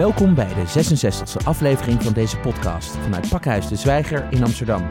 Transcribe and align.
Welkom 0.00 0.34
bij 0.34 0.54
de 0.54 0.84
66e 0.84 1.44
aflevering 1.44 2.02
van 2.02 2.12
deze 2.12 2.38
podcast 2.38 2.96
vanuit 2.96 3.28
Pakhuis 3.28 3.68
de 3.68 3.76
Zwijger 3.76 4.26
in 4.30 4.42
Amsterdam. 4.42 4.82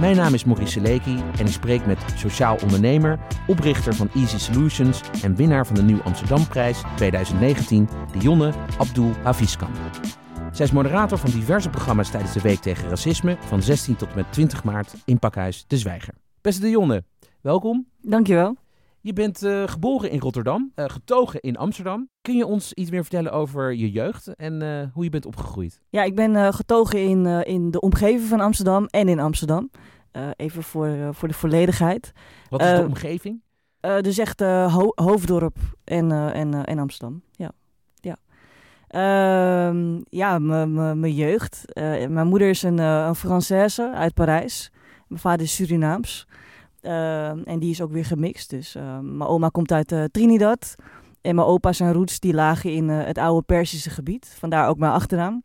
Mijn 0.00 0.16
naam 0.16 0.34
is 0.34 0.44
Maurice 0.44 0.72
Seleki 0.72 1.22
en 1.38 1.46
ik 1.46 1.52
spreek 1.52 1.86
met 1.86 1.98
sociaal 2.14 2.58
ondernemer, 2.62 3.18
oprichter 3.46 3.94
van 3.94 4.10
Easy 4.14 4.38
Solutions 4.38 5.00
en 5.22 5.34
winnaar 5.34 5.66
van 5.66 5.74
de 5.74 5.82
Nieuw 5.82 6.02
Amsterdamprijs 6.02 6.82
2019, 6.96 7.88
Dionne 8.18 8.52
Abdul 8.78 9.12
Haviskan. 9.22 9.70
Zij 10.52 10.66
is 10.66 10.72
moderator 10.72 11.18
van 11.18 11.30
diverse 11.30 11.70
programma's 11.70 12.10
tijdens 12.10 12.32
de 12.32 12.40
Week 12.40 12.60
tegen 12.60 12.88
Racisme 12.88 13.36
van 13.40 13.62
16 13.62 13.96
tot 13.96 14.08
en 14.08 14.16
met 14.16 14.32
20 14.32 14.64
maart 14.64 14.94
in 15.04 15.18
Pakhuis 15.18 15.64
de 15.66 15.78
Zwijger. 15.78 16.14
Beste 16.40 16.60
Dionne, 16.60 17.04
welkom. 17.40 17.86
Dankjewel. 18.00 18.56
Je 19.06 19.12
bent 19.12 19.42
uh, 19.42 19.62
geboren 19.66 20.10
in 20.10 20.20
Rotterdam, 20.20 20.72
uh, 20.76 20.84
getogen 20.88 21.40
in 21.40 21.56
Amsterdam. 21.56 22.08
Kun 22.20 22.36
je 22.36 22.46
ons 22.46 22.72
iets 22.72 22.90
meer 22.90 23.02
vertellen 23.02 23.32
over 23.32 23.72
je 23.74 23.90
jeugd 23.90 24.34
en 24.34 24.62
uh, 24.62 24.82
hoe 24.92 25.04
je 25.04 25.10
bent 25.10 25.26
opgegroeid? 25.26 25.80
Ja, 25.88 26.02
ik 26.02 26.14
ben 26.14 26.54
getogen 26.54 27.02
in, 27.02 27.26
in 27.26 27.70
de 27.70 27.80
omgeving 27.80 28.28
van 28.28 28.40
Amsterdam 28.40 28.86
en 28.86 29.08
in 29.08 29.18
Amsterdam. 29.18 29.70
even 30.36 30.62
voor, 30.62 31.14
voor 31.14 31.28
de 31.28 31.34
volledigheid. 31.34 32.12
Wat 32.48 32.62
is 32.62 32.78
de 32.78 32.84
omgeving? 32.86 33.42
dus 33.80 34.18
echt 34.18 34.40
Ho 34.40 34.92
Hoofddorp 34.94 35.56
en, 35.84 36.32
en, 36.32 36.64
en 36.64 36.78
Amsterdam, 36.78 37.22
ja. 37.30 37.52
Ja, 37.94 38.16
ehm, 38.88 40.00
ja 40.08 40.38
mijn 40.38 41.14
jeugd. 41.14 41.64
mijn 42.08 42.26
moeder 42.26 42.48
is 42.48 42.62
een, 42.62 42.78
een 42.78 43.16
Française 43.16 43.94
uit 43.94 44.14
Parijs. 44.14 44.70
Mijn 45.08 45.20
vader 45.20 45.46
is 45.46 45.54
Surinaams. 45.54 46.26
Uh, 46.86 47.28
en 47.28 47.58
die 47.58 47.70
is 47.70 47.80
ook 47.80 47.92
weer 47.92 48.04
gemixt. 48.04 48.50
Dus 48.50 48.76
uh, 48.76 48.98
mijn 48.98 49.28
oma 49.28 49.48
komt 49.48 49.72
uit 49.72 49.92
uh, 49.92 50.04
Trinidad. 50.04 50.74
En 51.20 51.34
mijn 51.34 51.46
opa 51.46 51.72
zijn 51.72 51.92
roots 51.92 52.20
die 52.20 52.34
lagen 52.34 52.72
in 52.72 52.90
eh, 52.90 53.04
het 53.04 53.18
oude 53.18 53.42
Persische 53.46 53.90
gebied. 53.90 54.34
Vandaar 54.38 54.68
ook 54.68 54.78
mijn 54.78 54.92
achternaam. 54.92 55.42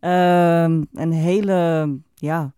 Ehm, 0.00 0.82
een 0.92 1.12
hele 1.12 1.90
ja, 2.14 2.52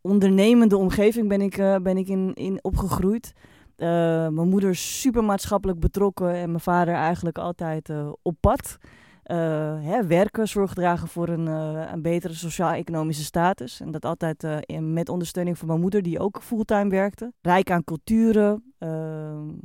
ondernemende 0.00 0.76
omgeving 0.76 1.28
ben 1.28 1.40
ik, 1.40 1.56
ben 1.82 1.96
ik 1.96 2.08
in, 2.08 2.34
in 2.34 2.58
opgegroeid. 2.62 3.32
mijn 3.76 4.48
moeder 4.48 4.76
super 4.76 5.24
maatschappelijk 5.24 5.80
betrokken 5.80 6.34
en 6.34 6.48
mijn 6.48 6.60
vader 6.60 6.94
eigenlijk 6.94 7.38
altijd 7.38 7.90
op 8.22 8.36
pad. 8.40 8.78
Uh, 9.26 9.36
hè, 9.80 10.06
werken, 10.06 10.48
zorg 10.48 10.74
dragen 10.74 11.08
voor 11.08 11.28
een, 11.28 11.46
uh, 11.46 11.90
een 11.92 12.02
betere 12.02 12.34
sociaal-economische 12.34 13.24
status. 13.24 13.80
En 13.80 13.90
dat 13.90 14.04
altijd 14.04 14.46
in, 14.60 14.92
met 14.92 15.08
ondersteuning 15.08 15.58
van 15.58 15.68
mijn 15.68 15.80
moeder, 15.80 16.02
die 16.02 16.18
ook 16.18 16.42
fulltime 16.42 16.90
werkte. 16.90 17.32
Rijk 17.40 17.70
aan 17.70 17.84
culturen, 17.84 18.74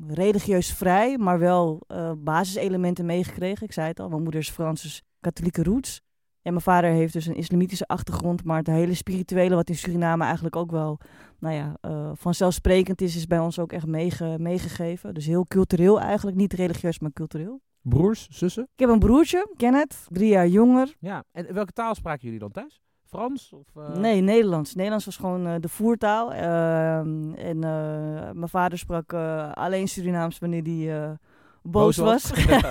religieus 0.07 0.73
vrij, 0.73 1.17
maar 1.17 1.39
wel 1.39 1.81
basiselementen 2.17 3.05
meegekregen. 3.05 3.65
Ik 3.65 3.73
zei 3.73 3.87
het 3.87 3.99
al, 3.99 4.09
mijn 4.09 4.21
moeder 4.23 4.39
is 4.39 4.49
Frans, 4.49 4.81
dus 4.81 5.03
katholieke 5.19 5.63
roots. 5.63 6.01
En 6.41 6.51
mijn 6.51 6.63
vader 6.63 6.89
heeft 6.89 7.13
dus 7.13 7.25
een 7.25 7.35
islamitische 7.35 7.87
achtergrond, 7.87 8.43
maar 8.43 8.57
het 8.57 8.67
hele 8.67 8.93
spirituele, 8.93 9.55
wat 9.55 9.69
in 9.69 9.75
Suriname 9.75 10.23
eigenlijk 10.23 10.55
ook 10.55 10.71
wel 10.71 10.99
nou 11.39 11.55
ja, 11.55 11.75
vanzelfsprekend 12.15 13.01
is, 13.01 13.15
is 13.15 13.27
bij 13.27 13.39
ons 13.39 13.59
ook 13.59 13.71
echt 13.71 13.85
meege, 13.85 14.35
meegegeven. 14.39 15.13
Dus 15.13 15.25
heel 15.25 15.45
cultureel 15.47 16.01
eigenlijk, 16.01 16.37
niet 16.37 16.53
religieus, 16.53 16.99
maar 16.99 17.13
cultureel. 17.13 17.61
Broers, 17.89 18.27
zussen? 18.29 18.63
Ik 18.63 18.79
heb 18.79 18.89
een 18.89 18.99
broertje, 18.99 19.53
Kenneth, 19.55 20.05
drie 20.09 20.29
jaar 20.29 20.47
jonger. 20.47 20.95
Ja, 20.99 21.23
en 21.31 21.53
welke 21.53 21.71
taal 21.71 21.95
spraken 21.95 22.23
jullie 22.23 22.39
dan 22.39 22.51
thuis? 22.51 22.81
Frans? 23.05 23.53
Of, 23.53 23.67
uh... 23.77 23.95
Nee, 23.95 24.21
Nederlands. 24.21 24.75
Nederlands 24.75 25.05
was 25.05 25.17
gewoon 25.17 25.47
uh, 25.47 25.55
de 25.59 25.69
voertaal. 25.69 26.33
Uh, 26.33 26.97
en 26.97 27.63
eh, 27.63 28.31
mijn 28.31 28.49
vader 28.49 28.77
sprak 28.77 29.13
alleen 29.53 29.87
Surinaams 29.87 30.39
wanneer 30.39 30.63
hij 30.63 31.17
boos, 31.71 31.97
was. 31.97 32.31
uh, 32.31 32.61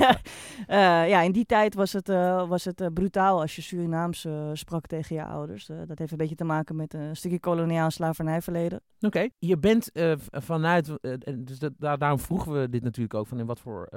ja, 1.13 1.21
in 1.23 1.33
die 1.33 1.47
tijd 1.47 1.75
was 1.75 1.93
het, 1.93 2.09
uh, 2.09 2.49
was 2.49 2.65
het 2.65 2.81
uh, 2.81 2.87
brutaal 2.95 3.41
als 3.41 3.57
je 3.57 3.63
Surinaams 3.63 4.27
sprak 4.53 4.87
tegen 4.87 5.17
je 5.17 5.25
ouders. 5.25 5.67
dat 5.67 5.99
heeft 5.99 6.11
een 6.13 6.19
beetje 6.19 6.35
te 6.35 6.45
maken 6.45 6.77
met 6.77 6.95
een 6.95 7.17
stukje 7.17 7.41
koloniaal 7.41 7.91
slavernijverleden. 7.91 8.81
Oké, 8.97 9.07
okay. 9.07 9.31
je 9.39 9.59
bent 9.59 9.91
vanuit, 10.31 10.93
dus 11.35 11.59
dat, 11.59 11.73
daar, 11.79 11.99
daarom 11.99 12.19
vroegen 12.19 12.61
we 12.61 12.69
dit 12.69 12.83
natuurlijk 12.83 13.15
ook, 13.15 13.27
van 13.27 13.39
in 13.39 13.47
wat 13.47 13.61
voor 13.61 13.89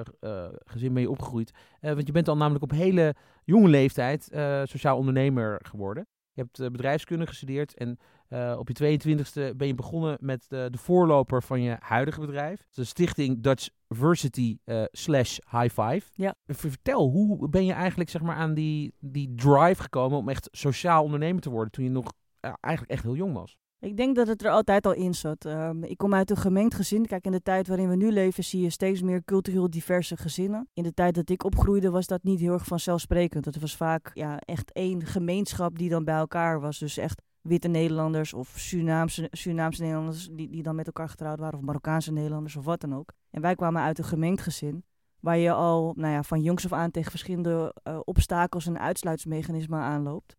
gezin 0.66 0.94
ben 0.94 1.02
je 1.02 1.10
opgegroeid. 1.10 1.52
want 1.82 2.06
je 2.06 2.14
bent 2.14 2.28
al 2.28 2.38
namelijk 2.38 2.64
op 2.64 2.72
hele 2.72 3.16
jonge 3.44 3.68
leeftijd 3.68 4.30
sociaal 4.64 4.98
ondernemer 4.98 5.60
geworden. 5.66 6.08
Je 6.34 6.42
hebt 6.42 6.72
bedrijfskunde 6.72 7.28
gestudeerd 7.28 7.74
en 7.74 8.00
uh, 8.30 8.56
op 8.58 8.70
je 8.70 9.00
22e 9.00 9.56
ben 9.56 9.68
je 9.68 9.76
begonnen 9.76 10.18
met 10.22 10.46
de, 10.48 10.68
de 10.72 10.78
voorloper 10.78 11.44
van 11.44 11.62
je 11.62 11.78
huidige 11.80 12.20
bedrijf. 12.20 12.68
De 12.72 12.84
stichting 12.84 13.42
Dutch 13.42 13.70
Versity 13.88 14.58
uh, 14.66 14.84
slash 14.92 15.38
High 15.52 15.82
Five. 15.82 16.02
Ja. 16.14 16.36
Vertel, 16.46 17.10
hoe 17.10 17.50
ben 17.50 17.66
je 17.66 17.74
eigenlijk 17.74 18.10
zeg 18.10 18.22
maar, 18.22 18.36
aan 18.36 18.54
die, 18.54 18.94
die 19.00 19.36
drive 19.36 19.82
gekomen 19.82 20.18
om 20.18 20.30
echt 20.30 20.48
sociaal 20.52 21.04
ondernemer 21.04 21.42
te 21.42 21.50
worden 21.50 21.72
toen 21.72 21.84
je 21.84 21.90
nog 21.90 22.14
uh, 22.42 22.54
eigenlijk 22.60 22.94
echt 22.94 23.04
heel 23.04 23.16
jong 23.16 23.34
was? 23.34 23.58
Ik 23.82 23.98
denk 23.98 24.16
dat 24.16 24.28
het 24.28 24.44
er 24.44 24.52
altijd 24.52 24.86
al 24.86 24.94
in 24.94 25.14
zat. 25.14 25.46
Um, 25.46 25.84
ik 25.84 25.98
kom 25.98 26.14
uit 26.14 26.30
een 26.30 26.38
gemengd 26.38 26.76
gezin. 26.76 27.06
Kijk, 27.06 27.26
in 27.26 27.32
de 27.32 27.42
tijd 27.42 27.68
waarin 27.68 27.90
we 27.90 27.96
nu 27.96 28.12
leven 28.12 28.44
zie 28.44 28.62
je 28.62 28.70
steeds 28.70 29.02
meer 29.02 29.24
cultureel 29.24 29.70
diverse 29.70 30.18
gezinnen. 30.18 30.68
In 30.74 30.84
de 30.84 30.94
tijd 30.94 31.16
dat 31.16 31.30
ik 31.30 31.44
opgroeide 31.44 31.90
was 31.90 32.08
dat 32.08 32.24
niet 32.24 32.40
heel 32.40 32.54
erg 32.54 32.66
vanzelfsprekend. 32.66 33.46
Het 33.46 33.60
was 33.60 33.76
vaak 33.76 34.12
ja, 34.14 34.40
echt 34.40 34.72
één 34.72 35.06
gemeenschap 35.06 35.78
die 35.78 35.90
dan 35.90 36.04
bij 36.04 36.16
elkaar 36.16 36.60
was. 36.60 36.80
Dus 36.80 36.98
echt 36.98 37.22
witte 37.50 37.68
Nederlanders 37.68 38.34
of 38.34 38.54
Surinaamse, 38.56 39.28
Surinaamse 39.32 39.82
Nederlanders 39.82 40.30
die, 40.32 40.50
die 40.50 40.64
dan 40.64 40.76
met 40.76 40.86
elkaar 40.86 41.10
getrouwd 41.10 41.40
waren, 41.40 41.60
of 41.60 41.66
Marokkaanse 41.66 42.12
Nederlanders 42.12 42.56
of 42.56 42.66
wat 42.66 42.82
dan 42.82 42.96
ook. 42.96 43.12
En 43.32 43.42
wij 43.42 43.56
kwamen 43.56 43.82
uit 43.82 43.98
een 43.98 44.04
gemengd 44.04 44.42
gezin, 44.42 44.84
waar 45.20 45.38
je 45.38 45.52
al 45.52 45.94
nou 45.96 46.14
ja, 46.14 46.24
van 46.24 46.42
jongs 46.42 46.66
af 46.66 46.74
aan 46.74 46.92
tegen 46.92 47.12
verschillende 47.12 47.76
uh, 47.84 48.00
obstakels 48.04 48.66
en 48.66 48.80
uitsluitsmechanismen 48.80 49.80
aanloopt. 49.80 50.38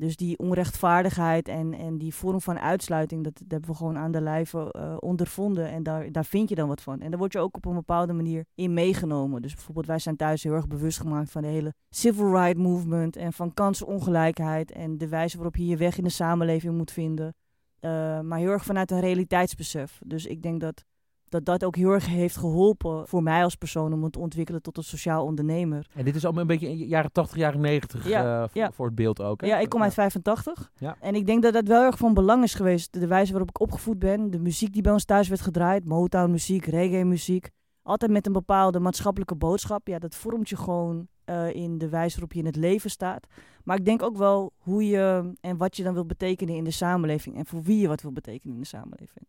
Dus 0.00 0.16
die 0.16 0.38
onrechtvaardigheid 0.38 1.48
en, 1.48 1.74
en 1.74 1.98
die 1.98 2.14
vorm 2.14 2.40
van 2.40 2.58
uitsluiting, 2.58 3.24
dat, 3.24 3.42
hebben 3.48 3.70
we 3.70 3.76
gewoon 3.76 3.98
aan 3.98 4.12
de 4.12 4.20
lijve 4.20 4.74
uh, 4.76 4.96
ondervonden. 4.98 5.68
En 5.68 5.82
daar, 5.82 6.12
daar 6.12 6.24
vind 6.24 6.48
je 6.48 6.54
dan 6.54 6.68
wat 6.68 6.82
van. 6.82 7.00
En 7.00 7.10
daar 7.10 7.18
word 7.18 7.32
je 7.32 7.38
ook 7.38 7.56
op 7.56 7.64
een 7.64 7.74
bepaalde 7.74 8.12
manier 8.12 8.44
in 8.54 8.74
meegenomen. 8.74 9.42
Dus 9.42 9.54
bijvoorbeeld, 9.54 9.86
wij 9.86 9.98
zijn 9.98 10.16
thuis 10.16 10.42
heel 10.42 10.52
erg 10.52 10.66
bewust 10.66 11.00
gemaakt 11.00 11.30
van 11.30 11.42
de 11.42 11.48
hele 11.48 11.74
civil 11.90 12.30
rights 12.30 12.60
movement. 12.60 13.16
En 13.16 13.32
van 13.32 13.54
kansenongelijkheid. 13.54 14.72
En 14.72 14.98
de 14.98 15.08
wijze 15.08 15.36
waarop 15.36 15.56
je 15.56 15.66
je 15.66 15.76
weg 15.76 15.98
in 15.98 16.04
de 16.04 16.10
samenleving 16.10 16.76
moet 16.76 16.92
vinden. 16.92 17.34
Uh, 17.80 18.20
maar 18.20 18.38
heel 18.38 18.50
erg 18.50 18.64
vanuit 18.64 18.90
een 18.90 19.00
realiteitsbesef. 19.00 20.00
Dus 20.04 20.26
ik 20.26 20.42
denk 20.42 20.60
dat 20.60 20.84
dat 21.30 21.44
dat 21.44 21.64
ook 21.64 21.76
heel 21.76 21.90
erg 21.90 22.06
heeft 22.06 22.36
geholpen 22.36 23.08
voor 23.08 23.22
mij 23.22 23.44
als 23.44 23.54
persoon 23.54 23.92
om 23.92 24.02
het 24.02 24.12
te 24.12 24.18
ontwikkelen 24.18 24.62
tot 24.62 24.76
een 24.76 24.84
sociaal 24.84 25.24
ondernemer. 25.24 25.86
En 25.94 26.04
dit 26.04 26.14
is 26.14 26.24
allemaal 26.24 26.42
een 26.42 26.48
beetje 26.48 26.68
in 26.68 26.76
jaren 26.76 27.12
80, 27.12 27.36
jaren 27.36 27.60
90 27.60 28.08
ja, 28.08 28.42
uh, 28.42 28.48
ja. 28.52 28.72
voor 28.72 28.86
het 28.86 28.94
beeld 28.94 29.22
ook. 29.22 29.40
Hè? 29.40 29.46
Ja, 29.46 29.58
ik 29.58 29.68
kom 29.68 29.82
uit 29.82 29.94
85. 29.94 30.70
Ja. 30.74 30.96
En 31.00 31.14
ik 31.14 31.26
denk 31.26 31.42
dat 31.42 31.52
dat 31.52 31.66
wel 31.66 31.82
erg 31.82 31.98
van 31.98 32.14
belang 32.14 32.42
is 32.42 32.54
geweest. 32.54 32.92
De 32.92 33.06
wijze 33.06 33.30
waarop 33.30 33.48
ik 33.48 33.60
opgevoed 33.60 33.98
ben, 33.98 34.30
de 34.30 34.38
muziek 34.38 34.72
die 34.72 34.82
bij 34.82 34.92
ons 34.92 35.04
thuis 35.04 35.28
werd 35.28 35.40
gedraaid, 35.40 35.84
Motown 35.84 36.30
muziek, 36.30 36.66
reggae 36.66 37.04
muziek. 37.04 37.50
Altijd 37.82 38.10
met 38.10 38.26
een 38.26 38.32
bepaalde 38.32 38.80
maatschappelijke 38.80 39.34
boodschap. 39.34 39.88
Ja, 39.88 39.98
dat 39.98 40.14
vormt 40.14 40.48
je 40.48 40.56
gewoon 40.56 41.08
uh, 41.26 41.54
in 41.54 41.78
de 41.78 41.88
wijze 41.88 42.12
waarop 42.12 42.32
je 42.32 42.38
in 42.38 42.46
het 42.46 42.56
leven 42.56 42.90
staat. 42.90 43.26
Maar 43.64 43.76
ik 43.76 43.84
denk 43.84 44.02
ook 44.02 44.16
wel 44.16 44.52
hoe 44.56 44.86
je 44.86 45.32
en 45.40 45.56
wat 45.56 45.76
je 45.76 45.82
dan 45.82 45.94
wil 45.94 46.06
betekenen 46.06 46.54
in 46.54 46.64
de 46.64 46.70
samenleving. 46.70 47.36
En 47.36 47.46
voor 47.46 47.62
wie 47.62 47.80
je 47.80 47.88
wat 47.88 48.02
wil 48.02 48.12
betekenen 48.12 48.54
in 48.54 48.60
de 48.60 48.66
samenleving. 48.66 49.26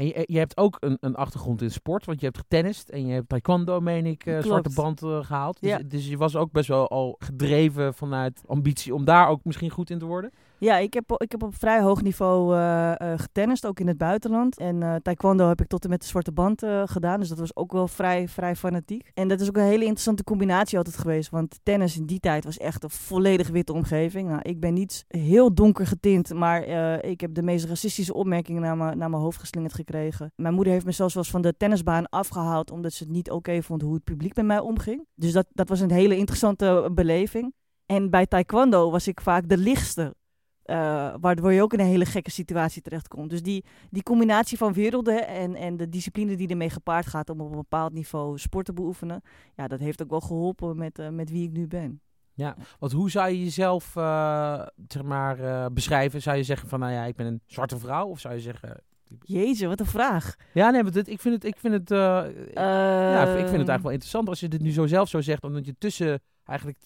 En 0.00 0.06
je, 0.06 0.24
je, 0.26 0.38
hebt 0.38 0.56
ook 0.56 0.76
een, 0.80 0.96
een, 1.00 1.14
achtergrond 1.14 1.62
in 1.62 1.70
sport, 1.70 2.04
want 2.04 2.20
je 2.20 2.26
hebt 2.26 2.38
getennist 2.38 2.88
en 2.88 3.06
je 3.06 3.12
hebt 3.12 3.28
taekwondo, 3.28 3.80
meen 3.80 4.06
ik, 4.06 4.26
uh, 4.26 4.42
zwarte 4.42 4.70
band 4.74 5.02
uh, 5.02 5.24
gehaald. 5.24 5.60
Dus, 5.60 5.78
dus, 5.86 6.08
je 6.08 6.16
was 6.16 6.36
ook 6.36 6.52
best 6.52 6.68
wel 6.68 6.88
al 6.88 7.16
gedreven 7.18 7.94
vanuit 7.94 8.42
ambitie 8.46 8.94
om 8.94 9.04
daar 9.04 9.28
ook 9.28 9.44
misschien 9.44 9.70
goed 9.70 9.90
in 9.90 9.98
te 9.98 10.04
worden? 10.04 10.32
Ja, 10.60 10.76
ik 10.76 10.94
heb, 10.94 11.12
ik 11.16 11.30
heb 11.30 11.42
op 11.42 11.54
vrij 11.54 11.80
hoog 11.80 12.02
niveau 12.02 12.56
uh, 12.56 12.92
uh, 13.02 13.12
getennist, 13.16 13.66
ook 13.66 13.80
in 13.80 13.86
het 13.86 13.98
buitenland. 13.98 14.58
En 14.58 14.80
uh, 14.80 14.94
taekwondo 14.94 15.48
heb 15.48 15.60
ik 15.60 15.66
tot 15.66 15.84
en 15.84 15.90
met 15.90 16.00
de 16.00 16.06
zwarte 16.06 16.32
band 16.32 16.64
gedaan. 16.84 17.20
Dus 17.20 17.28
dat 17.28 17.38
was 17.38 17.56
ook 17.56 17.72
wel 17.72 17.88
vrij, 17.88 18.28
vrij 18.28 18.56
fanatiek. 18.56 19.10
En 19.14 19.28
dat 19.28 19.40
is 19.40 19.48
ook 19.48 19.56
een 19.56 19.62
hele 19.62 19.84
interessante 19.84 20.24
combinatie 20.24 20.78
altijd 20.78 20.98
geweest. 20.98 21.30
Want 21.30 21.60
tennis 21.62 21.96
in 21.96 22.06
die 22.06 22.20
tijd 22.20 22.44
was 22.44 22.58
echt 22.58 22.82
een 22.82 22.90
volledig 22.90 23.48
witte 23.48 23.72
omgeving. 23.72 24.28
Nou, 24.28 24.40
ik 24.42 24.60
ben 24.60 24.74
niet 24.74 25.04
heel 25.08 25.54
donker 25.54 25.86
getint, 25.86 26.34
maar 26.34 26.62
ik 27.04 27.20
heb 27.20 27.34
de 27.34 27.42
meest 27.42 27.64
racistische 27.64 28.14
opmerkingen 28.14 28.62
naar, 28.62 28.76
me, 28.76 28.94
naar 28.94 29.10
mijn 29.10 29.22
hoofd 29.22 29.38
geslingerd 29.38 29.74
gekregen. 29.74 30.32
Mijn 30.36 30.54
moeder 30.54 30.72
heeft 30.72 30.84
me 30.84 30.92
zelfs 30.92 31.30
van 31.30 31.42
de 31.42 31.56
tennisbaan 31.56 32.08
afgehaald, 32.08 32.70
omdat 32.70 32.92
ze 32.92 33.04
het 33.04 33.12
niet 33.12 33.30
oké 33.30 33.62
vond 33.62 33.82
hoe 33.82 33.94
het 33.94 34.04
publiek 34.04 34.36
met 34.36 34.44
mij 34.44 34.58
omging. 34.58 35.06
Dus 35.14 35.32
dat, 35.32 35.46
dat 35.52 35.68
was 35.68 35.80
een 35.80 35.90
hele 35.90 36.16
interessante 36.16 36.90
beleving. 36.92 37.54
En 37.86 38.10
bij 38.10 38.26
taekwondo 38.26 38.90
was 38.90 39.08
ik 39.08 39.20
vaak 39.20 39.48
de 39.48 39.56
lichtste 39.56 40.14
uh, 40.70 41.14
waardoor 41.20 41.52
je 41.52 41.62
ook 41.62 41.72
in 41.72 41.80
een 41.80 41.86
hele 41.86 42.04
gekke 42.04 42.30
situatie 42.30 42.82
terechtkomt. 42.82 43.30
Dus 43.30 43.42
die, 43.42 43.64
die 43.90 44.02
combinatie 44.02 44.58
van 44.58 44.72
werelden 44.72 45.26
en, 45.26 45.54
en 45.54 45.76
de 45.76 45.88
discipline 45.88 46.36
die 46.36 46.48
ermee 46.48 46.70
gepaard 46.70 47.06
gaat 47.06 47.30
om 47.30 47.40
op 47.40 47.50
een 47.50 47.56
bepaald 47.56 47.92
niveau 47.92 48.38
sport 48.38 48.66
te 48.66 48.72
beoefenen, 48.72 49.22
ja, 49.56 49.68
dat 49.68 49.80
heeft 49.80 50.02
ook 50.02 50.10
wel 50.10 50.20
geholpen 50.20 50.76
met, 50.76 50.98
uh, 50.98 51.08
met 51.08 51.30
wie 51.30 51.48
ik 51.48 51.52
nu 51.52 51.66
ben. 51.66 52.00
Ja, 52.34 52.56
want 52.78 52.92
hoe 52.92 53.10
zou 53.10 53.30
je 53.30 53.44
jezelf 53.44 53.96
uh, 53.96 54.66
zeg 54.88 55.02
maar, 55.02 55.72
beschrijven? 55.72 56.22
Zou 56.22 56.36
je 56.36 56.42
zeggen 56.42 56.68
van, 56.68 56.80
nou 56.80 56.92
ja, 56.92 57.04
ik 57.04 57.16
ben 57.16 57.26
een 57.26 57.40
zwarte 57.46 57.78
vrouw? 57.78 58.06
Of 58.06 58.20
zou 58.20 58.34
je 58.34 58.40
zeggen... 58.40 58.82
Jezus, 59.20 59.66
wat 59.66 59.80
een 59.80 59.86
vraag. 59.86 60.34
Ja, 60.54 60.70
nee, 60.70 60.82
maar 60.82 60.92
dit, 60.92 61.08
ik 61.08 61.20
vind 61.20 61.34
het, 61.34 61.44
ik 61.44 61.56
vind 61.56 61.74
het, 61.74 61.88
ja, 61.88 62.24
ik 63.20 63.36
vind 63.36 63.38
het 63.38 63.52
eigenlijk 63.52 63.82
wel 63.82 63.92
interessant 63.92 64.28
als 64.28 64.40
je 64.40 64.48
dit 64.48 64.60
nu 64.60 64.70
zo 64.70 64.86
zelf 64.86 65.08
zo 65.08 65.20
zegt, 65.20 65.44
omdat 65.44 65.66
je 65.66 65.74
tussen 65.78 66.20
eigenlijk 66.44 66.78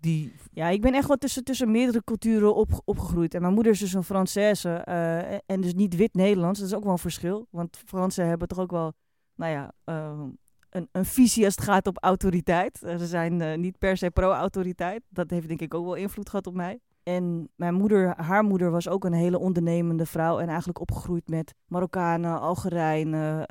die... 0.00 0.34
Ja, 0.52 0.68
ik 0.68 0.80
ben 0.80 0.94
echt 0.94 1.08
wel 1.08 1.16
tussen, 1.16 1.44
tussen 1.44 1.70
meerdere 1.70 2.04
culturen 2.04 2.54
op, 2.54 2.80
opgegroeid. 2.84 3.34
En 3.34 3.40
mijn 3.40 3.54
moeder 3.54 3.72
is 3.72 3.78
dus 3.78 3.92
een 3.92 4.04
Française 4.04 4.88
uh, 4.88 5.32
en 5.32 5.60
dus 5.60 5.74
niet 5.74 5.96
wit-Nederlands. 5.96 6.58
Dat 6.58 6.68
is 6.68 6.74
ook 6.74 6.82
wel 6.82 6.92
een 6.92 6.98
verschil. 6.98 7.46
Want 7.50 7.82
Fransen 7.86 8.26
hebben 8.26 8.48
toch 8.48 8.58
ook 8.58 8.70
wel, 8.70 8.92
nou 9.34 9.52
ja, 9.52 9.72
uh, 9.84 10.22
een, 10.70 10.88
een, 10.92 11.04
visie 11.04 11.44
als 11.44 11.54
het 11.54 11.64
gaat 11.64 11.86
op 11.86 11.96
autoriteit. 12.00 12.78
Ze 12.78 13.06
zijn 13.06 13.40
uh, 13.40 13.56
niet 13.56 13.78
per 13.78 13.96
se 13.96 14.10
pro-autoriteit. 14.10 15.02
Dat 15.08 15.30
heeft 15.30 15.48
denk 15.48 15.60
ik 15.60 15.74
ook 15.74 15.84
wel 15.84 15.94
invloed 15.94 16.28
gehad 16.28 16.46
op 16.46 16.54
mij. 16.54 16.78
En 17.02 17.48
mijn 17.56 17.74
moeder, 17.74 18.14
haar 18.16 18.44
moeder 18.44 18.70
was 18.70 18.88
ook 18.88 19.04
een 19.04 19.12
hele 19.12 19.38
ondernemende 19.38 20.06
vrouw. 20.06 20.38
En 20.38 20.48
eigenlijk 20.48 20.80
opgegroeid 20.80 21.28
met 21.28 21.54
Marokkanen, 21.66 22.40
Algerijnen, 22.40 23.44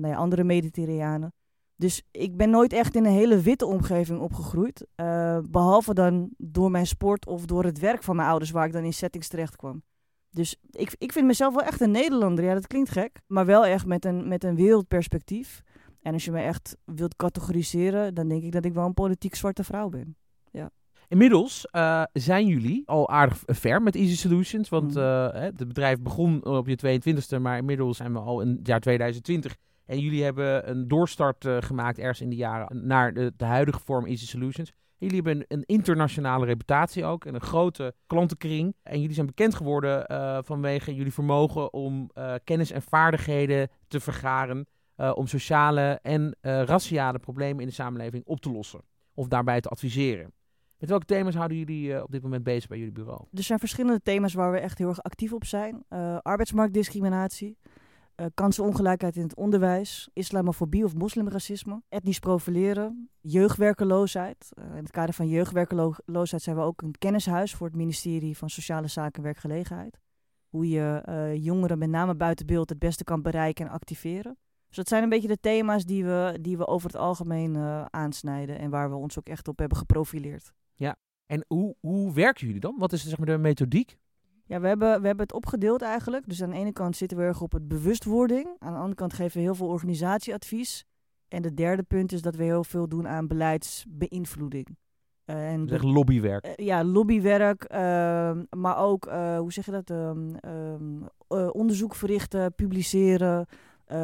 nou 0.00 0.08
ja, 0.08 0.16
andere 0.16 0.44
Mediterranen. 0.44 1.32
Dus 1.76 2.02
ik 2.10 2.36
ben 2.36 2.50
nooit 2.50 2.72
echt 2.72 2.94
in 2.94 3.04
een 3.04 3.12
hele 3.12 3.40
witte 3.40 3.66
omgeving 3.66 4.20
opgegroeid. 4.20 4.86
Uh, 4.96 5.38
behalve 5.50 5.94
dan 5.94 6.30
door 6.36 6.70
mijn 6.70 6.86
sport 6.86 7.26
of 7.26 7.46
door 7.46 7.64
het 7.64 7.78
werk 7.78 8.02
van 8.02 8.16
mijn 8.16 8.28
ouders, 8.28 8.50
waar 8.50 8.66
ik 8.66 8.72
dan 8.72 8.84
in 8.84 8.92
settings 8.92 9.28
terecht 9.28 9.56
kwam. 9.56 9.82
Dus 10.30 10.56
ik, 10.70 10.94
ik 10.98 11.12
vind 11.12 11.26
mezelf 11.26 11.54
wel 11.54 11.64
echt 11.64 11.80
een 11.80 11.90
Nederlander. 11.90 12.44
Ja, 12.44 12.54
dat 12.54 12.66
klinkt 12.66 12.90
gek. 12.90 13.20
Maar 13.26 13.46
wel 13.46 13.66
echt 13.66 13.86
met 13.86 14.04
een, 14.04 14.28
met 14.28 14.44
een 14.44 14.54
wereldperspectief. 14.54 15.62
En 16.02 16.12
als 16.12 16.24
je 16.24 16.30
me 16.30 16.40
echt 16.40 16.76
wilt 16.84 17.16
categoriseren, 17.16 18.14
dan 18.14 18.28
denk 18.28 18.42
ik 18.42 18.52
dat 18.52 18.64
ik 18.64 18.72
wel 18.72 18.86
een 18.86 18.94
politiek 18.94 19.34
zwarte 19.34 19.64
vrouw 19.64 19.88
ben. 19.88 20.16
Ja. 20.50 20.70
Inmiddels 21.08 21.68
uh, 21.72 22.02
zijn 22.12 22.46
jullie 22.46 22.82
al 22.88 23.08
aardig 23.08 23.42
ver 23.46 23.82
met 23.82 23.94
Easy 23.94 24.16
Solutions. 24.16 24.68
Want 24.68 24.96
uh, 24.96 25.32
het 25.32 25.56
bedrijf 25.56 26.00
begon 26.00 26.44
op 26.44 26.68
je 26.68 27.00
22e, 27.00 27.40
maar 27.40 27.58
inmiddels 27.58 27.96
zijn 27.96 28.12
we 28.12 28.18
al 28.18 28.40
in 28.40 28.48
het 28.48 28.66
jaar 28.66 28.80
2020 28.80 29.56
en 29.86 29.98
jullie 29.98 30.24
hebben 30.24 30.70
een 30.70 30.88
doorstart 30.88 31.44
uh, 31.44 31.56
gemaakt 31.60 31.98
ergens 31.98 32.20
in 32.20 32.30
de 32.30 32.36
jaren 32.36 32.86
naar 32.86 33.14
de, 33.14 33.32
de 33.36 33.44
huidige 33.44 33.80
vorm 33.84 34.06
Easy 34.06 34.26
Solutions. 34.26 34.72
Jullie 34.96 35.22
hebben 35.22 35.44
een, 35.48 35.62
internationale 35.66 36.46
reputatie 36.46 37.04
ook 37.04 37.24
en 37.24 37.34
een 37.34 37.40
grote 37.40 37.94
klantenkring. 38.06 38.76
En 38.82 39.00
jullie 39.00 39.14
zijn 39.14 39.26
bekend 39.26 39.54
geworden 39.54 40.06
uh, 40.10 40.38
vanwege 40.42 40.94
jullie 40.94 41.12
vermogen 41.12 41.72
om 41.72 42.10
uh, 42.14 42.34
kennis 42.44 42.70
en 42.70 42.82
vaardigheden 42.82 43.68
te 43.88 44.00
vergaren. 44.00 44.66
om 45.14 45.26
sociale 45.26 45.98
en 46.02 46.36
raciale 46.40 47.18
problemen 47.18 47.60
in 47.60 47.66
de 47.66 47.74
samenleving 47.74 48.24
op 48.26 48.40
te 48.40 48.50
lossen. 48.50 48.80
Of 49.14 49.28
daarbij 49.28 49.60
te 49.60 49.68
adviseren. 49.68 50.32
Met 50.78 50.88
welke 50.88 51.04
thema's 51.04 51.34
houden 51.34 51.56
jullie 51.58 52.02
op 52.02 52.10
dit 52.10 52.22
moment 52.22 52.44
bezig 52.44 52.68
bij 52.68 52.78
jullie 52.78 52.92
bureau? 52.92 53.26
Er 53.32 53.42
zijn 53.42 53.58
verschillende 53.58 54.00
thema's 54.00 54.34
waar 54.34 54.52
we 54.52 54.58
echt 54.58 54.78
heel 54.78 54.88
erg 54.88 55.02
actief 55.02 55.32
op 55.32 55.44
zijn. 55.44 55.84
arbeidsmarktdiscriminatie. 56.22 57.56
Uh, 58.16 58.26
kansenongelijkheid 58.34 59.16
in 59.16 59.22
het 59.22 59.36
onderwijs, 59.36 60.08
islamofobie 60.12 60.84
of 60.84 60.94
moslimracisme, 60.94 61.82
etnisch 61.88 62.18
profileren, 62.18 63.10
jeugdwerkeloosheid. 63.20 64.52
Uh, 64.58 64.64
in 64.64 64.82
het 64.82 64.90
kader 64.90 65.14
van 65.14 65.28
jeugdwerkeloosheid 65.28 66.42
zijn 66.42 66.56
we 66.56 66.62
ook 66.62 66.82
een 66.82 66.98
kennishuis 66.98 67.54
voor 67.54 67.66
het 67.66 67.76
ministerie 67.76 68.36
van 68.36 68.50
Sociale 68.50 68.86
Zaken 68.86 69.14
en 69.14 69.22
Werkgelegenheid. 69.22 69.98
Hoe 70.48 70.68
je 70.68 71.02
uh, 71.08 71.44
jongeren 71.44 71.78
met 71.78 71.88
name 71.88 72.14
buiten 72.14 72.46
beeld 72.46 72.68
het 72.68 72.78
beste 72.78 73.04
kan 73.04 73.22
bereiken 73.22 73.66
en 73.66 73.72
activeren. 73.72 74.36
Dus 74.66 74.76
dat 74.76 74.88
zijn 74.88 75.02
een 75.02 75.08
beetje 75.08 75.28
de 75.28 75.40
thema's 75.40 75.84
die 75.84 76.04
we, 76.04 76.38
die 76.40 76.56
we 76.56 76.66
over 76.66 76.86
het 76.86 76.96
algemeen 76.96 77.56
aansnijden 77.90 78.58
en 78.58 78.70
waar 78.70 78.90
we 78.90 78.96
ons 78.96 79.18
ook 79.18 79.28
echt 79.28 79.48
op 79.48 79.58
hebben 79.58 79.78
geprofileerd. 79.78 80.52
Ja, 80.74 80.96
en 81.26 81.44
hoe, 81.48 81.76
hoe 81.80 82.12
werken 82.12 82.46
jullie 82.46 82.60
dan? 82.60 82.74
Wat 82.78 82.92
is 82.92 83.04
zeg 83.04 83.18
maar, 83.18 83.26
de 83.26 83.38
methodiek? 83.38 83.98
Ja, 84.46 84.60
we 84.60 84.66
hebben, 84.66 85.00
we 85.00 85.06
hebben 85.06 85.26
het 85.26 85.34
opgedeeld 85.34 85.82
eigenlijk. 85.82 86.28
Dus 86.28 86.42
aan 86.42 86.50
de 86.50 86.56
ene 86.56 86.72
kant 86.72 86.96
zitten 86.96 87.18
we 87.18 87.24
erg 87.24 87.40
op 87.40 87.52
het 87.52 87.68
bewustwording. 87.68 88.46
Aan 88.58 88.72
de 88.72 88.78
andere 88.78 88.94
kant 88.94 89.12
geven 89.12 89.36
we 89.36 89.42
heel 89.42 89.54
veel 89.54 89.68
organisatieadvies. 89.68 90.84
En 91.28 91.42
de 91.42 91.54
derde 91.54 91.82
punt 91.82 92.12
is 92.12 92.22
dat 92.22 92.36
we 92.36 92.42
heel 92.42 92.64
veel 92.64 92.88
doen 92.88 93.08
aan 93.08 93.26
beleidsbeïnvloeding. 93.26 94.76
Uh, 95.26 95.52
en 95.52 95.66
dus 95.66 95.82
lobbywerk. 95.82 96.46
Uh, 96.46 96.66
ja, 96.66 96.84
lobbywerk. 96.84 97.72
Uh, 97.72 97.78
maar 98.50 98.76
ook, 98.76 99.06
eh, 99.06 99.38
hoe 99.38 99.52
zeg 99.52 99.64
je 99.64 99.70
dat? 99.70 99.90
Ehm, 99.90 100.34
ehm, 100.34 101.48
onderzoek 101.48 101.94
verrichten, 101.94 102.54
publiceren. 102.54 103.46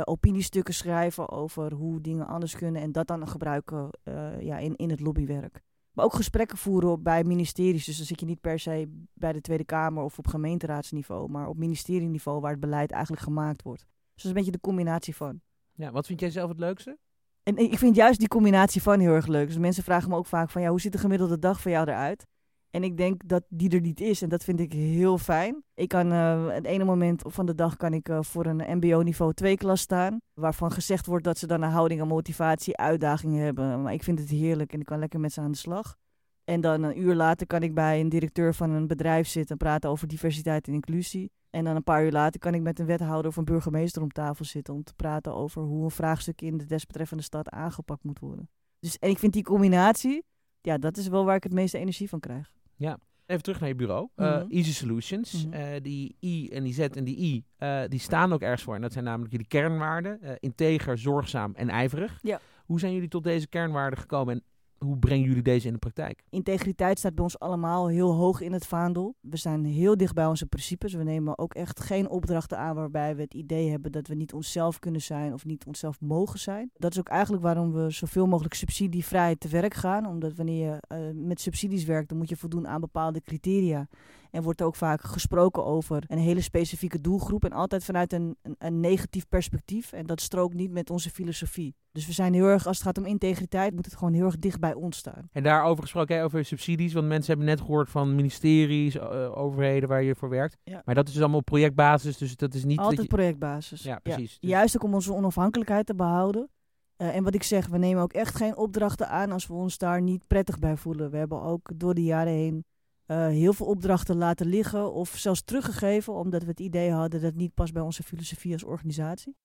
opiniestukken 0.04 0.74
schrijven 0.74 1.30
over 1.30 1.72
hoe 1.72 2.00
dingen 2.00 2.26
anders 2.26 2.56
kunnen. 2.56 2.82
En 2.82 2.92
dat 2.92 3.06
dan 3.06 3.28
gebruiken 3.28 3.90
ja, 4.38 4.58
in, 4.58 4.76
in 4.76 4.90
het 4.90 5.00
lobbywerk. 5.00 5.62
Maar 5.92 6.04
ook 6.04 6.14
gesprekken 6.14 6.58
voeren 6.58 7.02
bij 7.02 7.24
ministeries. 7.24 7.84
Dus 7.84 7.96
dan 7.96 8.06
zit 8.06 8.20
je 8.20 8.26
niet 8.26 8.40
per 8.40 8.58
se 8.58 9.04
bij 9.14 9.32
de 9.32 9.40
Tweede 9.40 9.64
Kamer 9.64 10.02
of 10.02 10.18
op 10.18 10.26
gemeenteraadsniveau, 10.26 11.30
maar 11.30 11.48
op 11.48 11.56
ministerieniveau 11.56 12.40
waar 12.40 12.50
het 12.50 12.60
beleid 12.60 12.90
eigenlijk 12.90 13.22
gemaakt 13.22 13.62
wordt. 13.62 13.80
Dus 13.80 13.90
dat 14.14 14.24
is 14.24 14.28
een 14.28 14.34
beetje 14.34 14.50
de 14.50 14.60
combinatie 14.60 15.16
van. 15.16 15.40
Ja, 15.72 15.90
wat 15.90 16.06
vind 16.06 16.20
jij 16.20 16.30
zelf 16.30 16.48
het 16.48 16.58
leukste? 16.58 16.98
En 17.42 17.56
ik 17.56 17.78
vind 17.78 17.96
juist 17.96 18.18
die 18.18 18.28
combinatie 18.28 18.82
van 18.82 19.00
heel 19.00 19.14
erg 19.14 19.26
leuk. 19.26 19.46
Dus 19.46 19.58
mensen 19.58 19.84
vragen 19.84 20.10
me 20.10 20.16
ook 20.16 20.26
vaak 20.26 20.50
van, 20.50 20.62
ja, 20.62 20.68
hoe 20.68 20.80
ziet 20.80 20.92
de 20.92 20.98
gemiddelde 20.98 21.38
dag 21.38 21.60
van 21.60 21.72
jou 21.72 21.88
eruit? 21.88 22.26
En 22.70 22.84
ik 22.84 22.96
denk 22.96 23.28
dat 23.28 23.44
die 23.48 23.70
er 23.70 23.80
niet 23.80 24.00
is. 24.00 24.22
En 24.22 24.28
dat 24.28 24.44
vind 24.44 24.60
ik 24.60 24.72
heel 24.72 25.18
fijn. 25.18 25.64
Ik 25.74 25.88
kan 25.88 26.12
uh, 26.12 26.48
het 26.48 26.64
ene 26.64 26.84
moment 26.84 27.22
van 27.26 27.46
de 27.46 27.54
dag 27.54 27.76
kan 27.76 27.92
ik 27.92 28.08
uh, 28.08 28.18
voor 28.22 28.46
een 28.46 28.76
mbo-niveau 28.76 29.34
2 29.34 29.56
klas 29.56 29.80
staan. 29.80 30.20
Waarvan 30.34 30.72
gezegd 30.72 31.06
wordt 31.06 31.24
dat 31.24 31.38
ze 31.38 31.46
dan 31.46 31.62
een 31.62 31.70
houding 31.70 32.00
en 32.00 32.06
motivatie, 32.06 32.76
uitdagingen 32.76 33.44
hebben. 33.44 33.82
Maar 33.82 33.92
ik 33.92 34.02
vind 34.02 34.18
het 34.18 34.28
heerlijk 34.28 34.72
en 34.72 34.80
ik 34.80 34.86
kan 34.86 34.98
lekker 34.98 35.20
met 35.20 35.32
ze 35.32 35.40
aan 35.40 35.50
de 35.50 35.58
slag. 35.58 35.96
En 36.44 36.60
dan 36.60 36.82
een 36.82 37.00
uur 37.00 37.14
later 37.14 37.46
kan 37.46 37.62
ik 37.62 37.74
bij 37.74 38.00
een 38.00 38.08
directeur 38.08 38.54
van 38.54 38.70
een 38.70 38.86
bedrijf 38.86 39.28
zitten 39.28 39.50
en 39.50 39.56
praten 39.56 39.90
over 39.90 40.08
diversiteit 40.08 40.66
en 40.66 40.72
inclusie. 40.72 41.30
En 41.50 41.64
dan 41.64 41.76
een 41.76 41.84
paar 41.84 42.04
uur 42.04 42.12
later 42.12 42.40
kan 42.40 42.54
ik 42.54 42.62
met 42.62 42.78
een 42.78 42.86
wethouder 42.86 43.30
of 43.30 43.36
een 43.36 43.44
burgemeester 43.44 44.02
om 44.02 44.10
tafel 44.10 44.44
zitten 44.44 44.74
om 44.74 44.82
te 44.82 44.94
praten 44.94 45.34
over 45.34 45.62
hoe 45.62 45.84
een 45.84 45.90
vraagstuk 45.90 46.40
in 46.40 46.58
de 46.58 46.64
desbetreffende 46.64 47.22
stad 47.22 47.48
aangepakt 47.48 48.04
moet 48.04 48.18
worden. 48.18 48.48
Dus, 48.78 48.98
en 48.98 49.10
ik 49.10 49.18
vind 49.18 49.32
die 49.32 49.42
combinatie, 49.42 50.24
ja, 50.60 50.78
dat 50.78 50.96
is 50.96 51.08
wel 51.08 51.24
waar 51.24 51.36
ik 51.36 51.42
het 51.42 51.52
meeste 51.52 51.78
energie 51.78 52.08
van 52.08 52.20
krijg. 52.20 52.59
Ja. 52.80 52.98
Even 53.26 53.42
terug 53.42 53.60
naar 53.60 53.68
je 53.68 53.74
bureau. 53.74 54.08
Mm 54.16 54.46
Easy 54.48 54.72
Solutions. 54.72 55.46
Mm 55.46 55.82
die 55.82 56.16
I 56.20 56.48
en 56.48 56.64
die 56.64 56.72
Z 56.72 56.78
en 56.78 57.04
die 57.04 57.18
I, 57.18 57.44
uh, 57.58 57.82
die 57.88 57.98
staan 57.98 58.32
ook 58.32 58.40
ergens 58.40 58.62
voor. 58.62 58.74
En 58.74 58.80
dat 58.80 58.92
zijn 58.92 59.04
namelijk 59.04 59.30
jullie 59.30 59.46
kernwaarden. 59.46 60.38
Integer, 60.40 60.98
zorgzaam 60.98 61.54
en 61.54 61.68
ijverig. 61.68 62.18
Ja. 62.22 62.40
Hoe 62.64 62.80
zijn 62.80 62.92
jullie 62.92 63.08
tot 63.08 63.24
deze 63.24 63.48
kernwaarden 63.48 63.98
gekomen 63.98 64.34
en 64.34 64.42
hoe 64.84 64.98
brengen 64.98 65.28
jullie 65.28 65.42
deze 65.42 65.66
in 65.66 65.72
de 65.72 65.78
praktijk? 65.78 66.22
Integriteit 66.30 66.98
staat 66.98 67.14
bij 67.14 67.24
ons 67.24 67.38
allemaal 67.38 67.88
heel 67.88 68.12
hoog 68.12 68.40
in 68.40 68.52
het 68.52 68.66
vaandel. 68.66 69.14
We 69.20 69.36
zijn 69.36 69.64
heel 69.64 69.96
dicht 69.96 70.14
bij 70.14 70.26
onze 70.26 70.46
principes. 70.46 70.94
We 70.94 71.02
nemen 71.02 71.38
ook 71.38 71.54
echt 71.54 71.80
geen 71.80 72.08
opdrachten 72.08 72.58
aan 72.58 72.74
waarbij 72.74 73.16
we 73.16 73.22
het 73.22 73.34
idee 73.34 73.70
hebben 73.70 73.92
dat 73.92 74.06
we 74.06 74.14
niet 74.14 74.32
onszelf 74.32 74.78
kunnen 74.78 75.00
zijn 75.00 75.32
of 75.32 75.44
niet 75.44 75.66
onszelf 75.66 76.00
mogen 76.00 76.38
zijn. 76.38 76.70
Dat 76.76 76.92
is 76.92 76.98
ook 76.98 77.08
eigenlijk 77.08 77.42
waarom 77.42 77.72
we 77.72 77.90
zoveel 77.90 78.26
mogelijk 78.26 78.54
subsidievrij 78.54 79.36
te 79.36 79.48
werk 79.48 79.74
gaan. 79.74 80.06
Omdat 80.06 80.34
wanneer 80.34 80.66
je 80.66 80.82
uh, 80.94 81.26
met 81.26 81.40
subsidies 81.40 81.84
werkt, 81.84 82.08
dan 82.08 82.18
moet 82.18 82.28
je 82.28 82.36
voldoen 82.36 82.68
aan 82.68 82.80
bepaalde 82.80 83.20
criteria. 83.20 83.88
En 84.30 84.42
wordt 84.42 84.62
ook 84.62 84.76
vaak 84.76 85.02
gesproken 85.02 85.64
over 85.64 86.02
een 86.06 86.18
hele 86.18 86.40
specifieke 86.40 87.00
doelgroep. 87.00 87.44
En 87.44 87.52
altijd 87.52 87.84
vanuit 87.84 88.12
een, 88.12 88.36
een, 88.42 88.54
een, 88.58 88.80
negatief 88.80 89.28
perspectief. 89.28 89.92
En 89.92 90.06
dat 90.06 90.20
strookt 90.20 90.54
niet 90.54 90.70
met 90.70 90.90
onze 90.90 91.10
filosofie. 91.10 91.74
Dus 91.92 92.06
we 92.06 92.12
zijn 92.12 92.34
heel 92.34 92.46
erg, 92.46 92.66
als 92.66 92.76
het 92.76 92.86
gaat 92.86 92.98
om 92.98 93.06
integriteit, 93.06 93.74
moet 93.74 93.84
het 93.84 93.96
gewoon 93.96 94.12
heel 94.12 94.24
erg 94.24 94.38
dicht 94.38 94.60
bij 94.60 94.74
ons 94.74 94.96
staan. 94.96 95.28
En 95.32 95.42
daarover 95.42 95.82
gesproken, 95.82 96.16
hè, 96.16 96.24
over 96.24 96.44
subsidies. 96.44 96.92
Want 96.92 97.06
mensen 97.06 97.26
hebben 97.26 97.46
net 97.46 97.60
gehoord 97.60 97.90
van 97.90 98.14
ministeries, 98.14 98.94
uh, 98.94 99.38
overheden 99.38 99.88
waar 99.88 100.02
je 100.02 100.14
voor 100.14 100.28
werkt. 100.28 100.56
Ja. 100.64 100.82
Maar 100.84 100.94
dat 100.94 101.06
is 101.06 101.12
dus 101.12 101.22
allemaal 101.22 101.40
op 101.40 101.44
projectbasis. 101.44 102.18
Dus 102.18 102.36
dat 102.36 102.54
is 102.54 102.64
niet. 102.64 102.78
Altijd 102.78 103.02
je... 103.02 103.06
projectbasis. 103.06 103.82
Ja, 103.82 103.98
precies. 103.98 104.32
Ja. 104.32 104.38
Dus... 104.40 104.50
Juist 104.50 104.76
ook 104.76 104.82
om 104.84 104.94
onze 104.94 105.14
onafhankelijkheid 105.14 105.86
te 105.86 105.94
behouden. 105.94 106.50
Uh, 106.96 107.16
en 107.16 107.24
wat 107.24 107.34
ik 107.34 107.42
zeg, 107.42 107.66
we 107.66 107.78
nemen 107.78 108.02
ook 108.02 108.12
echt 108.12 108.34
geen 108.36 108.56
opdrachten 108.56 109.08
aan 109.08 109.32
als 109.32 109.46
we 109.46 109.52
ons 109.52 109.78
daar 109.78 110.02
niet 110.02 110.26
prettig 110.26 110.58
bij 110.58 110.76
voelen. 110.76 111.10
We 111.10 111.16
hebben 111.16 111.42
ook 111.42 111.70
door 111.74 111.94
de 111.94 112.02
jaren 112.02 112.32
heen 112.32 112.64
uh, 113.10 113.26
heel 113.26 113.52
veel 113.52 113.66
opdrachten 113.66 114.16
laten 114.16 114.46
liggen 114.46 114.92
of 114.92 115.08
zelfs 115.08 115.42
teruggegeven, 115.44 116.14
omdat 116.14 116.42
we 116.42 116.48
het 116.48 116.60
idee 116.60 116.90
hadden 116.90 117.10
dat 117.10 117.30
het 117.30 117.36
niet 117.36 117.54
past 117.54 117.72
bij 117.72 117.82
onze 117.82 118.02
filosofie 118.02 118.52
als 118.52 118.64
organisatie. 118.64 119.36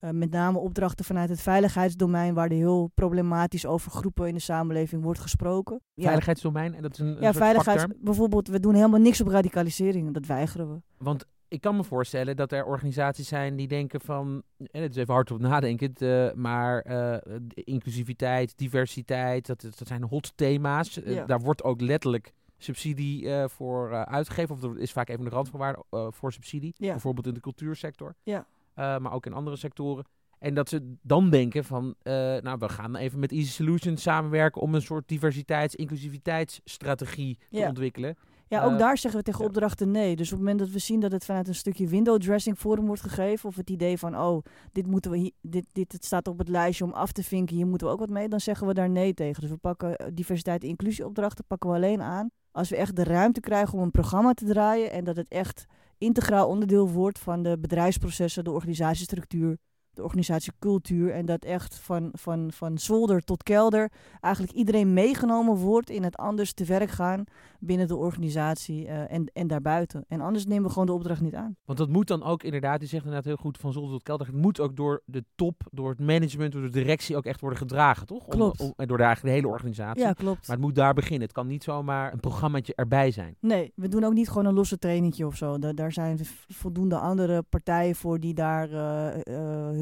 Uh, 0.00 0.10
met 0.10 0.30
name 0.30 0.58
opdrachten 0.58 1.04
vanuit 1.04 1.28
het 1.28 1.40
veiligheidsdomein, 1.40 2.34
waar 2.34 2.50
er 2.50 2.56
heel 2.56 2.90
problematisch 2.94 3.66
over 3.66 3.90
groepen 3.90 4.28
in 4.28 4.34
de 4.34 4.40
samenleving 4.40 5.02
wordt 5.02 5.20
gesproken. 5.20 5.80
Veiligheidsdomein, 5.94 6.74
en 6.74 6.82
dat 6.82 6.92
is 6.92 6.98
een, 6.98 7.24
een 7.24 7.62
ja. 7.64 7.86
Bijvoorbeeld, 7.98 8.48
we 8.48 8.60
doen 8.60 8.74
helemaal 8.74 9.00
niks 9.00 9.20
op 9.20 9.26
radicalisering, 9.26 10.14
dat 10.14 10.26
weigeren 10.26 10.72
we. 10.72 10.80
Want 10.98 11.24
ik 11.48 11.60
kan 11.60 11.76
me 11.76 11.84
voorstellen 11.84 12.36
dat 12.36 12.52
er 12.52 12.64
organisaties 12.64 13.28
zijn 13.28 13.56
die 13.56 13.68
denken 13.68 14.00
van, 14.00 14.42
en 14.56 14.82
het 14.82 14.90
is 14.90 14.96
even 14.96 15.14
hard 15.14 15.30
op 15.30 15.40
nadenken, 15.40 15.92
uh, 15.98 16.32
maar 16.32 16.86
uh, 16.86 17.16
inclusiviteit, 17.54 18.58
diversiteit, 18.58 19.46
dat, 19.46 19.60
dat 19.60 19.88
zijn 19.88 20.02
hot 20.02 20.32
thema's. 20.34 21.00
Ja. 21.04 21.24
Daar 21.24 21.40
wordt 21.40 21.64
ook 21.64 21.80
letterlijk 21.80 22.32
subsidie 22.62 23.22
uh, 23.22 23.44
voor 23.48 23.90
uh, 23.90 24.02
uitgegeven. 24.02 24.54
Of 24.54 24.62
er 24.62 24.78
is 24.78 24.92
vaak 24.92 25.08
even 25.08 25.24
een 25.24 25.30
randvoorwaarde 25.30 25.84
uh, 25.90 26.06
voor 26.10 26.32
subsidie. 26.32 26.74
Ja. 26.76 26.90
Bijvoorbeeld 26.90 27.26
in 27.26 27.34
de 27.34 27.40
cultuursector. 27.40 28.14
Ja. 28.22 28.46
maar 28.74 29.12
ook 29.12 29.26
in 29.26 29.32
andere 29.32 29.56
sectoren. 29.56 30.04
En 30.38 30.54
dat 30.54 30.68
ze 30.68 30.94
dan 31.02 31.30
denken 31.30 31.64
van, 31.64 31.94
nou, 32.42 32.58
we 32.58 32.68
gaan 32.68 32.96
even 32.96 33.18
met 33.18 33.32
Easy 33.32 33.50
Solutions 33.50 34.02
samenwerken 34.02 34.62
om 34.62 34.74
een 34.74 34.82
soort 34.82 35.08
diversiteits-inclusiviteitsstrategie 35.08 37.38
te 37.50 37.58
ja. 37.58 37.68
ontwikkelen. 37.68 38.16
Ja, 38.50 38.64
ook 38.64 38.72
Eh, 38.72 38.78
daar 38.78 38.98
zeggen 38.98 39.20
we 39.20 39.26
tegen 39.26 39.44
opdrachten 39.44 39.90
nee. 39.90 40.16
Dus 40.16 40.26
op 40.26 40.32
het 40.32 40.40
moment 40.40 40.58
dat 40.58 40.70
we 40.70 40.78
zien 40.78 41.00
dat 41.00 41.12
het 41.12 41.24
vanuit 41.24 41.48
een 41.48 41.54
stukje 41.54 41.86
window 41.86 42.20
dressing 42.20 42.58
vorm 42.58 42.86
wordt 42.86 43.02
gegeven, 43.02 43.48
of 43.48 43.56
het 43.56 43.70
idee 43.70 43.98
van, 43.98 44.18
oh, 44.18 44.44
dit 44.72 44.86
moeten 44.86 45.10
we 45.10 45.16
hier, 45.16 45.32
dit, 45.40 45.64
dit 45.72 45.92
het 45.92 46.04
staat 46.04 46.28
op 46.28 46.38
het 46.38 46.48
lijstje 46.48 46.84
om 46.84 46.92
af 46.92 47.12
te 47.12 47.22
vinken, 47.22 47.56
hier 47.56 47.66
moeten 47.66 47.86
we 47.86 47.92
ook 47.92 47.98
wat 47.98 48.10
mee, 48.10 48.28
dan 48.28 48.40
zeggen 48.40 48.66
we 48.66 48.74
daar 48.74 48.90
nee 48.90 49.14
tegen. 49.14 49.40
Dus 49.40 49.50
we 49.50 49.56
pakken 49.56 49.96
eh, 49.96 50.06
diversiteit 50.12 50.62
en 50.62 50.68
inclusieopdrachten 50.68 51.44
pakken 51.46 51.70
we 51.70 51.76
alleen 51.76 52.02
aan 52.02 52.30
als 52.52 52.68
we 52.68 52.76
echt 52.76 52.96
de 52.96 53.04
ruimte 53.04 53.40
krijgen 53.40 53.78
om 53.78 53.84
een 53.84 53.90
programma 53.90 54.32
te 54.32 54.44
draaien 54.44 54.90
en 54.90 55.04
dat 55.04 55.16
het 55.16 55.28
echt 55.28 55.66
integraal 55.98 56.48
onderdeel 56.48 56.88
wordt 56.88 57.18
van 57.18 57.42
de 57.42 57.58
bedrijfsprocessen, 57.58 58.44
de 58.44 58.50
organisatiestructuur, 58.50 59.58
de 60.00 60.06
organisatiecultuur 60.06 61.10
en 61.12 61.26
dat 61.26 61.44
echt 61.44 61.78
van, 61.78 62.08
van, 62.12 62.52
van 62.52 62.78
zolder 62.78 63.20
tot 63.24 63.42
kelder 63.42 63.90
eigenlijk 64.20 64.54
iedereen 64.54 64.92
meegenomen 64.92 65.56
wordt 65.56 65.90
in 65.90 66.02
het 66.02 66.16
anders 66.16 66.52
te 66.52 66.64
werk 66.64 66.90
gaan 66.90 67.24
binnen 67.60 67.88
de 67.88 67.96
organisatie 67.96 68.86
eh, 68.86 69.12
en, 69.12 69.30
en 69.32 69.46
daarbuiten. 69.46 70.04
En 70.08 70.20
anders 70.20 70.46
nemen 70.46 70.64
we 70.64 70.70
gewoon 70.70 70.86
de 70.86 70.92
opdracht 70.92 71.20
niet 71.20 71.34
aan. 71.34 71.56
Want 71.64 71.78
dat 71.78 71.88
moet 71.88 72.06
dan 72.08 72.22
ook 72.22 72.42
inderdaad, 72.42 72.80
je 72.80 72.86
zegt 72.86 73.04
inderdaad 73.04 73.26
heel 73.26 73.36
goed 73.36 73.58
van 73.58 73.72
zolder 73.72 73.92
tot 73.92 74.02
kelder. 74.02 74.26
Het 74.26 74.36
moet 74.36 74.60
ook 74.60 74.76
door 74.76 75.02
de 75.04 75.24
top, 75.34 75.62
door 75.70 75.90
het 75.90 76.00
management, 76.00 76.52
door 76.52 76.62
de 76.62 76.70
directie 76.70 77.16
ook 77.16 77.24
echt 77.24 77.40
worden 77.40 77.58
gedragen, 77.58 78.06
toch? 78.06 78.26
Klopt. 78.28 78.60
Om, 78.60 78.72
en 78.76 78.86
door 78.88 78.96
de, 78.96 79.02
eigenlijk 79.02 79.34
de 79.34 79.40
hele 79.40 79.54
organisatie. 79.54 80.02
Ja, 80.02 80.12
klopt. 80.12 80.46
Maar 80.46 80.56
het 80.56 80.64
moet 80.64 80.74
daar 80.74 80.94
beginnen. 80.94 81.22
Het 81.22 81.32
kan 81.32 81.46
niet 81.46 81.64
zomaar 81.64 82.12
een 82.12 82.20
programmaatje 82.20 82.74
erbij 82.74 83.10
zijn. 83.10 83.36
Nee, 83.40 83.72
we 83.74 83.88
doen 83.88 84.04
ook 84.04 84.12
niet 84.14 84.28
gewoon 84.28 84.46
een 84.46 84.54
losse 84.54 84.78
trainingje 84.78 85.26
of 85.26 85.36
zo. 85.36 85.58
Da- 85.58 85.72
daar 85.72 85.92
zijn 85.92 86.18
voldoende 86.48 86.96
andere 86.98 87.42
partijen 87.42 87.94
voor 87.94 88.20
die 88.20 88.34
daar 88.34 88.70
eh, 88.72 89.20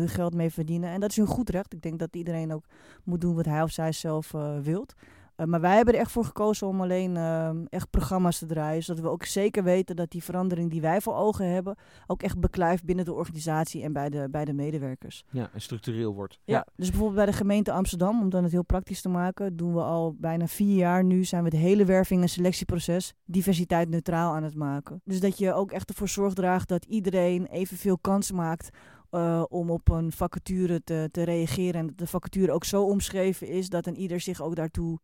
hun 0.09 0.17
geld 0.17 0.35
mee 0.35 0.51
verdienen. 0.51 0.91
En 0.91 1.01
dat 1.01 1.11
is 1.11 1.17
hun 1.17 1.27
goed 1.27 1.51
recht. 1.51 1.73
Ik 1.73 1.83
denk 1.83 1.99
dat 1.99 2.17
iedereen 2.17 2.53
ook 2.53 2.65
moet 3.05 3.21
doen 3.21 3.35
wat 3.35 3.45
hij 3.45 3.63
of 3.63 3.71
zij 3.71 3.93
zelf 3.93 4.35
eh, 4.35 4.59
wilt. 4.59 4.95
Eh, 5.39 5.47
maar 5.47 5.61
wij 5.61 5.77
hebben 5.77 5.95
er 5.95 6.01
echt 6.01 6.11
voor 6.11 6.25
gekozen 6.25 6.67
om 6.67 6.81
alleen 6.81 7.17
eh, 7.17 7.51
echt 7.69 7.91
programma's 7.91 8.39
te 8.39 8.47
draaien. 8.47 8.83
Zodat 8.83 9.03
we 9.03 9.09
ook 9.09 9.25
zeker 9.25 9.65
weten 9.65 9.97
dat 9.97 10.11
die 10.11 10.23
verandering 10.23 10.71
die 10.71 10.81
wij 10.81 11.01
voor 11.01 11.15
ogen 11.15 11.53
hebben... 11.53 11.77
ook 12.07 12.23
echt 12.23 12.41
beklijft 12.41 12.85
binnen 12.85 13.05
de 13.05 13.13
organisatie 13.13 13.83
en 13.83 13.93
bij 13.93 14.11
de, 14.11 14.29
bij 14.31 14.45
de 14.45 14.53
medewerkers. 14.53 15.25
Ja, 15.31 15.51
en 15.53 15.61
structureel 15.61 16.15
wordt. 16.15 16.39
Ja. 16.45 16.67
dus 16.77 16.89
bijvoorbeeld 16.89 17.17
bij 17.17 17.27
de 17.27 17.33
gemeente 17.33 17.73
Amsterdam, 17.73 18.21
om 18.21 18.31
dan 18.31 18.43
het 18.43 18.53
heel 18.53 18.65
praktisch 18.65 19.01
te 19.01 19.09
maken, 19.09 19.57
doen 19.57 19.75
we 19.75 19.83
al 19.83 20.15
bijna 20.19 20.47
vier 20.47 20.77
jaar 20.77 21.05
nu, 21.05 21.25
zijn 21.25 21.43
we 21.43 21.49
het 21.49 21.59
hele 21.59 21.85
werving- 21.85 22.23
en 22.23 22.29
selectieproces 22.29 23.15
diversiteit 23.25 23.89
neutraal 23.89 24.35
aan 24.35 24.43
het 24.43 24.55
maken. 24.55 25.01
Dus 25.05 25.21
dat 25.21 25.39
je 25.39 25.53
ook 25.53 25.73
echt 25.73 25.89
ervoor 25.89 26.09
zorg 26.09 26.35
draagt 26.35 26.69
dat 26.69 26.85
iedereen 26.85 27.47
evenveel 27.47 27.99
kans 27.99 28.33
maakt 28.33 28.71
eh, 29.11 29.45
om 29.49 29.71
op 29.71 29.89
een 29.89 30.13
vacature 30.13 30.83
te, 30.85 31.09
te 31.13 31.23
reageren. 31.23 31.81
En 31.81 31.87
dat 31.87 31.99
de 31.99 32.07
vacature 32.07 32.53
ook 32.53 32.65
zo 32.65 32.85
omschreven 32.85 33.47
is 33.47 33.69
dat 33.69 33.87
een 33.87 33.97
ieder 33.97 34.21
zich 34.21 34.41
ook 34.41 34.57
daartoe 34.57 34.99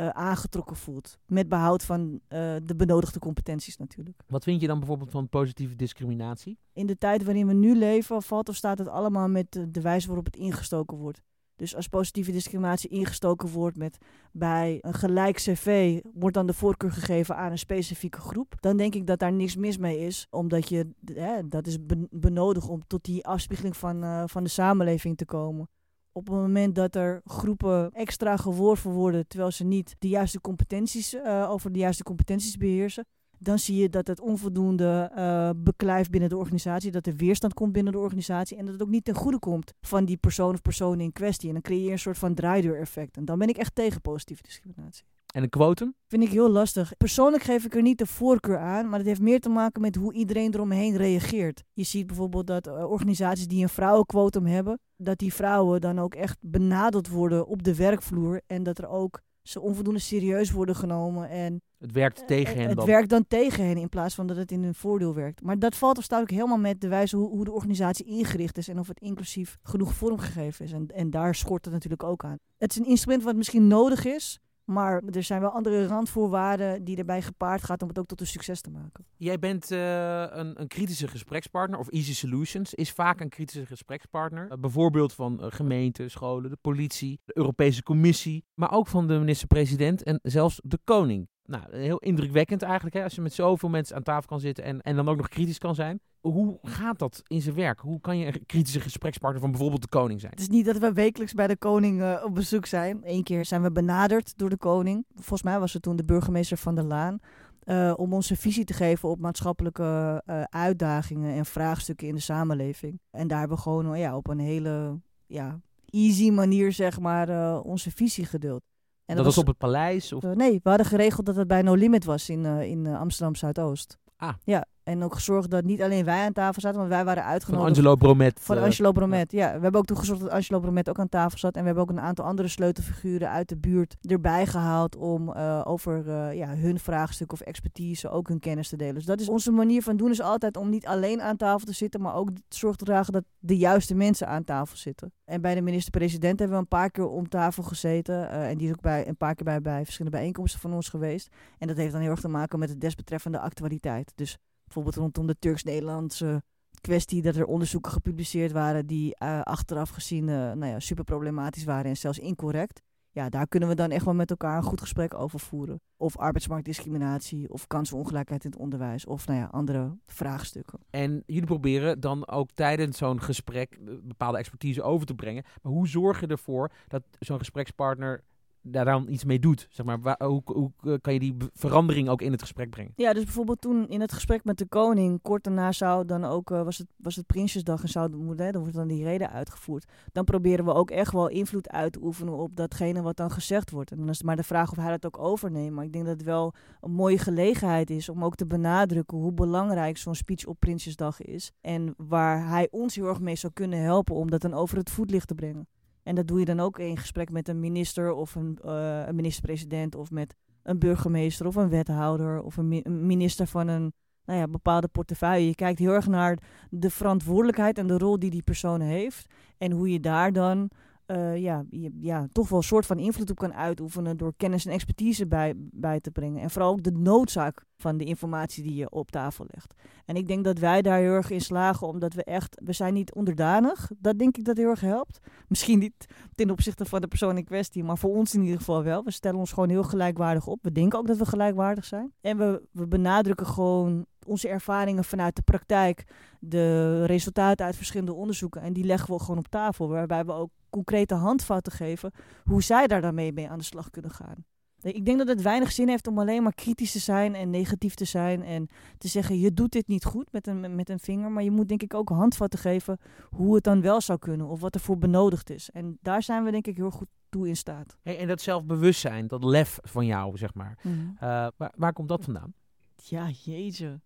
eh, 0.00 0.08
aangetrokken 0.08 0.76
voelt. 0.76 1.18
Met 1.26 1.48
behoud 1.48 1.84
van 1.84 2.20
eh, 2.28 2.56
de 2.62 2.76
benodigde 2.76 3.18
competenties 3.18 3.76
natuurlijk. 3.76 4.22
Wat 4.26 4.44
vind 4.44 4.60
je 4.60 4.66
dan 4.66 4.78
bijvoorbeeld 4.78 5.10
van 5.10 5.28
positieve 5.28 5.76
discriminatie? 5.76 6.58
in 6.72 6.86
de 6.86 6.98
tijd 6.98 7.24
waarin 7.24 7.46
we 7.46 7.52
nu 7.52 7.76
leven, 7.76 8.22
valt 8.22 8.48
of 8.48 8.56
staat 8.56 8.78
het 8.78 8.88
allemaal 8.88 9.28
met 9.28 9.52
de, 9.52 9.70
de 9.70 9.80
wijze 9.80 10.06
waarop 10.06 10.24
het 10.24 10.36
ingestoken 10.36 10.96
wordt. 10.96 11.22
Dus 11.60 11.76
als 11.76 11.88
positieve 11.88 12.32
discriminatie 12.32 12.90
ingestoken 12.90 13.48
wordt 13.48 13.76
met 13.76 13.98
bij 14.32 14.78
een 14.80 14.94
gelijk 14.94 15.36
cv 15.36 16.00
wordt 16.12 16.34
dan 16.34 16.46
de 16.46 16.52
voorkeur 16.52 16.92
gegeven 16.92 17.36
aan 17.36 17.50
een 17.50 17.58
specifieke 17.58 18.20
groep, 18.20 18.54
dan 18.60 18.76
denk 18.76 18.94
ik 18.94 19.06
dat 19.06 19.18
daar 19.18 19.32
niks 19.32 19.56
mis 19.56 19.78
mee 19.78 19.98
is, 19.98 20.26
omdat 20.30 20.68
je 20.68 20.90
hè, 21.14 21.48
dat 21.48 21.66
is 21.66 21.86
ben- 21.86 22.08
benodigd 22.10 22.68
om 22.68 22.86
tot 22.86 23.04
die 23.04 23.26
afspiegeling 23.26 23.76
van, 23.76 24.02
eh, 24.02 24.22
van 24.26 24.44
de 24.44 24.50
samenleving 24.50 25.16
te 25.16 25.24
komen. 25.24 25.68
Op 26.12 26.26
het 26.26 26.36
moment 26.36 26.74
dat 26.74 26.94
er 26.94 27.20
groepen 27.24 27.90
extra 27.92 28.36
geworven 28.36 28.90
worden 28.90 29.26
terwijl 29.26 29.50
ze 29.50 29.64
niet 29.64 29.96
de 29.98 30.08
juiste 30.08 30.40
competenties 30.40 31.14
eh, 31.14 31.50
over 31.50 31.72
de 31.72 31.78
juiste 31.78 32.02
competenties 32.02 32.56
beheersen, 32.56 33.06
dan 33.42 33.58
zie 33.58 33.76
je 33.76 33.88
dat 33.88 34.06
het 34.06 34.20
onvoldoende 34.20 35.10
eh 35.14 35.50
beklijft 35.56 36.10
binnen 36.10 36.28
de 36.28 36.36
organisatie, 36.36 36.90
dat 36.90 37.06
er 37.06 37.16
weerstand 37.16 37.54
komt 37.54 37.72
binnen 37.72 37.92
de 37.92 37.98
organisatie 37.98 38.56
en 38.56 38.64
dat 38.64 38.72
het 38.72 38.82
ook 38.82 38.88
niet 38.88 39.04
ten 39.04 39.14
goede 39.14 39.38
komt 39.38 39.72
van 39.80 40.04
die 40.04 40.16
persoon 40.16 40.52
of 40.52 40.62
personen 40.62 41.00
in 41.00 41.12
kwestie. 41.12 41.48
En 41.48 41.54
dan 41.54 41.62
creëer 41.62 41.84
je 41.84 41.90
een 41.90 41.98
soort 41.98 42.18
van 42.18 42.34
draaideureffect. 42.34 43.16
En 43.16 43.24
dan 43.24 43.38
ben 43.38 43.48
ik 43.48 43.56
echt 43.56 43.74
tegen 43.74 44.00
positieve 44.00 44.42
discriminatie. 44.42 45.04
En 45.32 45.42
een 45.42 45.48
quotum? 45.48 45.94
Vind 46.06 46.22
ik 46.22 46.28
heel 46.28 46.50
lastig. 46.50 46.96
Persoonlijk 46.96 47.42
geef 47.42 47.64
ik 47.64 47.74
er 47.74 47.82
niet 47.82 47.98
de 47.98 48.06
voorkeur 48.06 48.58
aan, 48.58 48.88
maar 48.88 48.98
het 48.98 49.08
heeft 49.08 49.20
meer 49.20 49.40
te 49.40 49.48
maken 49.48 49.80
met 49.80 49.96
hoe 49.96 50.12
iedereen 50.12 50.54
eromheen 50.54 50.96
reageert. 50.96 51.64
Je 51.72 51.82
ziet 51.82 52.06
bijvoorbeeld 52.06 52.46
dat 52.46 52.66
eh, 52.66 52.90
organisaties 52.90 53.46
die 53.46 53.62
een 53.62 53.68
vrouwenquotum 53.68 54.46
hebben, 54.46 54.80
dat 54.96 55.18
die 55.18 55.34
vrouwen 55.34 55.80
dan 55.80 55.98
ook 55.98 56.14
echt 56.14 56.36
benadeld 56.40 57.08
worden 57.08 57.46
op 57.46 57.62
de 57.62 57.76
werkvloer 57.76 58.40
en 58.46 58.62
dat 58.62 58.78
er 58.78 58.88
ook 58.88 59.20
ze 59.50 59.60
onvoldoende 59.60 60.00
serieus 60.00 60.50
worden 60.50 60.76
genomen 60.76 61.28
en 61.28 61.62
Het 61.78 61.92
werkt 61.92 62.26
tegen 62.26 62.52
eh, 62.52 62.58
hen 62.58 62.68
Het 62.68 62.76
dan. 62.76 62.86
werkt 62.86 63.08
dan 63.08 63.24
tegen 63.28 63.66
hen 63.66 63.76
in 63.76 63.88
plaats 63.88 64.14
van 64.14 64.26
dat 64.26 64.36
het 64.36 64.52
in 64.52 64.62
hun 64.62 64.74
voordeel 64.74 65.14
werkt. 65.14 65.42
Maar 65.42 65.58
dat 65.58 65.76
valt 65.76 65.98
of 65.98 66.04
staat 66.04 66.20
ook 66.20 66.30
helemaal 66.30 66.58
met 66.58 66.80
de 66.80 66.88
wijze 66.88 67.16
hoe, 67.16 67.28
hoe 67.28 67.44
de 67.44 67.52
organisatie 67.52 68.06
ingericht 68.06 68.58
is 68.58 68.68
en 68.68 68.78
of 68.78 68.88
het 68.88 69.00
inclusief 69.00 69.58
genoeg 69.62 69.94
vormgegeven 69.94 70.64
is. 70.64 70.72
En, 70.72 70.86
en 70.86 71.10
daar 71.10 71.34
schort 71.34 71.64
het 71.64 71.74
natuurlijk 71.74 72.02
ook 72.02 72.24
aan. 72.24 72.38
Het 72.58 72.70
is 72.70 72.78
een 72.78 72.86
instrument 72.86 73.22
wat 73.22 73.36
misschien 73.36 73.66
nodig 73.66 74.04
is, 74.04 74.38
maar 74.70 75.02
er 75.10 75.22
zijn 75.22 75.40
wel 75.40 75.50
andere 75.50 75.86
randvoorwaarden 75.86 76.84
die 76.84 76.96
erbij 76.96 77.22
gepaard 77.22 77.62
gaat 77.62 77.82
om 77.82 77.88
het 77.88 77.98
ook 77.98 78.06
tot 78.06 78.20
een 78.20 78.26
succes 78.26 78.60
te 78.60 78.70
maken. 78.70 79.04
Jij 79.16 79.38
bent 79.38 79.70
eh, 79.70 80.20
een, 80.20 80.60
een 80.60 80.68
kritische 80.68 81.08
gesprekspartner, 81.08 81.78
of 81.78 81.88
Easy 81.88 82.14
Solutions 82.14 82.74
is 82.74 82.92
vaak 82.92 83.20
een 83.20 83.28
kritische 83.28 83.66
gesprekspartner. 83.66 84.50
Eh, 84.50 84.58
bijvoorbeeld 84.58 85.12
van 85.12 85.42
eh, 85.42 85.46
gemeenten, 85.50 86.10
scholen, 86.10 86.50
de 86.50 86.58
politie, 86.60 87.20
de 87.24 87.36
Europese 87.36 87.82
Commissie, 87.82 88.44
maar 88.54 88.72
ook 88.72 88.86
van 88.86 89.06
de 89.06 89.18
minister-president 89.18 90.02
en 90.02 90.18
zelfs 90.22 90.60
de 90.64 90.78
koning. 90.84 91.28
Nou, 91.44 91.76
heel 91.76 91.98
indrukwekkend 91.98 92.62
eigenlijk, 92.62 92.94
hè, 92.94 93.02
als 93.02 93.14
je 93.14 93.20
met 93.20 93.32
zoveel 93.32 93.68
mensen 93.68 93.96
aan 93.96 94.02
tafel 94.02 94.28
kan 94.28 94.40
zitten 94.40 94.64
en, 94.64 94.80
en 94.80 94.96
dan 94.96 95.08
ook 95.08 95.16
nog 95.16 95.28
kritisch 95.28 95.58
kan 95.58 95.74
zijn. 95.74 96.00
Hoe 96.20 96.58
gaat 96.62 96.98
dat 96.98 97.22
in 97.26 97.42
zijn 97.42 97.54
werk? 97.54 97.80
Hoe 97.80 98.00
kan 98.00 98.18
je 98.18 98.26
een 98.26 98.46
kritische 98.46 98.80
gesprekspartner 98.80 99.40
van 99.40 99.50
bijvoorbeeld 99.50 99.82
de 99.82 99.88
koning 99.88 100.20
zijn? 100.20 100.32
Het 100.32 100.40
is 100.40 100.48
niet 100.48 100.64
dat 100.64 100.78
we 100.78 100.92
wekelijks 100.92 101.32
bij 101.32 101.46
de 101.46 101.56
koning 101.56 102.02
eh, 102.02 102.22
op 102.24 102.34
bezoek 102.34 102.66
zijn. 102.66 103.00
Eén 103.04 103.22
keer 103.22 103.44
zijn 103.44 103.62
we 103.62 103.72
benaderd 103.72 104.38
door 104.38 104.50
de 104.50 104.56
koning. 104.56 105.04
Volgens 105.14 105.42
mij 105.42 105.58
was 105.58 105.72
het 105.72 105.82
toen 105.82 105.96
de 105.96 106.04
burgemeester 106.04 106.56
van 106.56 106.74
der 106.74 106.84
Laan. 106.84 107.18
eh, 107.60 107.92
om 107.96 108.12
onze 108.12 108.36
visie 108.36 108.64
te 108.64 108.72
geven 108.72 109.08
op 109.08 109.20
maatschappelijke 109.20 110.22
eh, 110.26 110.42
uitdagingen 110.42 111.34
en 111.34 111.46
vraagstukken 111.46 112.08
in 112.08 112.14
de 112.14 112.20
samenleving. 112.20 113.00
En 113.10 113.28
daar 113.28 113.38
hebben 113.38 113.56
we 113.56 113.62
gewoon 113.62 113.98
ja, 113.98 114.16
op 114.16 114.28
een 114.28 114.38
hele 114.38 115.00
ja, 115.26 115.60
easy 115.86 116.30
manier 116.30 116.72
zeg 116.72 117.00
maar, 117.00 117.60
onze 117.60 117.90
visie 117.90 118.24
gedeeld. 118.24 118.62
En 119.04 119.16
dat 119.16 119.24
was 119.24 119.38
op 119.38 119.46
het 119.46 119.58
paleis? 119.58 120.12
Of... 120.12 120.22
nee, 120.22 120.60
we 120.62 120.68
hadden 120.68 120.86
geregeld 120.86 121.26
dat 121.26 121.36
het 121.36 121.48
bij 121.48 121.62
No 121.62 121.74
Limit 121.74 122.04
was 122.04 122.28
in, 122.28 122.44
in 122.46 122.86
Amsterdam 122.86 123.34
Zuidoost. 123.34 123.98
Ah. 124.16 124.34
Ja, 124.44 124.66
en 124.90 125.02
ook 125.02 125.14
gezorgd 125.14 125.50
dat 125.50 125.64
niet 125.64 125.82
alleen 125.82 126.04
wij 126.04 126.24
aan 126.24 126.32
tafel 126.32 126.60
zaten, 126.60 126.78
want 126.78 126.90
wij 126.90 127.04
waren 127.04 127.22
Van 127.22 127.32
uitgenodigd. 127.32 127.68
Angelo 127.68 127.96
Bromet. 127.96 128.40
Van 128.40 128.56
eh, 128.56 128.62
Angelo 128.62 128.92
Bromet, 128.92 129.32
ja. 129.32 129.46
We 129.46 129.60
hebben 129.60 129.80
ook 129.80 129.86
toen 129.86 129.96
gezorgd 129.96 130.22
dat 130.22 130.30
Angelo 130.30 130.60
Bromet 130.60 130.88
ook 130.88 130.98
aan 130.98 131.08
tafel 131.08 131.38
zat. 131.38 131.54
En 131.54 131.60
we 131.60 131.66
hebben 131.66 131.84
ook 131.84 131.90
een 131.90 132.00
aantal 132.00 132.24
andere 132.24 132.48
sleutelfiguren 132.48 133.30
uit 133.30 133.48
de 133.48 133.56
buurt 133.56 133.96
erbij 134.00 134.46
gehaald 134.46 134.96
om 134.96 135.32
eh, 135.32 135.60
over 135.64 136.08
eh, 136.08 136.36
ja, 136.36 136.54
hun 136.54 136.78
vraagstuk 136.78 137.32
of 137.32 137.40
expertise 137.40 138.08
ook 138.08 138.28
hun 138.28 138.40
kennis 138.40 138.68
te 138.68 138.76
delen. 138.76 138.94
Dus 138.94 139.04
dat 139.04 139.20
is 139.20 139.28
onze 139.28 139.50
manier 139.50 139.82
van 139.82 139.96
doen, 139.96 140.10
is 140.10 140.20
altijd 140.20 140.56
om 140.56 140.68
niet 140.68 140.86
alleen 140.86 141.22
aan 141.22 141.36
tafel 141.36 141.66
te 141.66 141.72
zitten, 141.72 142.00
maar 142.00 142.14
ook 142.14 142.30
zorg 142.48 142.76
te 142.76 142.84
dragen 142.84 143.12
dat 143.12 143.24
de 143.38 143.56
juiste 143.56 143.94
mensen 143.94 144.28
aan 144.28 144.44
tafel 144.44 144.76
zitten. 144.76 145.12
En 145.24 145.40
bij 145.40 145.54
de 145.54 145.60
minister-president 145.60 146.38
hebben 146.38 146.56
we 146.56 146.62
een 146.62 146.68
paar 146.68 146.90
keer 146.90 147.08
om 147.08 147.28
tafel 147.28 147.62
gezeten. 147.62 148.30
en 148.30 148.58
die 148.58 148.66
is 148.66 148.72
ook 148.72 148.80
bij, 148.80 149.08
een 149.08 149.16
paar 149.16 149.34
keer 149.34 149.44
bij, 149.44 149.60
bij 149.60 149.84
verschillende 149.84 150.16
bijeenkomsten 150.16 150.60
van 150.60 150.74
ons 150.74 150.88
geweest. 150.88 151.28
En 151.58 151.66
dat 151.66 151.76
heeft 151.76 151.92
dan 151.92 152.00
heel 152.00 152.10
erg 152.10 152.20
te 152.20 152.28
maken 152.28 152.58
met 152.58 152.68
het 152.68 152.80
desbetreffende 152.80 153.38
actualiteit. 153.38 154.12
Dus 154.14 154.38
bijvoorbeeld 154.74 154.96
rondom 154.96 155.26
de 155.26 155.38
Turks-Nederlandse 155.38 156.42
kwestie 156.80 157.22
dat 157.22 157.36
er 157.36 157.44
onderzoeken 157.44 157.92
gepubliceerd 157.92 158.52
waren 158.52 158.86
die 158.86 159.14
eh, 159.14 159.40
achteraf 159.40 159.90
gezien 159.90 160.28
eh, 160.28 160.34
nou 160.34 160.66
ja, 160.66 160.80
super 160.80 161.04
problematisch 161.04 161.64
waren 161.64 161.90
en 161.90 161.96
zelfs 161.96 162.18
incorrect. 162.18 162.82
Ja, 163.12 163.28
daar 163.28 163.48
kunnen 163.48 163.68
we 163.68 163.74
dan 163.74 163.90
echt 163.90 164.04
wel 164.04 164.14
met 164.14 164.30
elkaar 164.30 164.56
een 164.56 164.62
goed 164.62 164.80
gesprek 164.80 165.14
over 165.14 165.40
voeren. 165.40 165.80
Of 165.96 166.16
arbeidsmarktdiscriminatie, 166.16 167.52
of 167.52 167.66
kansenongelijkheid 167.66 168.44
in 168.44 168.50
het 168.50 168.58
onderwijs, 168.58 169.06
of 169.06 169.26
nou 169.26 169.38
ja, 169.38 169.46
andere 169.46 169.98
vraagstukken. 170.06 170.78
En 170.90 171.22
jullie 171.26 171.46
proberen 171.46 172.00
dan 172.00 172.28
ook 172.28 172.50
tijdens 172.50 172.98
zo'n 172.98 173.22
gesprek 173.22 173.72
eh, 173.74 173.94
bepaalde 174.02 174.38
expertise 174.38 174.82
over 174.82 175.06
te 175.06 175.14
brengen. 175.14 175.44
Maar 175.62 175.72
hoe 175.72 175.88
zorg 175.88 176.20
je 176.20 176.26
ervoor 176.26 176.72
dat 176.88 177.02
zo'n 177.18 177.38
gesprekspartner 177.38 178.24
daar 178.62 178.84
dan 178.84 179.08
iets 179.08 179.24
mee 179.24 179.38
doet? 179.38 179.66
Zeg 179.70 179.86
maar, 179.86 180.16
hoe, 180.18 180.42
hoe 180.44 180.70
eh, 180.82 180.94
kan 181.00 181.12
je 181.12 181.18
die 181.18 181.36
verandering 181.52 182.08
ook 182.08 182.22
in 182.22 182.32
het 182.32 182.40
gesprek 182.40 182.70
brengen? 182.70 182.92
Ja, 182.96 183.12
dus 183.12 183.24
bijvoorbeeld 183.24 183.60
toen 183.60 183.88
in 183.88 184.00
het 184.00 184.12
gesprek 184.12 184.44
met 184.44 184.58
de 184.58 184.66
koning, 184.66 185.22
kort 185.22 185.44
daarna 185.44 185.72
zou 185.72 186.04
dan 186.04 186.24
ook, 186.24 186.50
eh, 186.50 186.62
was, 186.62 186.78
het, 186.78 186.86
was 186.96 187.16
het 187.16 187.26
Prinsjesdag 187.26 187.82
en 187.82 187.88
zou, 187.88 188.34
hè, 188.36 188.50
dan 188.50 188.60
wordt 188.60 188.76
dan 188.76 188.88
die 188.88 189.04
reden 189.04 189.30
uitgevoerd. 189.30 189.84
Dan 190.12 190.24
proberen 190.24 190.64
we 190.64 190.74
ook 190.74 190.90
echt 190.90 191.12
wel 191.12 191.28
invloed 191.28 191.68
uit 191.68 191.92
te 191.92 192.02
oefenen 192.02 192.34
op 192.34 192.56
datgene 192.56 193.02
wat 193.02 193.16
dan 193.16 193.30
gezegd 193.30 193.70
wordt. 193.70 193.90
En 193.90 193.96
dan 193.96 194.08
is 194.08 194.16
het 194.16 194.26
maar 194.26 194.36
de 194.36 194.42
vraag 194.42 194.70
of 194.70 194.76
hij 194.76 194.90
dat 194.90 195.06
ook 195.06 195.18
overneemt. 195.18 195.74
Maar 195.74 195.84
ik 195.84 195.92
denk 195.92 196.04
dat 196.04 196.14
het 196.14 196.24
wel 196.24 196.54
een 196.80 196.92
mooie 196.92 197.18
gelegenheid 197.18 197.90
is 197.90 198.08
om 198.08 198.24
ook 198.24 198.34
te 198.34 198.46
benadrukken 198.46 199.18
hoe 199.18 199.32
belangrijk 199.32 199.98
zo'n 199.98 200.14
speech 200.14 200.44
op 200.44 200.60
Prinsjesdag 200.60 201.20
is. 201.20 201.52
En 201.60 201.94
waar 201.96 202.48
hij 202.48 202.68
ons 202.70 202.94
heel 202.94 203.08
erg 203.08 203.20
mee 203.20 203.36
zou 203.36 203.52
kunnen 203.52 203.82
helpen 203.82 204.14
om 204.14 204.30
dat 204.30 204.40
dan 204.40 204.54
over 204.54 204.76
het 204.76 204.90
voetlicht 204.90 205.28
te 205.28 205.34
brengen. 205.34 205.68
En 206.02 206.14
dat 206.14 206.26
doe 206.26 206.38
je 206.38 206.44
dan 206.44 206.60
ook 206.60 206.78
in 206.78 206.96
gesprek 206.96 207.30
met 207.30 207.48
een 207.48 207.60
minister 207.60 208.12
of 208.12 208.34
een, 208.34 208.58
eh, 208.64 209.06
een 209.06 209.14
minister-president 209.14 209.94
of 209.94 210.10
met 210.10 210.34
een 210.62 210.78
burgemeester 210.78 211.46
of 211.46 211.54
een 211.54 211.68
wethouder 211.68 212.42
of 212.42 212.56
een, 212.56 212.80
een 212.82 213.06
minister 213.06 213.46
van 213.46 213.68
een 213.68 213.92
nou 214.24 214.38
ja, 214.38 214.48
bepaalde 214.48 214.88
portefeuille. 214.88 215.46
Je 215.46 215.54
kijkt 215.54 215.78
heel 215.78 215.92
erg 215.92 216.06
naar 216.06 216.38
de 216.70 216.90
verantwoordelijkheid 216.90 217.78
en 217.78 217.86
de 217.86 217.98
rol 217.98 218.18
die 218.18 218.30
die 218.30 218.42
persoon 218.42 218.80
heeft. 218.80 219.34
En 219.58 219.72
hoe 219.72 219.92
je 219.92 220.00
daar 220.00 220.32
dan 220.32 220.70
uh, 221.10 221.36
ja, 221.36 221.64
ja, 222.00 222.26
toch 222.32 222.48
wel 222.48 222.58
een 222.58 222.64
soort 222.64 222.86
van 222.86 222.98
invloed 222.98 223.30
op 223.30 223.38
kan 223.38 223.54
uitoefenen 223.54 224.16
door 224.16 224.32
kennis 224.36 224.66
en 224.66 224.72
expertise 224.72 225.26
bij, 225.26 225.54
bij 225.56 226.00
te 226.00 226.10
brengen. 226.10 226.42
En 226.42 226.50
vooral 226.50 226.70
ook 226.70 226.82
de 226.82 226.92
noodzaak 226.92 227.64
van 227.76 227.96
de 227.96 228.04
informatie 228.04 228.62
die 228.62 228.74
je 228.74 228.90
op 228.90 229.10
tafel 229.10 229.46
legt. 229.48 229.74
En 230.04 230.16
ik 230.16 230.26
denk 230.26 230.44
dat 230.44 230.58
wij 230.58 230.82
daar 230.82 230.98
heel 230.98 231.12
erg 231.12 231.30
in 231.30 231.40
slagen, 231.40 231.86
omdat 231.86 232.14
we 232.14 232.24
echt, 232.24 232.60
we 232.64 232.72
zijn 232.72 232.94
niet 232.94 233.14
onderdanig. 233.14 233.90
Dat 233.98 234.18
denk 234.18 234.36
ik 234.36 234.44
dat 234.44 234.56
heel 234.56 234.68
erg 234.68 234.80
helpt. 234.80 235.18
Misschien 235.48 235.78
niet 235.78 236.06
ten 236.34 236.50
opzichte 236.50 236.84
van 236.84 237.00
de 237.00 237.08
persoon 237.08 237.36
in 237.36 237.44
kwestie, 237.44 237.84
maar 237.84 237.98
voor 237.98 238.14
ons 238.14 238.34
in 238.34 238.42
ieder 238.42 238.58
geval 238.58 238.82
wel. 238.82 239.04
We 239.04 239.10
stellen 239.10 239.38
ons 239.38 239.52
gewoon 239.52 239.68
heel 239.68 239.82
gelijkwaardig 239.82 240.46
op. 240.46 240.58
We 240.62 240.72
denken 240.72 240.98
ook 240.98 241.06
dat 241.06 241.16
we 241.16 241.26
gelijkwaardig 241.26 241.84
zijn. 241.84 242.12
En 242.20 242.36
we, 242.36 242.62
we 242.72 242.86
benadrukken 242.86 243.46
gewoon 243.46 244.06
onze 244.26 244.48
ervaringen 244.48 245.04
vanuit 245.04 245.36
de 245.36 245.42
praktijk, 245.42 246.04
de 246.40 247.04
resultaten 247.04 247.66
uit 247.66 247.76
verschillende 247.76 248.14
onderzoeken. 248.14 248.62
En 248.62 248.72
die 248.72 248.84
leggen 248.84 249.14
we 249.14 249.20
gewoon 249.20 249.38
op 249.38 249.48
tafel, 249.48 249.88
waarbij 249.88 250.24
we 250.24 250.32
ook 250.32 250.50
concrete 250.70 251.14
handvatten 251.14 251.72
geven 251.72 252.12
hoe 252.44 252.62
zij 252.62 252.86
daar 252.86 253.00
dan 253.00 253.14
mee 253.14 253.48
aan 253.48 253.58
de 253.58 253.64
slag 253.64 253.90
kunnen 253.90 254.10
gaan. 254.10 254.44
Ik 254.82 255.04
denk 255.04 255.18
dat 255.18 255.28
het 255.28 255.42
weinig 255.42 255.72
zin 255.72 255.88
heeft 255.88 256.06
om 256.06 256.18
alleen 256.18 256.42
maar 256.42 256.54
kritisch 256.54 256.92
te 256.92 256.98
zijn 256.98 257.34
en 257.34 257.50
negatief 257.50 257.94
te 257.94 258.04
zijn 258.04 258.42
en 258.42 258.68
te 258.98 259.08
zeggen 259.08 259.38
je 259.38 259.54
doet 259.54 259.72
dit 259.72 259.88
niet 259.88 260.04
goed 260.04 260.32
met 260.32 260.46
een, 260.46 260.74
met 260.74 260.88
een 260.88 260.98
vinger. 260.98 261.30
Maar 261.30 261.42
je 261.42 261.50
moet 261.50 261.68
denk 261.68 261.82
ik 261.82 261.94
ook 261.94 262.08
handvatten 262.08 262.58
geven 262.58 262.98
hoe 263.28 263.54
het 263.54 263.64
dan 263.64 263.80
wel 263.80 264.00
zou 264.00 264.18
kunnen 264.18 264.46
of 264.46 264.60
wat 264.60 264.74
er 264.74 264.80
voor 264.80 264.98
benodigd 264.98 265.50
is. 265.50 265.70
En 265.70 265.98
daar 266.00 266.22
zijn 266.22 266.44
we 266.44 266.50
denk 266.50 266.66
ik 266.66 266.76
heel 266.76 266.90
goed 266.90 267.08
toe 267.28 267.48
in 267.48 267.56
staat. 267.56 267.96
Hey, 268.02 268.18
en 268.18 268.28
dat 268.28 268.40
zelfbewustzijn, 268.40 269.26
dat 269.26 269.44
lef 269.44 269.78
van 269.82 270.06
jou, 270.06 270.36
zeg 270.36 270.54
maar. 270.54 270.78
Mhm. 270.82 270.94
Eh, 271.14 271.46
waar, 271.56 271.72
waar 271.76 271.92
komt 271.92 272.08
dat 272.08 272.24
vandaan? 272.24 272.54
Ja, 272.96 273.28
jeetje. 273.28 274.00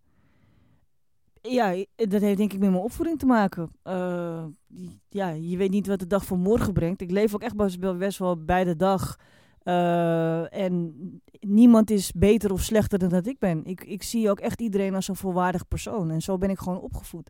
Ja, 1.47 1.85
dat 1.95 2.21
heeft 2.21 2.37
denk 2.37 2.53
ik 2.53 2.59
met 2.59 2.69
mijn 2.69 2.83
opvoeding 2.83 3.19
te 3.19 3.25
maken. 3.25 3.71
Uh, 3.83 4.43
ja, 5.09 5.29
je 5.29 5.57
weet 5.57 5.71
niet 5.71 5.87
wat 5.87 5.99
de 5.99 6.07
dag 6.07 6.25
van 6.25 6.39
morgen 6.39 6.73
brengt. 6.73 7.01
Ik 7.01 7.11
leef 7.11 7.33
ook 7.33 7.41
echt 7.41 7.55
best 7.97 8.19
wel 8.19 8.43
bij 8.43 8.63
de 8.63 8.75
dag. 8.75 9.19
Uh, 9.63 10.53
en 10.53 10.93
niemand 11.39 11.89
is 11.89 12.11
beter 12.11 12.51
of 12.51 12.61
slechter 12.61 12.99
dan 12.99 13.09
dat 13.09 13.27
ik 13.27 13.39
ben. 13.39 13.65
Ik, 13.65 13.83
ik 13.83 14.03
zie 14.03 14.29
ook 14.29 14.39
echt 14.39 14.61
iedereen 14.61 14.95
als 14.95 15.07
een 15.07 15.15
volwaardig 15.15 15.67
persoon. 15.67 16.11
En 16.11 16.21
zo 16.21 16.37
ben 16.37 16.49
ik 16.49 16.59
gewoon 16.59 16.81
opgevoed. 16.81 17.29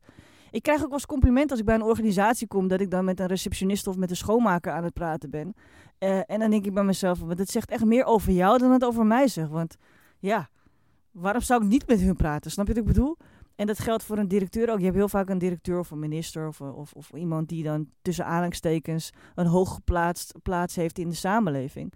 Ik 0.51 0.61
krijg 0.61 0.79
ook 0.79 0.85
wel 0.85 0.93
eens 0.93 1.05
compliment 1.05 1.51
als 1.51 1.59
ik 1.59 1.65
bij 1.65 1.75
een 1.75 1.81
organisatie 1.81 2.47
kom... 2.47 2.67
dat 2.67 2.81
ik 2.81 2.91
dan 2.91 3.05
met 3.05 3.19
een 3.19 3.27
receptionist 3.27 3.87
of 3.87 3.97
met 3.97 4.09
een 4.09 4.15
schoonmaker 4.15 4.71
aan 4.71 4.83
het 4.83 4.93
praten 4.93 5.29
ben. 5.29 5.53
Uh, 5.99 6.17
en 6.17 6.39
dan 6.39 6.49
denk 6.49 6.65
ik 6.65 6.73
bij 6.73 6.83
mezelf, 6.83 7.19
want 7.19 7.39
het 7.39 7.49
zegt 7.49 7.69
echt 7.69 7.85
meer 7.85 8.05
over 8.05 8.31
jou 8.31 8.57
dan 8.57 8.71
het 8.71 8.83
over 8.83 9.05
mij 9.05 9.27
zegt. 9.27 9.49
Want 9.49 9.75
ja, 10.19 10.49
waarom 11.11 11.41
zou 11.41 11.63
ik 11.63 11.69
niet 11.69 11.87
met 11.87 12.01
hun 12.01 12.15
praten? 12.15 12.51
Snap 12.51 12.67
je 12.67 12.73
wat 12.73 12.81
ik 12.81 12.87
bedoel? 12.87 13.17
En 13.55 13.67
dat 13.67 13.79
geldt 13.79 14.03
voor 14.03 14.17
een 14.17 14.27
directeur 14.27 14.69
ook. 14.69 14.77
Je 14.77 14.83
hebt 14.83 14.95
heel 14.95 15.09
vaak 15.09 15.29
een 15.29 15.37
directeur 15.37 15.79
of 15.79 15.91
een 15.91 15.99
minister 15.99 16.47
of, 16.47 16.61
of, 16.61 16.93
of 16.93 17.11
iemand 17.13 17.49
die 17.49 17.63
dan 17.63 17.89
tussen 18.01 18.25
aanhalingstekens 18.25 19.11
een 19.35 19.45
hooggeplaatst 19.45 20.33
plaats 20.41 20.75
heeft 20.75 20.99
in 20.99 21.09
de 21.09 21.15
samenleving. 21.15 21.93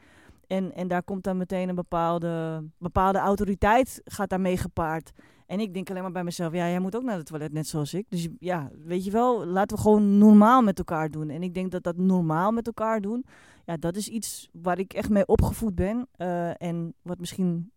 En, 0.47 0.73
en 0.73 0.87
daar 0.87 1.03
komt 1.03 1.23
dan 1.23 1.37
meteen 1.37 1.69
een 1.69 1.75
bepaalde, 1.75 2.63
bepaalde 2.77 3.17
autoriteit 3.17 4.01
gaat 4.03 4.29
daarmee 4.29 4.57
gepaard. 4.57 5.11
En 5.45 5.59
ik 5.59 5.73
denk 5.73 5.89
alleen 5.89 6.01
maar 6.01 6.11
bij 6.11 6.23
mezelf, 6.23 6.53
ja, 6.53 6.69
jij 6.69 6.79
moet 6.79 6.95
ook 6.95 7.03
naar 7.03 7.17
het 7.17 7.25
toilet, 7.25 7.53
net 7.53 7.67
zoals 7.67 7.93
ik. 7.93 8.05
Dus 8.09 8.27
ja, 8.39 8.71
weet 8.85 9.05
je 9.05 9.11
wel, 9.11 9.45
laten 9.45 9.77
we 9.77 9.83
gewoon 9.83 10.17
normaal 10.17 10.61
met 10.61 10.77
elkaar 10.77 11.09
doen. 11.09 11.29
En 11.29 11.43
ik 11.43 11.53
denk 11.53 11.71
dat 11.71 11.83
dat 11.83 11.97
normaal 11.97 12.51
met 12.51 12.67
elkaar 12.67 13.01
doen, 13.01 13.25
ja, 13.65 13.77
dat 13.77 13.95
is 13.95 14.07
iets 14.07 14.49
waar 14.51 14.79
ik 14.79 14.93
echt 14.93 15.09
mee 15.09 15.25
opgevoed 15.25 15.75
ben. 15.75 16.07
Uh, 16.17 16.61
en 16.61 16.93
wat 17.01 17.19
misschien 17.19 17.71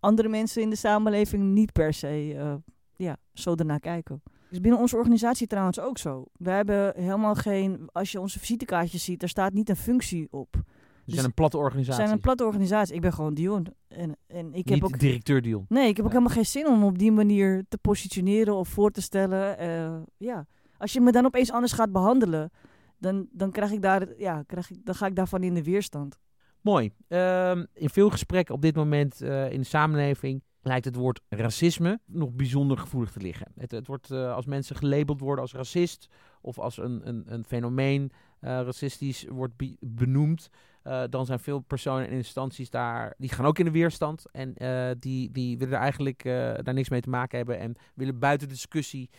andere 0.00 0.28
mensen 0.28 0.62
in 0.62 0.70
de 0.70 0.76
samenleving 0.76 1.42
niet 1.42 1.72
per 1.72 1.92
se 1.92 2.32
uh, 2.34 2.54
ja, 2.96 3.16
zo 3.32 3.54
ernaar 3.54 3.80
kijken. 3.80 4.22
Is 4.50 4.60
binnen 4.60 4.80
onze 4.80 4.96
organisatie 4.96 5.46
trouwens 5.46 5.80
ook 5.80 5.98
zo. 5.98 6.24
We 6.32 6.50
hebben 6.50 6.92
helemaal 6.96 7.34
geen, 7.34 7.88
als 7.92 8.12
je 8.12 8.20
onze 8.20 8.38
visitekaartjes 8.38 9.04
ziet, 9.04 9.20
daar 9.20 9.28
staat 9.28 9.52
niet 9.52 9.68
een 9.68 9.76
functie 9.76 10.26
op. 10.30 10.62
We 11.04 11.12
zijn 11.12 11.24
een 11.24 11.34
platte 11.34 11.56
organisatie. 11.56 12.00
We 12.00 12.06
zijn 12.06 12.16
een 12.16 12.22
platte 12.22 12.44
organisatie. 12.44 12.94
Ik 12.94 13.00
ben 13.00 13.12
gewoon 13.12 13.34
Dion. 13.34 13.66
En, 13.88 14.16
en 14.26 14.54
ik 14.54 14.68
heb 14.68 14.84
ook, 14.84 14.98
directeur 14.98 15.42
Dion. 15.42 15.64
Nee, 15.68 15.88
ik 15.88 15.96
heb 15.96 16.04
ook 16.04 16.12
helemaal 16.12 16.34
geen 16.34 16.46
zin 16.46 16.66
om 16.66 16.84
op 16.84 16.98
die 16.98 17.12
manier 17.12 17.64
te 17.68 17.78
positioneren 17.78 18.54
of 18.54 18.68
voor 18.68 18.90
te 18.90 19.02
stellen. 19.02 19.62
Uh, 19.62 20.02
ja. 20.16 20.46
Als 20.78 20.92
je 20.92 21.00
me 21.00 21.12
dan 21.12 21.24
opeens 21.24 21.52
anders 21.52 21.72
gaat 21.72 21.92
behandelen, 21.92 22.50
dan, 22.98 23.28
dan, 23.32 23.50
krijg 23.50 23.70
ik 23.70 23.82
daar, 23.82 24.18
ja, 24.18 24.42
krijg 24.42 24.70
ik, 24.70 24.84
dan 24.84 24.94
ga 24.94 25.06
ik 25.06 25.16
daarvan 25.16 25.42
in 25.42 25.54
de 25.54 25.62
weerstand. 25.62 26.18
Mooi. 26.60 26.92
Um, 27.08 27.66
in 27.72 27.90
veel 27.90 28.10
gesprekken 28.10 28.54
op 28.54 28.62
dit 28.62 28.76
moment 28.76 29.22
uh, 29.22 29.52
in 29.52 29.60
de 29.60 29.66
samenleving 29.66 30.42
lijkt 30.64 30.84
het 30.84 30.94
woord 30.94 31.20
racisme 31.28 32.00
nog 32.06 32.32
bijzonder 32.32 32.78
gevoelig 32.78 33.10
te 33.10 33.20
liggen. 33.20 33.46
Het, 33.54 33.70
het 33.70 33.86
wordt 33.86 34.10
uh, 34.10 34.34
als 34.34 34.46
mensen 34.46 34.76
gelabeld 34.76 35.20
worden 35.20 35.42
als 35.42 35.52
racist 35.52 36.08
of 36.40 36.58
als 36.58 36.78
een, 36.78 37.08
een, 37.08 37.24
een 37.26 37.44
fenomeen 37.44 38.02
uh, 38.40 38.50
racistisch 38.50 39.26
wordt 39.28 39.54
benoemd, 39.80 40.50
uh, 40.84 41.02
dan 41.10 41.26
zijn 41.26 41.38
veel 41.38 41.60
personen 41.60 42.08
en 42.08 42.12
instanties 42.12 42.70
daar, 42.70 43.14
die 43.18 43.28
gaan 43.28 43.46
ook 43.46 43.58
in 43.58 43.64
de 43.64 43.70
weerstand 43.70 44.24
en 44.30 44.54
die, 44.98 45.30
die 45.30 45.58
willen 45.58 45.78
eigenlijk 45.78 46.22
daar 46.62 46.74
niks 46.74 46.88
mee 46.88 47.00
te 47.00 47.10
maken 47.10 47.36
hebben 47.36 47.58
en 47.58 47.76
willen 47.94 48.18
buiten 48.18 48.48
de 48.48 48.54
discussie, 48.54 49.10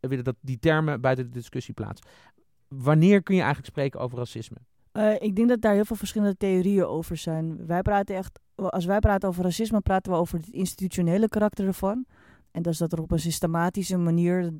willen 0.00 0.24
dat 0.24 0.36
die 0.40 0.58
termen 0.58 1.00
buiten 1.00 1.24
de 1.24 1.30
discussie 1.30 1.74
plaatsen. 1.74 2.06
Wanneer 2.68 3.22
kun 3.22 3.34
je 3.34 3.40
eigenlijk 3.40 3.70
spreken 3.70 4.00
over 4.00 4.18
racisme? 4.18 4.56
ik 5.18 5.36
denk 5.36 5.48
dat 5.48 5.60
daar 5.60 5.74
heel 5.74 5.84
veel 5.84 5.96
verschillende 5.96 6.36
theorieën 6.36 6.84
over 6.84 7.16
zijn. 7.16 7.66
Wij 7.66 7.82
praten 7.82 8.16
echt 8.16 8.38
als 8.70 8.84
wij 8.84 8.98
praten 8.98 9.28
over 9.28 9.42
racisme, 9.42 9.80
praten 9.80 10.12
we 10.12 10.18
over 10.18 10.38
het 10.38 10.48
institutionele 10.48 11.28
karakter 11.28 11.66
ervan. 11.66 12.06
En 12.50 12.62
dat 12.62 12.72
is 12.72 12.78
dat 12.78 12.92
er 12.92 13.00
op 13.00 13.10
een 13.10 13.18
systematische 13.18 13.96
manier 13.96 14.42
uh, 14.42 14.52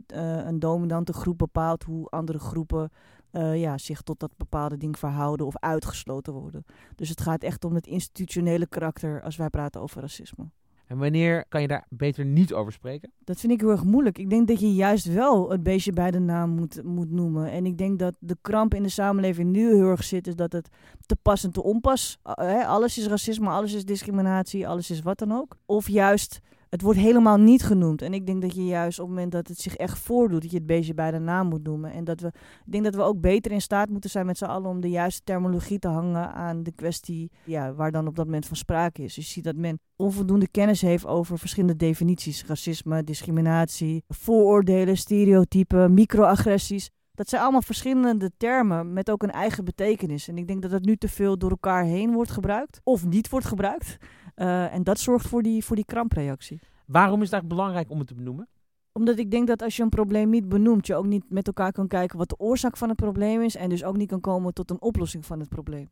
een 0.46 0.58
dominante 0.58 1.12
groep 1.12 1.38
bepaalt 1.38 1.82
hoe 1.82 2.08
andere 2.08 2.38
groepen 2.38 2.90
uh, 3.32 3.60
ja, 3.60 3.78
zich 3.78 4.02
tot 4.02 4.20
dat 4.20 4.36
bepaalde 4.36 4.76
ding 4.76 4.98
verhouden 4.98 5.46
of 5.46 5.56
uitgesloten 5.56 6.32
worden. 6.32 6.64
Dus 6.94 7.08
het 7.08 7.20
gaat 7.20 7.42
echt 7.42 7.64
om 7.64 7.74
het 7.74 7.86
institutionele 7.86 8.66
karakter 8.66 9.22
als 9.22 9.36
wij 9.36 9.48
praten 9.48 9.80
over 9.80 10.00
racisme. 10.00 10.50
En 10.92 10.98
wanneer 10.98 11.44
kan 11.48 11.60
je 11.60 11.66
daar 11.66 11.86
beter 11.88 12.24
niet 12.24 12.52
over 12.52 12.72
spreken? 12.72 13.12
Dat 13.24 13.40
vind 13.40 13.52
ik 13.52 13.60
heel 13.60 13.70
erg 13.70 13.84
moeilijk. 13.84 14.18
Ik 14.18 14.30
denk 14.30 14.48
dat 14.48 14.60
je 14.60 14.74
juist 14.74 15.06
wel 15.06 15.50
het 15.50 15.62
beestje 15.62 15.92
bij 15.92 16.10
de 16.10 16.18
naam 16.18 16.50
moet, 16.50 16.82
moet 16.84 17.10
noemen. 17.10 17.50
En 17.50 17.66
ik 17.66 17.78
denk 17.78 17.98
dat 17.98 18.14
de 18.18 18.36
kramp 18.40 18.74
in 18.74 18.82
de 18.82 18.88
samenleving 18.88 19.50
nu 19.50 19.74
heel 19.74 19.90
erg 19.90 20.04
zit, 20.04 20.26
is 20.26 20.36
dat 20.36 20.52
het 20.52 20.68
te 21.06 21.16
pas 21.22 21.44
en 21.44 21.52
te 21.52 21.62
onpas. 21.62 22.18
Uh, 22.38 22.68
alles 22.68 22.98
is 22.98 23.06
racisme, 23.06 23.48
alles 23.48 23.72
is 23.72 23.84
discriminatie, 23.84 24.68
alles 24.68 24.90
is 24.90 25.00
wat 25.00 25.18
dan 25.18 25.32
ook. 25.32 25.56
Of 25.66 25.88
juist 25.88 26.40
het 26.72 26.82
wordt 26.82 26.98
helemaal 26.98 27.36
niet 27.36 27.62
genoemd. 27.62 28.02
En 28.02 28.14
ik 28.14 28.26
denk 28.26 28.42
dat 28.42 28.54
je 28.54 28.64
juist 28.64 28.98
op 28.98 29.06
het 29.06 29.14
moment 29.14 29.32
dat 29.32 29.48
het 29.48 29.58
zich 29.58 29.76
echt 29.76 29.98
voordoet, 29.98 30.42
dat 30.42 30.50
je 30.50 30.56
het 30.56 30.66
beestje 30.66 30.94
bij 30.94 31.10
de 31.10 31.18
naam 31.18 31.48
moet 31.48 31.62
noemen. 31.62 31.92
En 31.92 32.04
dat 32.04 32.20
we, 32.20 32.26
ik 32.64 32.72
denk 32.72 32.84
dat 32.84 32.94
we 32.94 33.02
ook 33.02 33.20
beter 33.20 33.52
in 33.52 33.60
staat 33.60 33.88
moeten 33.88 34.10
zijn 34.10 34.26
met 34.26 34.38
z'n 34.38 34.44
allen 34.44 34.70
om 34.70 34.80
de 34.80 34.90
juiste 34.90 35.22
terminologie 35.24 35.78
te 35.78 35.88
hangen 35.88 36.32
aan 36.32 36.62
de 36.62 36.72
kwestie 36.72 37.30
ja, 37.44 37.74
waar 37.74 37.90
dan 37.90 38.06
op 38.06 38.16
dat 38.16 38.24
moment 38.24 38.46
van 38.46 38.56
sprake 38.56 39.02
is. 39.02 39.14
Dus 39.14 39.24
je 39.24 39.32
ziet 39.32 39.44
dat 39.44 39.56
men 39.56 39.80
onvoldoende 39.96 40.48
kennis 40.48 40.80
heeft 40.80 41.06
over 41.06 41.38
verschillende 41.38 41.76
definities. 41.76 42.44
Racisme, 42.44 43.04
discriminatie, 43.04 44.04
vooroordelen, 44.08 44.96
stereotypen, 44.96 45.94
microagressies. 45.94 46.90
Dat 47.14 47.28
zijn 47.28 47.42
allemaal 47.42 47.62
verschillende 47.62 48.30
termen 48.36 48.92
met 48.92 49.10
ook 49.10 49.22
een 49.22 49.30
eigen 49.30 49.64
betekenis. 49.64 50.28
En 50.28 50.38
ik 50.38 50.46
denk 50.46 50.62
dat 50.62 50.70
dat 50.70 50.82
nu 50.82 50.96
te 50.96 51.08
veel 51.08 51.38
door 51.38 51.50
elkaar 51.50 51.84
heen 51.84 52.12
wordt 52.12 52.30
gebruikt 52.30 52.80
of 52.84 53.04
niet 53.06 53.28
wordt 53.28 53.46
gebruikt. 53.46 53.96
Uh, 54.36 54.74
en 54.74 54.82
dat 54.82 54.98
zorgt 54.98 55.26
voor 55.26 55.42
die, 55.42 55.64
voor 55.64 55.76
die 55.76 55.84
krampreactie. 55.84 56.60
Waarom 56.86 57.22
is 57.22 57.30
het 57.30 57.32
eigenlijk 57.32 57.48
belangrijk 57.48 57.90
om 57.90 57.98
het 57.98 58.08
te 58.08 58.14
benoemen? 58.14 58.48
Omdat 58.92 59.18
ik 59.18 59.30
denk 59.30 59.46
dat 59.46 59.62
als 59.62 59.76
je 59.76 59.82
een 59.82 59.88
probleem 59.88 60.30
niet 60.30 60.48
benoemt, 60.48 60.86
je 60.86 60.94
ook 60.94 61.06
niet 61.06 61.24
met 61.28 61.46
elkaar 61.46 61.72
kan 61.72 61.88
kijken 61.88 62.18
wat 62.18 62.28
de 62.28 62.38
oorzaak 62.38 62.76
van 62.76 62.88
het 62.88 62.96
probleem 62.96 63.42
is. 63.42 63.56
En 63.56 63.68
dus 63.68 63.84
ook 63.84 63.96
niet 63.96 64.08
kan 64.08 64.20
komen 64.20 64.54
tot 64.54 64.70
een 64.70 64.80
oplossing 64.80 65.26
van 65.26 65.40
het 65.40 65.48
probleem. 65.48 65.88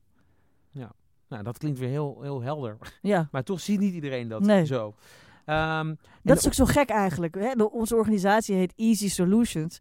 Ja, 0.70 0.92
nou 1.28 1.42
dat 1.42 1.58
klinkt 1.58 1.78
weer 1.78 1.88
heel, 1.88 2.18
heel 2.22 2.42
helder. 2.42 2.98
Ja. 3.02 3.28
maar 3.32 3.42
toch 3.42 3.60
ziet 3.60 3.80
niet 3.80 3.94
iedereen 3.94 4.28
dat 4.28 4.40
nee. 4.40 4.66
zo. 4.66 4.94
Um, 5.46 5.98
dat 6.22 6.38
is 6.38 6.46
ook 6.46 6.54
zo 6.54 6.64
gek 6.64 6.88
eigenlijk. 6.88 7.34
Hè? 7.34 7.52
Onze 7.64 7.96
organisatie 7.96 8.54
heet 8.54 8.72
Easy 8.76 9.08
Solutions. 9.08 9.80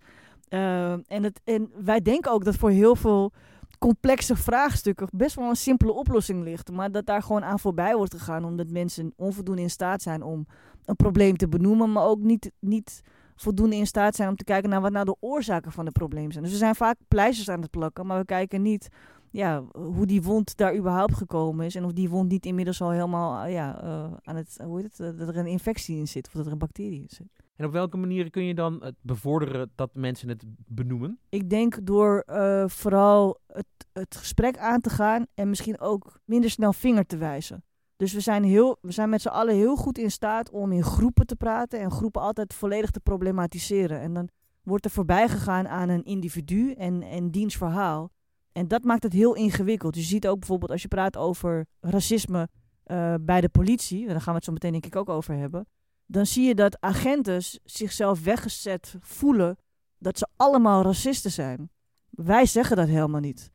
Uh, 0.49 0.91
en, 0.91 1.23
het, 1.23 1.41
en 1.43 1.71
wij 1.83 2.01
denken 2.01 2.31
ook 2.31 2.43
dat 2.43 2.55
voor 2.55 2.69
heel 2.69 2.95
veel 2.95 3.31
complexe 3.79 4.35
vraagstukken 4.35 5.07
best 5.11 5.35
wel 5.35 5.49
een 5.49 5.55
simpele 5.55 5.91
oplossing 5.91 6.43
ligt. 6.43 6.71
Maar 6.71 6.91
dat 6.91 7.05
daar 7.05 7.21
gewoon 7.21 7.43
aan 7.43 7.59
voorbij 7.59 7.95
wordt 7.95 8.13
gegaan 8.13 8.45
omdat 8.45 8.69
mensen 8.69 9.13
onvoldoende 9.15 9.61
in 9.61 9.69
staat 9.69 10.01
zijn 10.01 10.23
om 10.23 10.45
een 10.85 10.95
probleem 10.95 11.37
te 11.37 11.47
benoemen, 11.47 11.91
maar 11.91 12.03
ook 12.03 12.19
niet, 12.19 12.51
niet 12.59 13.01
voldoende 13.35 13.75
in 13.75 13.87
staat 13.87 14.15
zijn 14.15 14.29
om 14.29 14.35
te 14.35 14.43
kijken 14.43 14.69
naar 14.69 14.81
wat 14.81 14.91
nou 14.91 15.05
de 15.05 15.15
oorzaken 15.19 15.71
van 15.71 15.85
het 15.85 15.93
probleem 15.93 16.31
zijn. 16.31 16.43
Dus 16.43 16.53
we 16.53 16.59
zijn 16.59 16.75
vaak 16.75 16.97
pleisters 17.07 17.49
aan 17.49 17.61
het 17.61 17.71
plakken, 17.71 18.05
maar 18.05 18.19
we 18.19 18.25
kijken 18.25 18.61
niet 18.61 18.89
ja, 19.31 19.63
hoe 19.71 20.05
die 20.05 20.21
wond 20.21 20.57
daar 20.57 20.75
überhaupt 20.75 21.15
gekomen 21.15 21.65
is. 21.65 21.75
En 21.75 21.85
of 21.85 21.91
die 21.91 22.09
wond 22.09 22.29
niet 22.29 22.45
inmiddels 22.45 22.81
al 22.81 22.89
helemaal 22.89 23.45
ja, 23.45 23.83
uh, 23.83 24.13
aan 24.23 24.35
het, 24.35 24.59
hoe 24.63 24.81
heet 24.81 24.97
het, 24.97 25.17
dat 25.17 25.27
er 25.27 25.37
een 25.37 25.47
infectie 25.47 25.97
in 25.97 26.07
zit 26.07 26.27
of 26.27 26.33
dat 26.33 26.45
er 26.45 26.51
een 26.51 26.57
bacterie 26.57 27.01
in 27.01 27.09
zit. 27.09 27.38
En 27.59 27.65
op 27.65 27.71
welke 27.71 27.97
manieren 27.97 28.31
kun 28.31 28.43
je 28.43 28.53
dan 28.53 28.83
het 28.83 28.95
bevorderen 29.01 29.71
dat 29.75 29.89
mensen 29.93 30.29
het 30.29 30.43
benoemen? 30.67 31.19
Ik 31.29 31.49
denk 31.49 31.85
door 31.85 32.23
uh, 32.27 32.67
vooral 32.67 33.39
het, 33.47 33.65
het 33.93 34.15
gesprek 34.15 34.57
aan 34.57 34.81
te 34.81 34.89
gaan 34.89 35.25
en 35.33 35.49
misschien 35.49 35.79
ook 35.79 36.19
minder 36.25 36.49
snel 36.49 36.73
vinger 36.73 37.05
te 37.05 37.17
wijzen. 37.17 37.63
Dus 37.95 38.13
we 38.13 38.19
zijn, 38.19 38.43
heel, 38.43 38.77
we 38.81 38.91
zijn 38.91 39.09
met 39.09 39.21
z'n 39.21 39.27
allen 39.27 39.55
heel 39.55 39.75
goed 39.75 39.97
in 39.97 40.11
staat 40.11 40.49
om 40.49 40.71
in 40.71 40.83
groepen 40.83 41.25
te 41.25 41.35
praten 41.35 41.79
en 41.79 41.91
groepen 41.91 42.21
altijd 42.21 42.53
volledig 42.53 42.91
te 42.91 42.99
problematiseren. 42.99 43.99
En 43.99 44.13
dan 44.13 44.29
wordt 44.61 44.85
er 44.85 44.91
voorbij 44.91 45.27
gegaan 45.27 45.67
aan 45.67 45.89
een 45.89 46.03
individu 46.03 46.71
en, 46.71 47.01
en 47.01 47.31
diens 47.31 47.57
verhaal. 47.57 48.09
En 48.51 48.67
dat 48.67 48.83
maakt 48.83 49.03
het 49.03 49.13
heel 49.13 49.35
ingewikkeld. 49.35 49.95
Je 49.95 50.01
ziet 50.01 50.27
ook 50.27 50.39
bijvoorbeeld 50.39 50.71
als 50.71 50.81
je 50.81 50.87
praat 50.87 51.17
over 51.17 51.65
racisme 51.79 52.47
uh, 52.85 53.13
bij 53.21 53.41
de 53.41 53.49
politie, 53.49 54.07
daar 54.07 54.21
gaan 54.21 54.33
we 54.33 54.35
het 54.35 54.43
zo 54.43 54.51
meteen 54.51 54.71
denk 54.71 54.85
ik 54.85 54.95
ook 54.95 55.09
over 55.09 55.33
hebben. 55.33 55.67
Dan 56.11 56.25
zie 56.25 56.47
je 56.47 56.55
dat 56.55 56.81
agenten 56.81 57.41
zichzelf 57.63 58.23
weggezet 58.23 58.95
voelen 58.99 59.57
dat 59.97 60.17
ze 60.17 60.27
allemaal 60.35 60.83
racisten 60.83 61.31
zijn. 61.31 61.69
Wij 62.09 62.45
zeggen 62.45 62.75
dat 62.75 62.87
helemaal 62.87 63.19
niet. 63.19 63.51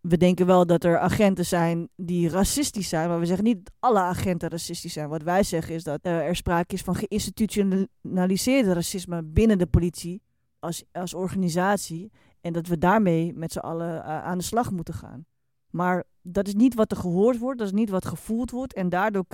We 0.00 0.16
denken 0.16 0.46
wel 0.46 0.66
dat 0.66 0.84
er 0.84 0.98
agenten 0.98 1.46
zijn 1.46 1.88
die 1.96 2.28
racistisch 2.28 2.88
zijn, 2.88 3.08
maar 3.08 3.18
we 3.18 3.26
zeggen 3.26 3.44
niet 3.44 3.64
dat 3.64 3.74
alle 3.78 3.98
agenten 3.98 4.48
racistisch 4.48 4.92
zijn. 4.92 5.08
Wat 5.08 5.22
wij 5.22 5.42
zeggen 5.42 5.74
is 5.74 5.84
dat 5.84 5.98
er 6.02 6.36
sprake 6.36 6.74
is 6.74 6.82
van 6.82 6.94
geïnstitutionaliseerde 6.94 8.72
racisme 8.72 9.22
binnen 9.22 9.58
de 9.58 9.66
politie 9.66 10.22
als, 10.58 10.84
als 10.92 11.14
organisatie. 11.14 12.12
En 12.40 12.52
dat 12.52 12.66
we 12.66 12.78
daarmee 12.78 13.32
met 13.34 13.52
z'n 13.52 13.58
allen 13.58 13.94
uh, 13.94 14.24
aan 14.24 14.38
de 14.38 14.44
slag 14.44 14.70
moeten 14.70 14.94
gaan. 14.94 15.26
Maar 15.70 16.04
dat 16.30 16.46
is 16.46 16.54
niet 16.54 16.74
wat 16.74 16.90
er 16.90 16.96
gehoord 16.96 17.38
wordt, 17.38 17.58
dat 17.58 17.66
is 17.66 17.72
niet 17.72 17.90
wat 17.90 18.06
gevoeld 18.06 18.50
wordt. 18.50 18.74
En 18.74 18.88
daardoor 18.88 19.24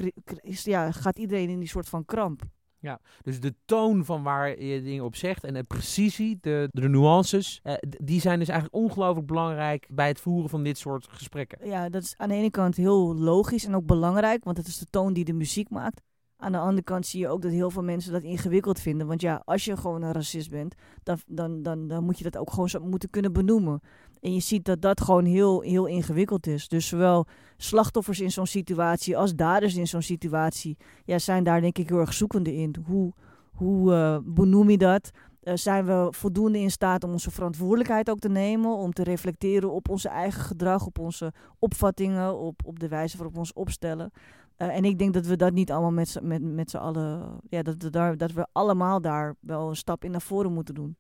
is, 0.41 0.65
ja, 0.65 0.91
gaat 0.91 1.19
iedereen 1.19 1.49
in 1.49 1.59
die 1.59 1.69
soort 1.69 1.89
van 1.89 2.05
kramp. 2.05 2.43
Ja, 2.79 3.01
dus 3.23 3.41
de 3.41 3.55
toon 3.65 4.05
van 4.05 4.23
waar 4.23 4.63
je 4.63 4.83
dingen 4.83 5.05
op 5.05 5.17
zegt 5.17 5.45
en 5.45 5.55
de 5.55 5.63
precisie, 5.63 6.39
de, 6.41 6.69
de 6.71 6.89
nuances, 6.89 7.61
eh, 7.63 7.75
die 7.81 8.21
zijn 8.21 8.39
dus 8.39 8.49
eigenlijk 8.49 8.85
ongelooflijk 8.85 9.27
belangrijk 9.27 9.87
bij 9.91 10.09
het 10.09 10.21
voeren 10.21 10.51
van 10.51 10.63
dit 10.63 10.79
soort 10.79 11.07
gesprekken. 11.11 11.69
Ja, 11.69 11.89
dat 11.89 12.03
is 12.03 12.15
aan 12.17 12.29
de 12.29 12.35
ene 12.35 12.51
kant 12.51 12.77
heel 12.77 13.15
logisch 13.15 13.67
en 13.67 13.75
ook 13.75 13.87
belangrijk, 13.87 14.45
want 14.45 14.57
het 14.57 14.67
is 14.67 14.79
de 14.79 14.87
toon 14.91 15.13
die 15.13 15.25
de 15.25 15.33
muziek 15.33 15.71
maakt. 15.71 16.01
Aan 16.45 16.53
de 16.53 16.59
andere 16.59 16.83
kant 16.83 17.07
zie 17.07 17.21
je 17.21 17.29
ook 17.29 17.43
dat 17.43 17.51
heel 17.51 17.71
veel 17.71 17.83
mensen 17.83 18.13
dat 18.13 18.23
ingewikkeld 18.23 18.81
vinden. 18.81 19.07
Want 19.07 19.21
ja, 19.21 19.43
als 19.45 19.65
je 19.65 19.77
gewoon 19.77 20.03
een 20.03 20.13
racist 20.13 20.51
bent, 20.51 20.75
dan, 21.03 21.19
dan, 21.27 21.63
dan, 21.63 21.89
dan 21.89 22.05
moet 22.05 22.19
je 22.19 22.25
dat 22.25 22.37
ook 22.37 22.51
gewoon 22.51 22.69
zo 22.69 22.81
moeten 22.81 23.11
kunnen 23.11 23.33
benoemen. 23.33 23.81
En 24.21 24.35
je 24.35 24.41
ziet 24.41 24.65
dat 24.65 24.81
dat 24.81 25.01
gewoon 25.01 25.25
heel, 25.25 25.61
heel 25.61 25.87
ingewikkeld 25.87 26.47
is. 26.47 26.69
Dus 26.69 26.89
zowel 26.89 27.27
slachtoffers 27.57 28.21
in 28.21 28.31
zo'n 28.31 28.47
situatie 28.47 29.17
als 29.17 29.35
daders 29.35 29.75
in 29.75 29.87
zo'n 29.87 30.03
situatie 30.03 30.77
ja, 31.05 31.19
zijn 31.19 31.45
daar 31.45 31.61
denk 31.61 31.79
ik 31.79 31.89
heel 31.89 31.99
erg 31.99 32.13
zoekende 32.13 32.55
in. 32.55 32.75
Hoe, 32.87 33.13
hoe 33.53 33.93
uh, 33.93 34.19
benoem 34.25 34.71
je 34.71 34.79
dat? 34.79 35.11
Uh, 35.43 35.55
zijn 35.55 35.85
we 35.85 36.07
voldoende 36.11 36.59
in 36.59 36.71
staat 36.71 37.05
om 37.05 37.13
onze 37.13 37.31
verantwoordelijkheid 37.31 38.11
ook 38.11 38.19
te 38.19 38.29
nemen, 38.29 38.77
om 38.77 38.93
te 38.93 39.03
reflecteren 39.03 39.73
op 39.73 39.89
onze 39.89 40.09
eigen 40.09 40.43
gedrag, 40.43 40.87
op 40.87 40.99
onze 40.99 41.33
opvattingen, 41.59 42.39
op, 42.39 42.61
op 42.65 42.81
de 42.81 42.89
wijze 42.89 43.17
waarop 43.17 43.35
we 43.35 43.41
ons 43.41 43.53
opstellen. 43.53 44.13
Uh, 44.59 44.77
en 44.77 44.85
ik 44.85 44.99
denk 44.99 45.15
dat 45.15 45.27
we 45.27 45.37
dat 45.37 45.53
niet 45.53 45.71
allemaal 45.71 45.93
met, 45.93 46.19
met, 46.23 46.43
met 46.43 46.71
z'n 46.71 46.77
allen, 46.77 47.41
ja, 47.49 47.63
dat, 47.63 47.83
we 47.83 47.91
daar, 47.91 48.17
dat 48.17 48.33
we 48.33 48.47
allemaal 48.53 49.01
daar 49.01 49.35
wel 49.41 49.69
een 49.69 49.77
stap 49.77 50.05
in 50.05 50.11
naar 50.11 50.23
voren 50.23 50.53
moeten 50.53 50.75
doen. 50.75 50.97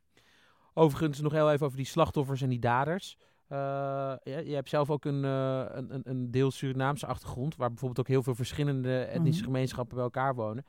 Overigens 0.75 1.21
nog 1.21 1.33
heel 1.33 1.51
even 1.51 1.67
over 1.67 1.79
die 1.79 1.87
slachtoffers 1.87 2.43
en 2.43 2.49
die 2.49 2.59
daders. 2.59 3.17
Uh, 3.49 3.59
ja, 4.23 4.39
je 4.39 4.55
hebt 4.55 4.69
zelf 4.69 4.91
ook 4.91 5.05
een, 5.05 5.25
uh, 5.25 5.65
een, 5.69 6.01
een 6.05 6.31
deel 6.31 6.51
Surinaamse 6.51 7.07
achtergrond, 7.07 7.57
waar 7.57 7.69
bijvoorbeeld 7.69 8.01
ook 8.01 8.09
heel 8.09 8.23
veel 8.23 8.35
verschillende 8.35 8.99
etnische 8.99 9.41
mm 9.41 9.47
gemeenschappen 9.47 9.95
bij 9.95 10.05
elkaar 10.05 10.35
wonen. 10.35 10.65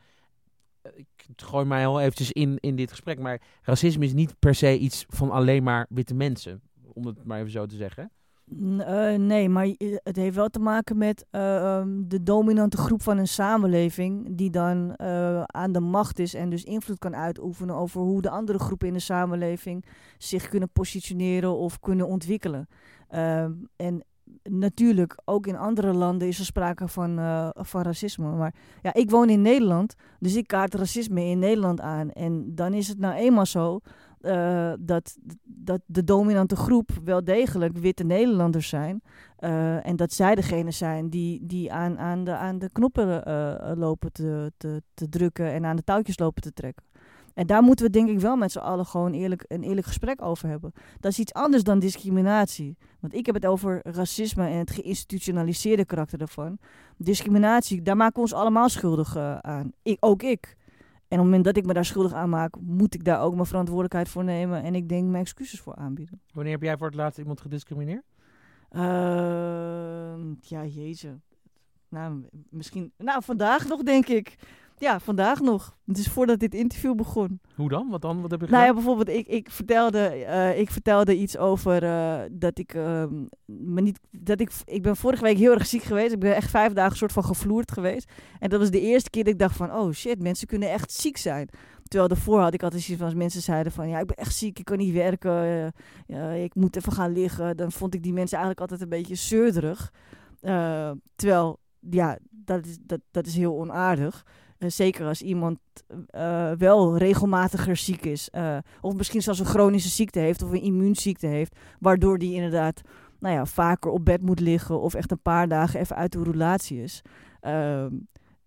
Ik 0.93 1.08
gooi 1.36 1.65
mij 1.65 1.88
al 1.88 2.00
eventjes 2.00 2.32
in, 2.32 2.58
in 2.60 2.76
dit 2.76 2.89
gesprek, 2.89 3.19
maar 3.19 3.41
racisme 3.62 4.06
is 4.06 4.13
niet 4.13 4.39
per 4.39 4.56
se 4.56 4.78
iets 4.78 5.06
van 5.08 5.32
alleen 5.32 5.63
maar 5.63 5.86
witte 5.89 6.13
mensen, 6.13 6.62
om 6.93 7.06
het 7.06 7.24
maar 7.24 7.39
even 7.39 7.52
zo 7.52 7.65
te 7.65 7.76
zeggen. 7.76 8.12
Uh, 8.48 9.14
nee, 9.14 9.50
maar 9.50 9.68
het 10.04 10.16
heeft 10.16 10.36
wel 10.36 10.50
te 10.50 10.60
maken 10.60 10.98
met 10.98 11.26
uh, 11.32 11.78
um, 11.78 12.08
de 12.08 12.24
dominante 12.24 12.78
groep 12.78 13.02
van 13.02 13.18
een 13.18 13.28
samenleving 13.28 14.28
die 14.38 14.50
dan 14.50 15.00
aan 15.46 15.72
de 15.72 15.80
macht 15.80 16.20
is 16.20 16.34
en 16.34 16.50
dus 16.50 16.64
invloed 16.64 17.00
kan 17.00 17.16
uitoefenen 17.16 17.76
over 17.76 18.02
hoe 18.02 18.22
de 18.22 18.30
andere 18.30 18.60
groepen 18.60 18.88
in 18.88 18.94
de 18.94 19.00
samenleving 19.00 19.86
zich 20.18 20.50
kunnen 20.50 20.70
positioneren 20.70 21.58
of 21.58 21.80
kunnen 21.80 22.08
ontwikkelen. 22.08 22.68
Ehm, 23.08 23.52
en 23.76 24.04
natuurlijk, 24.44 25.22
ook 25.26 25.48
in 25.48 25.58
andere 25.58 25.94
landen 25.94 26.28
is 26.28 26.40
er 26.40 26.46
sprake 26.46 26.88
van, 26.88 27.16
van 27.54 27.82
racisme. 27.82 28.32
Maar 28.32 28.54
ja, 28.82 28.94
ik 28.94 29.10
woon 29.10 29.30
in 29.30 29.42
Nederland, 29.42 29.96
dus 30.20 30.36
ik 30.36 30.48
kaart 30.48 30.74
racisme 30.74 31.24
in 31.24 31.40
Nederland 31.40 31.82
aan. 31.82 32.12
En 32.12 32.56
dan 32.56 32.74
is 32.74 32.88
het 32.88 33.00
nou 33.00 33.16
eenmaal 33.16 33.46
zo 33.46 33.80
uh, 34.26 34.74
dat, 34.80 35.18
dat 35.44 35.82
de 35.86 36.04
dominante 36.04 36.56
groep 36.56 36.90
wel 37.04 37.24
degelijk 37.24 37.78
witte 37.78 38.04
Nederlanders 38.04 38.70
zijn. 38.70 39.02
Uh, 39.40 39.88
en 39.88 39.96
dat 39.96 40.14
zij 40.14 40.36
degene 40.36 40.72
zijn 40.72 41.10
die, 41.10 41.46
die 41.46 41.74
aan, 41.74 42.00
aan, 42.00 42.24
de, 42.24 42.32
aan 42.32 42.60
de 42.60 42.70
knoppen 42.72 43.24
uh, 43.28 43.72
lopen 43.76 44.12
te, 44.12 44.52
te, 44.58 44.82
te 44.94 45.10
drukken 45.10 45.52
en 45.52 45.66
aan 45.66 45.76
de 45.76 45.84
touwtjes 45.84 46.20
lopen 46.20 46.42
te 46.42 46.54
trekken. 46.54 46.86
En 47.34 47.48
daar 47.48 47.64
moeten 47.64 47.86
we 47.86 47.92
denk 47.92 48.10
ik 48.10 48.20
wel 48.20 48.36
met 48.36 48.52
z'n 48.52 48.60
allen 48.60 48.86
gewoon 48.86 49.14
eerlijk, 49.14 49.46
een 49.48 49.64
eerlijk 49.64 49.88
gesprek 49.88 50.22
over 50.22 50.50
hebben. 50.50 50.72
Dat 51.00 51.12
is 51.12 51.20
iets 51.20 51.34
anders 51.34 51.64
dan 51.64 51.80
discriminatie. 51.80 52.78
Want 53.00 53.14
ik 53.14 53.26
heb 53.26 53.36
het 53.36 53.46
over 53.46 53.80
racisme 53.84 54.48
en 54.48 54.58
het 54.58 54.72
geïnstitutionaliseerde 54.72 55.86
karakter 55.86 56.18
daarvan. 56.18 56.58
Discriminatie, 56.98 57.82
daar 57.82 57.98
maken 57.98 58.16
we 58.16 58.22
ons 58.22 58.34
allemaal 58.34 58.70
schuldig 58.70 59.18
aan. 59.42 59.72
Ik, 59.82 59.98
ook 60.00 60.24
ik. 60.24 60.56
En 61.08 61.18
op 61.18 61.24
het 61.24 61.26
moment 61.26 61.44
dat 61.44 61.58
ik 61.58 61.65
me 61.65 61.74
daar 61.74 61.86
schuldig 61.86 62.13
aan 62.13 62.30
maak, 62.30 62.56
moet 62.60 62.94
ik 62.94 63.04
daar 63.04 63.22
ook 63.22 63.34
mijn 63.34 63.46
verantwoordelijkheid 63.46 64.10
voor 64.10 64.24
nemen. 64.24 64.63
En 64.63 64.76
ik 64.76 64.89
denk 64.89 65.10
mijn 65.10 65.24
excuses 65.24 65.60
voor 65.60 65.76
aanbieden. 65.76 66.22
Wanneer 66.34 66.54
heb 66.54 66.62
jij 66.62 66.78
voor 66.78 66.88
het 66.88 66.96
laatst 66.96 67.20
iemand 67.20 67.41
gediscrimineerd? 67.41 68.04
Uh, 68.72 68.82
ja, 70.39 70.65
jezus. 70.65 71.20
Nou, 71.89 72.24
misschien. 72.50 72.91
Nou, 72.98 73.24
vandaag 73.24 73.68
nog, 73.68 73.84
denk 73.84 74.08
ik. 74.08 74.36
Ja, 74.78 75.00
vandaag 75.00 75.40
nog. 75.40 75.78
Het 75.86 75.98
is 75.98 76.08
voordat 76.08 76.40
dit 76.40 76.54
interview 76.54 76.96
begon. 76.96 77.40
Hoe 77.56 77.70
dan? 77.70 77.90
Wat 77.90 78.02
dan? 78.02 78.22
Wat 78.22 78.32
heb 78.32 78.40
je 78.40 78.46
gedaan? 78.46 78.62
Nou 78.62 78.74
ja, 78.74 78.82
bijvoorbeeld, 78.82 79.18
ik, 79.18 79.28
ik, 79.28 79.52
vertelde, 79.52 80.16
uh, 80.20 80.60
ik 80.60 80.72
vertelde 80.72 81.18
iets 81.18 81.38
over 81.38 81.84
uh, 81.84 82.20
dat 82.32 82.60
ik 82.60 82.74
uh, 82.74 83.04
me 83.46 83.82
niet. 83.82 84.00
Dat 84.12 84.40
ik, 84.40 84.52
ik 84.66 84.82
ben 84.82 84.96
vorige 84.96 85.24
week 85.24 85.38
heel 85.38 85.54
erg 85.54 85.66
ziek 85.66 85.84
geweest. 85.84 86.14
Ik 86.14 86.20
ben 86.20 86.36
echt 86.36 86.50
vijf 86.50 86.74
dagen 86.74 86.98
soort 86.98 87.12
van 87.12 87.24
gevloerd 87.24 87.72
geweest. 87.72 88.12
En 88.40 88.50
dat 88.50 88.60
was 88.60 88.72
de 88.72 88.82
eerste 88.82 89.10
keer 89.10 89.24
dat 89.24 89.34
ik 89.34 89.40
dacht 89.40 89.56
van, 89.56 89.72
oh 89.72 89.92
shit, 89.92 90.22
mensen 90.22 90.48
kunnen 90.48 90.72
echt 90.72 90.92
ziek 90.92 91.18
zijn. 91.18 91.50
Terwijl 91.84 92.10
daarvoor 92.10 92.40
had 92.40 92.54
ik 92.54 92.64
altijd 92.64 92.82
zoiets 92.82 93.04
van 93.04 93.12
als 93.12 93.22
mensen 93.22 93.42
zeiden 93.42 93.72
van 93.72 93.90
ja, 93.90 94.00
ik 94.00 94.08
ben 94.08 94.18
echt 94.18 94.36
ziek, 94.36 94.60
ik 94.60 94.66
kan 94.66 94.78
niet 94.78 94.94
werken, 94.94 95.74
ja, 96.08 96.30
ik 96.30 96.56
moet 96.56 96.76
even 96.76 96.92
gaan 96.92 97.12
liggen. 97.12 97.58
Dan 97.58 97.72
vond 97.72 97.94
ik 97.94 98.04
die 98.04 98.14
mensen 98.14 98.38
eigenlijk 98.38 98.72
altijd 98.72 98.82
een 98.82 98.98
beetje 98.98 99.16
zeurderig. 99.16 99.92
terwijl, 101.16 101.60
ja, 101.80 102.18
dat 102.30 102.66
is, 102.66 102.78
dat, 102.82 103.00
dat 103.12 103.28
is 103.28 103.36
heel 103.36 103.60
onaardig. 103.60 104.26
Uh, 104.60 104.70
zeker 104.70 105.08
als 105.08 105.22
iemand 105.22 105.60
uh, 106.15 106.52
wel 106.52 106.98
regelmatiger 106.98 107.76
ziek 107.76 108.06
is. 108.06 108.30
Uh, 108.36 108.58
of 108.82 108.96
misschien 108.96 109.22
zelfs 109.22 109.39
een 109.39 109.46
chronische 109.46 109.89
ziekte 109.89 110.20
heeft 110.20 110.44
of 110.44 110.52
een 110.52 110.62
immuunziekte 110.62 111.28
heeft. 111.28 111.56
Waardoor 111.80 112.18
die 112.18 112.34
inderdaad 112.34 112.82
nou 113.20 113.36
ja, 113.36 113.46
vaker 113.46 113.91
op 113.91 114.06
bed 114.06 114.22
moet 114.22 114.39
liggen 114.39 114.82
of 114.82 114.94
echt 114.94 115.12
een 115.12 115.22
paar 115.22 115.48
dagen 115.48 115.80
even 115.80 115.96
uit 115.96 116.12
de 116.12 116.24
roulatie 116.24 116.82
is. 116.82 117.02
Ehm, 117.39 117.94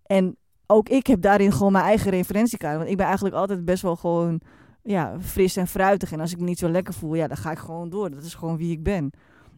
en 0.03 0.37
ook 0.65 0.89
ik 0.89 1.07
heb 1.07 1.21
daarin 1.21 1.51
gewoon 1.51 1.71
mijn 1.71 1.85
eigen 1.85 2.11
referentiekader. 2.11 2.77
Want 2.77 2.89
ik 2.89 2.97
ben 2.97 3.05
eigenlijk 3.05 3.35
altijd 3.35 3.65
best 3.65 3.81
wel 3.81 3.95
gewoon 3.95 4.41
ja, 4.83 5.15
fris 5.21 5.55
en 5.55 5.67
fruitig. 5.67 6.11
En 6.11 6.19
als 6.19 6.31
ik 6.31 6.39
me 6.39 6.45
niet 6.45 6.59
zo 6.59 6.69
lekker 6.69 6.93
voel, 6.93 7.13
ja, 7.13 7.27
dan 7.27 7.37
ga 7.37 7.51
ik 7.51 7.57
gewoon 7.57 7.89
door. 7.89 8.09
Dat 8.09 8.23
is 8.23 8.33
gewoon 8.33 8.57
wie 8.57 8.71
ik 8.71 8.83
ben. 8.83 9.11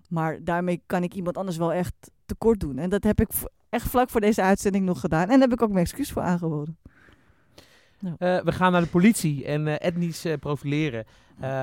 Maar 0.09 0.43
daarmee 0.43 0.81
kan 0.85 1.03
ik 1.03 1.13
iemand 1.13 1.37
anders 1.37 1.57
wel 1.57 1.73
echt 1.73 2.11
tekort 2.25 2.59
doen. 2.59 2.77
En 2.77 2.89
dat 2.89 3.03
heb 3.03 3.19
ik 3.19 3.29
echt 3.71 3.87
vlak 3.87 4.09
voor 4.09 4.21
deze 4.21 4.41
uitzending 4.41 4.85
nog 4.85 4.99
gedaan. 4.99 5.21
En 5.21 5.29
daar 5.29 5.39
heb 5.39 5.53
ik 5.53 5.61
ook 5.61 5.71
mijn 5.71 5.85
excuus 5.85 6.11
voor 6.11 6.21
aangeboden. 6.21 6.77
Nou. 7.99 8.15
Uh, 8.19 8.43
we 8.43 8.51
gaan 8.51 8.71
naar 8.71 8.81
de 8.81 8.87
politie 8.87 9.45
en 9.45 9.67
uh, 9.67 9.75
etnisch 9.77 10.25
uh, 10.25 10.33
profileren. 10.39 11.05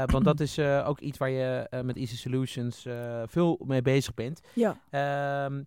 want 0.07 0.25
dat 0.25 0.40
is 0.40 0.59
ook 0.59 1.01
iets 1.01 1.18
waar 1.18 1.31
je 1.31 1.66
met 1.85 1.97
Easy 1.97 2.16
Solutions 2.16 2.87
veel 3.27 3.61
mee 3.66 3.83
bezig 3.83 4.14
bent. 4.14 4.40
Ja. 4.55 4.81
Ehm, 4.90 5.62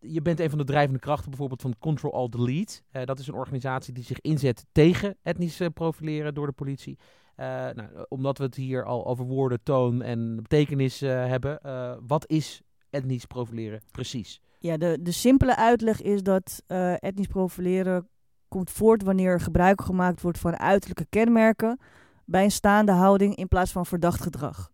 je 0.00 0.22
bent 0.22 0.40
een 0.40 0.50
van 0.50 0.58
de 0.58 0.64
drijvende 0.64 0.98
krachten 0.98 1.28
bijvoorbeeld 1.28 1.60
van 1.60 1.74
Control 1.78 2.12
Alt 2.12 2.32
Delete. 2.32 2.80
dat 3.04 3.18
is 3.18 3.26
een 3.26 3.34
organisatie 3.34 3.94
die 3.94 4.04
zich 4.04 4.20
inzet 4.20 4.66
tegen 4.72 5.16
etnisch 5.22 5.60
profileren 5.74 6.34
door 6.34 6.46
de 6.46 6.52
politie. 6.52 6.98
nou, 7.36 7.88
omdat 8.08 8.38
we 8.38 8.44
het 8.44 8.54
hier 8.54 8.84
al 8.84 9.06
over 9.06 9.24
woorden, 9.24 9.62
toon 9.62 10.02
en 10.02 10.36
betekenis 10.36 11.00
hebben. 11.00 11.60
wat 12.06 12.28
is 12.28 12.62
etnisch 12.90 13.24
profileren 13.24 13.82
precies? 13.90 14.40
Ja, 14.58 14.76
de, 14.76 14.98
de 15.00 15.12
simpele 15.12 15.56
uitleg 15.56 16.02
is 16.02 16.22
dat 16.22 16.62
uh, 16.68 16.92
etnisch 17.02 17.26
profileren 17.26 18.08
komt 18.48 18.70
voort 18.70 19.02
wanneer 19.02 19.30
er 19.30 19.40
gebruik 19.40 19.82
gemaakt 19.82 20.20
wordt 20.20 20.38
van 20.38 20.58
uiterlijke 20.58 21.06
kenmerken 21.10 21.78
bij 22.24 22.44
een 22.44 22.50
staande 22.50 22.92
houding 22.92 23.36
in 23.36 23.48
plaats 23.48 23.72
van 23.72 23.86
verdacht 23.86 24.22
gedrag. 24.22 24.70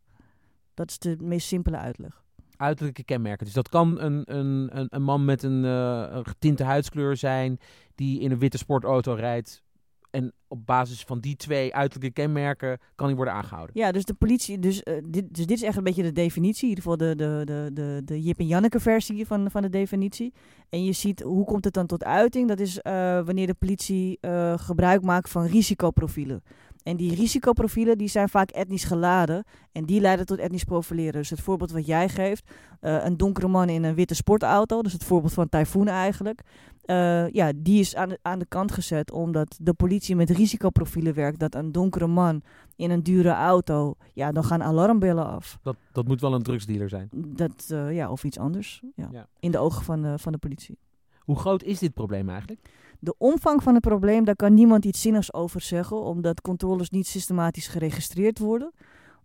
Dat 0.75 0.90
is 0.90 0.99
de 0.99 1.16
meest 1.20 1.47
simpele 1.47 1.77
uitleg. 1.77 2.23
Uiterlijke 2.57 3.05
kenmerken. 3.05 3.44
Dus 3.44 3.55
dat 3.55 3.68
kan 3.68 4.01
een, 4.01 4.37
een, 4.37 4.70
een, 4.94 5.03
man 5.03 5.25
met 5.25 5.42
een, 5.42 5.62
een 5.62 6.27
getinte 6.27 6.64
huidskleur 6.64 7.16
zijn 7.16 7.59
die 7.94 8.20
in 8.20 8.31
een 8.31 8.38
witte 8.38 8.59
sportauto 8.59 9.12
rijdt 9.12 9.63
en 10.14 10.33
op 10.48 10.66
basis 10.66 11.03
van 11.03 11.20
die 11.20 11.37
twee 11.37 11.74
uiterlijke 11.74 12.20
kenmerken 12.20 12.79
kan 12.94 13.07
hij 13.07 13.16
worden 13.16 13.35
aangehouden. 13.35 13.79
Ja, 13.79 13.92
dus 13.92 14.05
de 14.05 14.14
politie, 14.14 14.59
dus, 14.59 14.83
uh, 14.85 14.94
dit, 15.05 15.35
dus 15.35 15.46
dit 15.46 15.57
is 15.57 15.62
echt 15.62 15.77
een 15.77 15.85
beetje 15.85 16.03
de 16.03 16.12
definitie, 16.12 16.62
in 16.62 16.68
ieder 16.68 16.85
geval 16.85 16.96
de, 16.96 17.16
de, 17.16 17.42
de, 17.44 17.70
de, 17.72 18.03
de 18.05 18.22
Jip 18.22 18.38
en 18.38 18.46
Janneke 18.46 18.81
versie 18.81 19.27
van, 19.27 19.50
van 19.50 19.62
de 19.62 19.68
definitie. 19.68 20.33
En 20.68 20.85
je 20.85 20.92
ziet, 20.92 21.20
hoe 21.20 21.44
komt 21.44 21.64
het 21.64 21.74
dan 21.74 21.87
tot 21.87 22.05
uiting? 22.05 22.48
Dat 22.48 22.61
is 22.61 22.79
uh, 22.83 22.92
wanneer 23.24 23.46
de 23.46 23.55
politie 23.55 24.18
uh, 24.20 24.59
gebruik 24.59 25.03
maakt 25.03 25.31
van 25.31 25.46
risicoprofielen. 25.46 26.42
En 26.85 26.97
die 26.97 27.14
risicoprofielen 27.14 27.99
die 27.99 28.09
zijn 28.09 28.29
vaak 28.29 28.51
etnisch 28.51 28.85
geladen 28.85 29.44
en 29.73 29.85
die 29.85 30.01
leiden 30.01 30.27
tot 30.27 30.38
etnisch 30.38 30.64
profileren. 30.64 31.12
Dus 31.12 31.31
het 31.31 31.40
voorbeeld 31.40 31.70
wat 31.70 31.87
jij 31.87 32.09
geeft, 32.09 32.51
uh, 32.81 33.05
een 33.05 33.16
donkere 33.16 33.49
man 33.49 33.68
in 33.68 33.85
een 33.85 33.94
witte 33.94 34.14
sportauto, 34.14 34.83
dus 34.83 34.92
het 34.92 35.05
voorbeeld 35.05 35.33
van 35.33 35.49
Typhoon 35.49 35.88
eigenlijk. 35.88 36.40
Uh, 36.87 37.29
ja, 37.29 37.53
die 37.57 37.81
is 37.81 37.97
aan 37.97 38.09
de, 38.09 38.18
aan 38.23 38.38
de 38.38 38.47
kant 38.47 38.73
gezet 38.73 39.12
omdat 39.12 39.59
de 39.61 39.75
politie 39.75 40.16
met 40.16 40.31
risicoprofielen 40.31 41.14
werkt. 41.14 41.38
Dat 41.38 41.55
een 41.55 41.73
donkere 41.73 42.07
man 42.07 42.42
in 42.77 42.90
een 42.90 43.03
dure 43.03 43.33
auto, 43.33 43.94
ja, 44.12 44.33
dan 44.33 44.44
gaan 44.44 44.62
alarmbellen 44.62 45.27
af. 45.27 45.59
Dat, 45.62 45.77
dat 45.92 46.07
moet 46.07 46.20
wel 46.20 46.35
een 46.35 46.42
drugsdealer 46.42 46.88
zijn. 46.88 47.09
Dat, 47.12 47.68
uh, 47.73 47.94
ja, 47.94 48.11
of 48.11 48.25
iets 48.25 48.38
anders. 48.38 48.83
Ja. 48.94 49.09
ja. 49.12 49.27
In 49.40 49.51
de 49.51 49.59
ogen 49.59 49.85
van 49.85 50.18
van 50.18 50.33
de 50.33 50.38
politie. 50.38 50.79
Hoe 51.18 51.37
groot 51.37 51.62
is 51.62 51.79
dit 51.79 51.94
probleem 51.94 52.29
eigenlijk? 52.29 52.68
De 53.05 53.14
omvang 53.19 53.62
van 53.62 53.75
het 53.75 53.83
probleem, 53.83 54.25
daar 54.25 54.37
kan 54.37 54.55
niemand 54.55 54.85
iets 54.85 55.01
zinnigs 55.01 55.33
over 55.33 55.61
zeggen, 55.61 56.01
omdat 56.01 56.40
controles 56.40 56.90
niet 56.90 57.07
systematisch 57.07 57.67
geregistreerd 57.67 58.38
worden. 58.38 58.73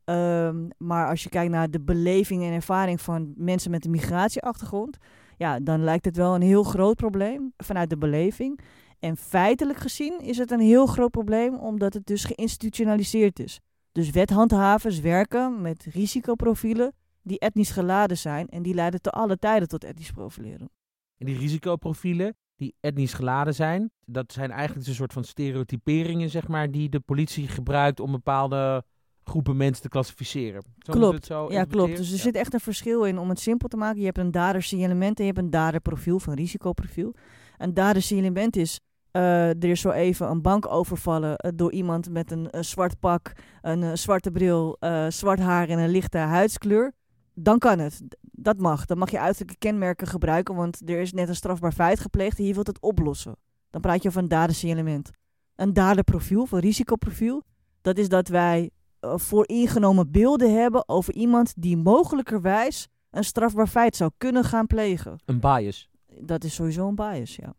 Um, 0.06 0.68
maar 0.78 1.08
als 1.08 1.24
je 1.24 1.30
kijkt 1.30 1.52
naar 1.52 1.70
de 1.70 1.82
beleving 1.82 2.44
en 2.44 2.52
ervaring 2.52 3.02
van 3.02 3.34
mensen 3.36 3.72
met 3.72 3.86
een 3.86 3.92
migratieachtergrond, 3.92 4.98
ja, 5.38 5.60
dan 5.60 5.84
lijkt 5.84 6.06
het 6.06 6.16
wel 6.16 6.36
een 6.36 6.42
heel 6.42 6.64
groot 6.64 6.96
probleem 6.96 7.54
vanuit 7.58 7.90
de 7.90 7.98
beleving. 7.98 8.60
En 9.00 9.18
feitelijk 9.18 9.80
gezien 9.80 10.20
is 10.22 10.38
het 10.38 10.52
een 10.52 10.60
heel 10.60 10.86
groot 10.86 11.12
probleem 11.12 11.56
omdat 11.56 11.94
het 11.94 12.06
dus 12.06 12.24
geïnstitutionaliseerd 12.24 13.40
is. 13.40 13.60
Dus 13.92 14.10
wethandhavers 14.10 15.00
werken 15.00 15.62
met 15.62 15.84
risicoprofielen 15.84 16.94
die 17.22 17.40
etnisch 17.40 17.72
geladen 17.72 18.18
zijn 18.18 18.48
en 18.48 18.64
die 18.64 18.74
leiden 18.74 19.02
te 19.02 19.10
alle 19.10 19.38
tijden 19.38 19.68
tot 19.68 19.84
etnisch 19.84 20.12
profileren. 20.12 20.70
En 21.18 21.26
die 21.26 21.38
risicoprofielen 21.38 22.36
die 22.60 22.76
etnisch 22.80 23.14
geladen 23.14 23.56
zijn, 23.56 23.92
dat 24.06 24.34
zijn 24.34 24.52
eigenlijk 24.52 24.88
een 24.88 24.94
soort 24.94 25.14
van 25.14 25.24
stereotyperingen, 25.24 26.30
zeg 26.30 26.48
maar, 26.48 26.72
die 26.72 26.90
de 26.90 27.00
politie 27.00 27.48
gebruikt 27.48 28.00
om 28.00 28.12
bepaalde 28.12 28.84
groepen 29.24 29.58
mensen 29.58 29.84
te 29.84 29.90
klassificeren. 29.90 30.64
Zo 30.78 30.94
klopt. 30.94 31.28
ja, 31.28 31.64
klopt. 31.64 31.98
Dus 31.98 32.08
er 32.08 32.16
ja. 32.16 32.22
zit 32.22 32.36
echt 32.36 32.54
een 32.54 32.60
verschil 32.60 33.04
in 33.04 33.18
om 33.18 33.30
het 33.30 33.40
simpel 33.40 33.68
te 33.68 33.78
maken. 33.78 34.00
Je 34.00 34.06
hebt 34.06 34.18
een 34.18 34.32
dadersignalement 34.32 35.20
en 35.20 35.26
je 35.26 35.32
hebt 35.32 35.44
een 35.44 35.50
daderprofiel, 35.50 36.20
van 36.20 36.34
risicoprofiel. 36.34 37.16
Een 37.58 37.74
dadersignalement 37.74 38.56
is 38.56 38.80
uh, 39.12 39.50
er 39.50 39.64
is 39.64 39.82
zo 39.82 39.90
even 39.90 40.30
een 40.30 40.42
bank 40.42 40.68
overvallen 40.68 41.46
uh, 41.46 41.52
door 41.56 41.72
iemand 41.72 42.10
met 42.10 42.32
een, 42.32 42.48
een 42.52 42.66
zwart 42.66 43.00
pak, 43.00 43.32
een 43.62 43.98
zwarte 43.98 44.32
bril, 44.32 44.78
zwart 45.10 45.40
haar 45.40 45.70
en 45.70 45.80
een 45.80 45.90
lichte 45.90 46.18
huidskleur. 46.18 46.94
Dan 47.42 47.60
kan 47.60 47.80
het. 47.80 48.02
Dat 48.22 48.60
mag. 48.60 48.86
Dan 48.86 48.98
mag 48.98 49.12
je 49.12 49.20
uiterlijke 49.20 49.58
kenmerken 49.58 50.08
gebruiken, 50.08 50.56
want 50.56 50.90
er 50.90 51.00
is 51.00 51.14
net 51.14 51.30
een 51.30 51.36
strafbaar 51.36 51.74
feit 51.74 52.00
gepleegd 52.00 52.40
en 52.40 52.46
je 52.46 52.54
wilt 52.54 52.68
het 52.68 52.82
oplossen. 52.82 53.36
Dan 53.70 53.82
praat 53.82 54.02
je 54.02 54.10
over 54.10 54.22
een 54.22 54.28
dadersignalement. 54.28 55.10
Een 55.56 55.74
daderprofiel, 55.74 56.42
of 56.42 56.52
een 56.52 56.60
risicoprofiel, 56.60 57.44
dat 57.82 57.98
is 57.98 58.10
dat 58.10 58.28
wij 58.28 58.70
uh, 59.02 59.18
vooringenomen 59.18 60.12
beelden 60.12 60.60
hebben 60.60 60.90
over 60.90 61.14
iemand 61.14 61.54
die 61.58 61.78
mogelijkerwijs 61.78 62.88
een 63.10 63.24
strafbaar 63.24 63.68
feit 63.68 63.96
zou 63.96 64.12
kunnen 64.18 64.44
gaan 64.44 64.68
plegen. 64.68 65.20
Een 65.26 65.40
bias. 65.40 65.90
Dat 66.22 66.44
is 66.44 66.54
sowieso 66.54 66.88
een 66.88 66.96
bias, 66.96 67.36
ja. 67.36 67.54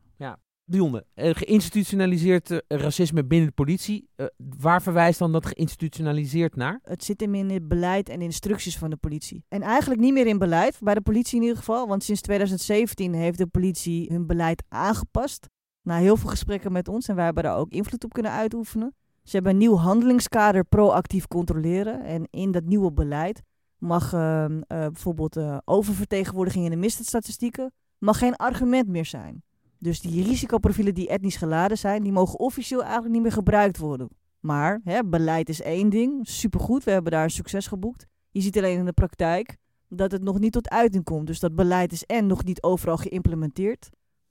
Dionne, 0.71 1.05
uh, 1.15 1.31
geïnstitutionaliseerd 1.35 2.51
uh, 2.51 2.59
racisme 2.69 3.25
binnen 3.25 3.49
de 3.49 3.55
politie. 3.55 4.09
Uh, 4.17 4.27
waar 4.59 4.83
verwijst 4.83 5.19
dan 5.19 5.33
dat 5.33 5.47
geïnstitutionaliseerd 5.47 6.57
naar? 6.57 6.81
Het 6.83 7.05
zit 7.05 7.21
hem 7.21 7.35
in 7.35 7.51
het 7.51 7.69
beleid 7.69 8.09
en 8.09 8.21
instructies 8.21 8.79
van 8.79 8.91
de 8.91 8.97
politie. 8.97 9.45
En 9.49 9.63
eigenlijk 9.63 10.01
niet 10.01 10.13
meer 10.13 10.27
in 10.27 10.39
beleid, 10.39 10.79
bij 10.81 10.95
de 10.95 11.01
politie 11.01 11.37
in 11.37 11.43
ieder 11.43 11.57
geval. 11.57 11.89
Want 11.89 12.05
sinds 12.05 12.21
2017 12.21 13.15
heeft 13.15 13.39
de 13.39 13.47
politie 13.47 14.13
hun 14.13 14.27
beleid 14.27 14.63
aangepast. 14.69 15.49
Na 15.83 15.97
heel 15.97 16.17
veel 16.17 16.31
gesprekken 16.31 16.73
met 16.73 16.89
ons 16.89 17.09
en 17.09 17.15
wij 17.15 17.25
hebben 17.25 17.43
daar 17.43 17.57
ook 17.57 17.71
invloed 17.71 18.05
op 18.05 18.13
kunnen 18.13 18.33
uitoefenen. 18.33 18.95
Ze 19.23 19.35
hebben 19.35 19.53
een 19.53 19.59
nieuw 19.59 19.77
handelingskader 19.77 20.65
proactief 20.65 21.27
controleren. 21.27 22.05
En 22.05 22.29
in 22.31 22.51
dat 22.51 22.65
nieuwe 22.65 22.93
beleid 22.93 23.43
mag 23.79 24.13
uh, 24.13 24.45
bijvoorbeeld 24.67 25.37
uh, 25.37 25.59
oververtegenwoordiging 25.65 26.65
in 26.65 26.71
de 26.71 26.77
misdaadstatistieken 26.77 27.73
mag 27.99 28.19
geen 28.19 28.37
argument 28.37 28.89
meer 28.89 29.07
zijn. 29.07 29.43
Dus 29.81 30.01
die 30.01 30.25
risicoprofielen 30.25 30.95
die 30.95 31.09
etnisch 31.09 31.37
geladen 31.37 31.79
zijn, 31.79 32.03
die 32.03 32.13
mogen 32.13 32.39
officieel 32.39 32.83
eigenlijk 32.83 33.13
niet 33.13 33.23
meer 33.23 33.33
gebruikt 33.33 33.79
worden. 33.79 34.09
Maar 34.41 34.81
hè, 34.85 35.05
beleid 35.05 35.49
is 35.49 35.63
één 35.63 35.89
ding, 35.89 36.29
supergoed, 36.29 36.85
we 36.85 36.91
hebben 36.91 37.13
daar 37.13 37.31
succes 37.31 37.67
geboekt. 37.67 38.07
Je 38.31 38.41
ziet 38.41 38.57
alleen 38.57 38.79
in 38.79 38.85
de 38.85 38.93
praktijk 38.93 39.57
dat 39.89 40.13
het 40.13 40.23
nog 40.23 40.39
niet 40.39 40.53
tot 40.53 40.71
uiting 40.71 41.05
komt. 41.05 41.27
Dus 41.27 41.41
dat 41.41 41.55
beleid 41.55 41.93
is 41.93 42.05
en 42.05 42.27
nog 42.27 42.45
niet 42.45 42.63
overal 42.63 42.97
geïmplementeerd. 42.97 43.89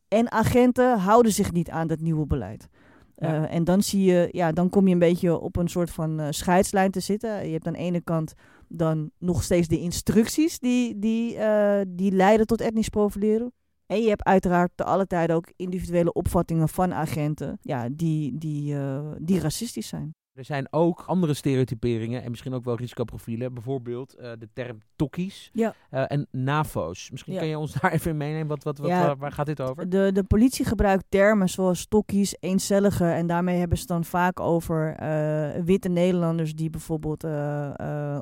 En 0.08 0.32
agenten 0.32 1.00
houden 1.00 1.32
zich 1.32 1.52
niet 1.52 1.70
aan 1.70 1.88
dat 1.88 2.00
nieuwe 2.00 2.26
beleid. 2.26 2.68
Ja. 3.16 3.42
Uh, 3.42 3.54
en 3.54 3.64
dan 3.64 3.84
zie 3.84 4.04
je, 4.04 4.30
ja, 4.32 4.52
dan 4.52 4.70
kom 4.70 4.88
je 4.88 4.94
een 4.94 5.00
beetje 5.00 5.40
op 5.40 5.56
een 5.56 5.68
soort 5.68 5.90
van 5.90 6.20
uh, 6.20 6.28
scheidslijn 6.30 6.92
te 6.92 7.00
zitten. 7.00 7.46
Je 7.46 7.52
hebt 7.52 7.68
aan 7.68 7.74
de 7.74 7.80
ene 7.80 8.02
kant 8.02 8.34
dan 8.68 9.12
nog 9.18 9.44
steeds 9.44 9.68
de 9.68 9.80
instructies 9.80 10.60
die, 10.60 11.00
die, 11.00 11.36
uh, 11.36 11.82
die 11.88 12.12
leiden 12.12 12.46
tot 12.46 12.62
etnisch 12.62 12.90
profileren. 12.90 13.52
En 13.90 14.02
je 14.02 14.10
hebt 14.10 14.24
uiteraard 14.24 14.72
te 14.76 14.84
alle 14.84 15.08
tijden 15.08 15.36
ook 15.36 15.52
individuele 15.56 16.14
opvattingen 16.14 16.70
van 16.70 16.94
agenten 16.94 17.58
ja, 17.62 17.88
die, 17.92 18.38
die, 18.38 18.76
die 19.20 19.40
racistisch 19.40 19.88
zijn. 19.88 20.14
Er 20.40 20.46
zijn 20.46 20.68
ook 20.70 21.04
andere 21.08 21.34
stereotyperingen 21.34 22.24
en 22.24 22.30
misschien 22.30 22.54
ook 22.54 22.64
wel 22.64 22.76
risicoprofielen. 22.76 23.54
Bijvoorbeeld 23.54 24.16
uh, 24.20 24.32
de 24.40 24.50
term 24.54 24.82
tokkies 24.96 25.50
ja. 25.54 25.74
uh, 25.92 26.04
en 26.08 26.28
NAVO's. 26.32 27.12
Misschien 27.12 27.34
ja. 27.34 27.40
kan 27.40 27.48
je 27.48 27.58
ons 27.58 27.74
daar 27.82 27.92
even 27.92 28.12
in 28.12 28.18
meenemen. 28.18 28.48
Wat, 28.48 28.64
wat, 28.64 28.78
wat, 28.78 28.90
ja, 28.90 29.06
waar, 29.06 29.18
waar, 29.18 29.32
gaat 29.32 29.46
dit 29.46 29.62
over? 29.62 29.90
De, 29.90 30.10
de 30.14 30.24
politie 30.24 30.66
gebruikt 30.66 31.06
termen 31.10 31.50
zoals 31.50 31.88
tokkies, 31.88 32.36
eencellige. 32.40 33.06
En 33.06 33.28
daarmee 33.28 33.58
hebben 33.58 33.78
ze 33.78 33.86
dan 33.86 34.04
vaak 34.04 34.40
over 34.40 35.04
uh, 35.04 35.64
witte 35.64 35.90
Nederlanders 35.90 36.56
die 36.56 36.70
bijvoorbeeld 36.70 37.24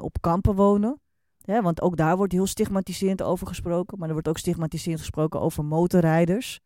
op 0.01 0.17
kampen 0.21 0.55
wonen. 0.55 1.01
Ja, 1.47 1.61
want 1.61 1.81
ook 1.81 1.97
daar 1.97 2.17
wordt 2.17 2.33
heel 2.33 2.47
stigmatiserend 2.47 3.21
over 3.21 3.47
gesproken. 3.47 3.97
Maar 3.97 4.07
er 4.07 4.13
wordt 4.13 4.27
ook 4.27 4.37
stigmatiserend 4.37 4.99
gesproken 4.99 5.41
over 5.41 5.65
motorrijders. 5.65 6.59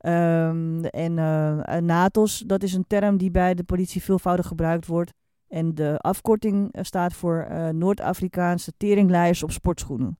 Um, 0.00 0.84
en 0.84 1.16
uh, 1.16 1.76
NATOS, 1.76 2.38
dat 2.46 2.62
is 2.62 2.72
een 2.72 2.86
term 2.86 3.16
die 3.16 3.30
bij 3.30 3.54
de 3.54 3.64
politie 3.64 4.02
veelvoudig 4.02 4.46
gebruikt 4.46 4.86
wordt. 4.86 5.12
En 5.48 5.74
de 5.74 5.98
afkorting 5.98 6.78
staat 6.80 7.12
voor 7.12 7.46
uh, 7.50 7.68
Noord-Afrikaanse 7.68 8.72
teringleiers 8.76 9.42
op 9.42 9.50
sportschoenen. 9.50 10.18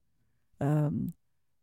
Um, 0.59 1.15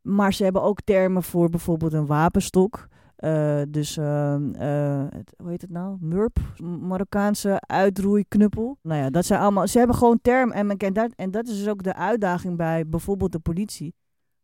maar 0.02 0.34
ze 0.34 0.44
hebben 0.44 0.62
ook 0.62 0.82
termen 0.82 1.24
voor 1.24 1.50
bijvoorbeeld 1.50 1.94
een 1.94 2.06
wapenstok. 2.06 2.88
Uh, 3.24 3.62
dus, 3.70 3.96
het, 3.96 5.34
hoe 5.38 5.50
heet 5.50 5.62
het 5.62 5.72
nou? 5.72 5.98
MURP, 6.00 6.40
Marokkaanse 6.62 7.62
uitroeiknuppel. 7.66 8.78
Nou 8.82 9.02
ja, 9.02 9.10
dat 9.10 9.26
zijn 9.26 9.42
allemaal. 9.42 9.68
Ze 9.68 9.78
hebben 9.78 9.96
gewoon 9.96 10.20
termen. 10.22 10.56
En, 10.56 10.78
en, 10.78 10.94
dat, 10.94 11.14
en 11.16 11.32
dat 11.32 11.48
is 11.48 11.58
dus 11.58 11.68
ook 11.68 11.84
de 11.84 11.96
uitdaging 11.96 12.58
bij 12.58 12.88
bijvoorbeeld 12.88 13.32
de 13.32 13.40
politie 13.40 13.94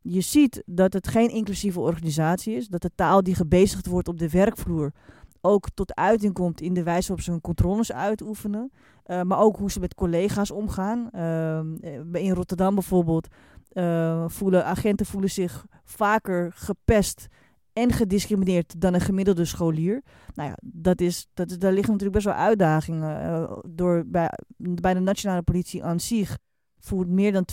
je 0.01 0.21
ziet 0.21 0.63
dat 0.65 0.93
het 0.93 1.07
geen 1.07 1.29
inclusieve 1.29 1.79
organisatie 1.79 2.55
is. 2.55 2.67
Dat 2.67 2.81
de 2.81 2.91
taal 2.95 3.23
die 3.23 3.35
gebezigd 3.35 3.85
wordt 3.85 4.07
op 4.07 4.19
de 4.19 4.29
werkvloer 4.29 4.91
ook 5.41 5.69
tot 5.73 5.95
uiting 5.95 6.33
komt 6.33 6.61
in 6.61 6.73
de 6.73 6.83
wijze 6.83 7.07
waarop 7.07 7.25
ze 7.25 7.31
hun 7.31 7.41
controles 7.41 7.91
uitoefenen. 7.91 8.71
Uh, 9.05 9.21
maar 9.21 9.39
ook 9.39 9.57
hoe 9.57 9.71
ze 9.71 9.79
met 9.79 9.95
collega's 9.95 10.51
omgaan. 10.51 11.09
Uh, 11.15 11.59
in 12.11 12.33
Rotterdam 12.33 12.73
bijvoorbeeld 12.73 13.27
voelen 14.27 14.65
agenten 14.65 15.05
voelen 15.05 15.29
zich 15.29 15.65
vaker 15.83 16.51
gepest 16.55 17.27
en 17.79 17.91
gediscrimineerd 17.91 18.81
dan 18.81 18.93
een 18.93 19.01
gemiddelde 19.01 19.45
scholier. 19.45 20.01
Nou 20.33 20.49
ja, 20.49 20.57
dat 20.61 21.01
is, 21.01 21.27
dat 21.33 21.51
is, 21.51 21.57
daar 21.57 21.73
liggen 21.73 21.91
natuurlijk 21.91 22.23
best 22.23 22.35
wel 22.35 22.45
uitdagingen. 22.45 23.61
door, 23.67 24.03
bij, 24.05 24.29
bij 24.57 24.93
de 24.93 24.99
nationale 24.99 25.41
politie 25.41 25.83
aan 25.83 25.99
zich 25.99 26.37
voert 26.79 27.07
meer 27.07 27.31
dan 27.31 27.45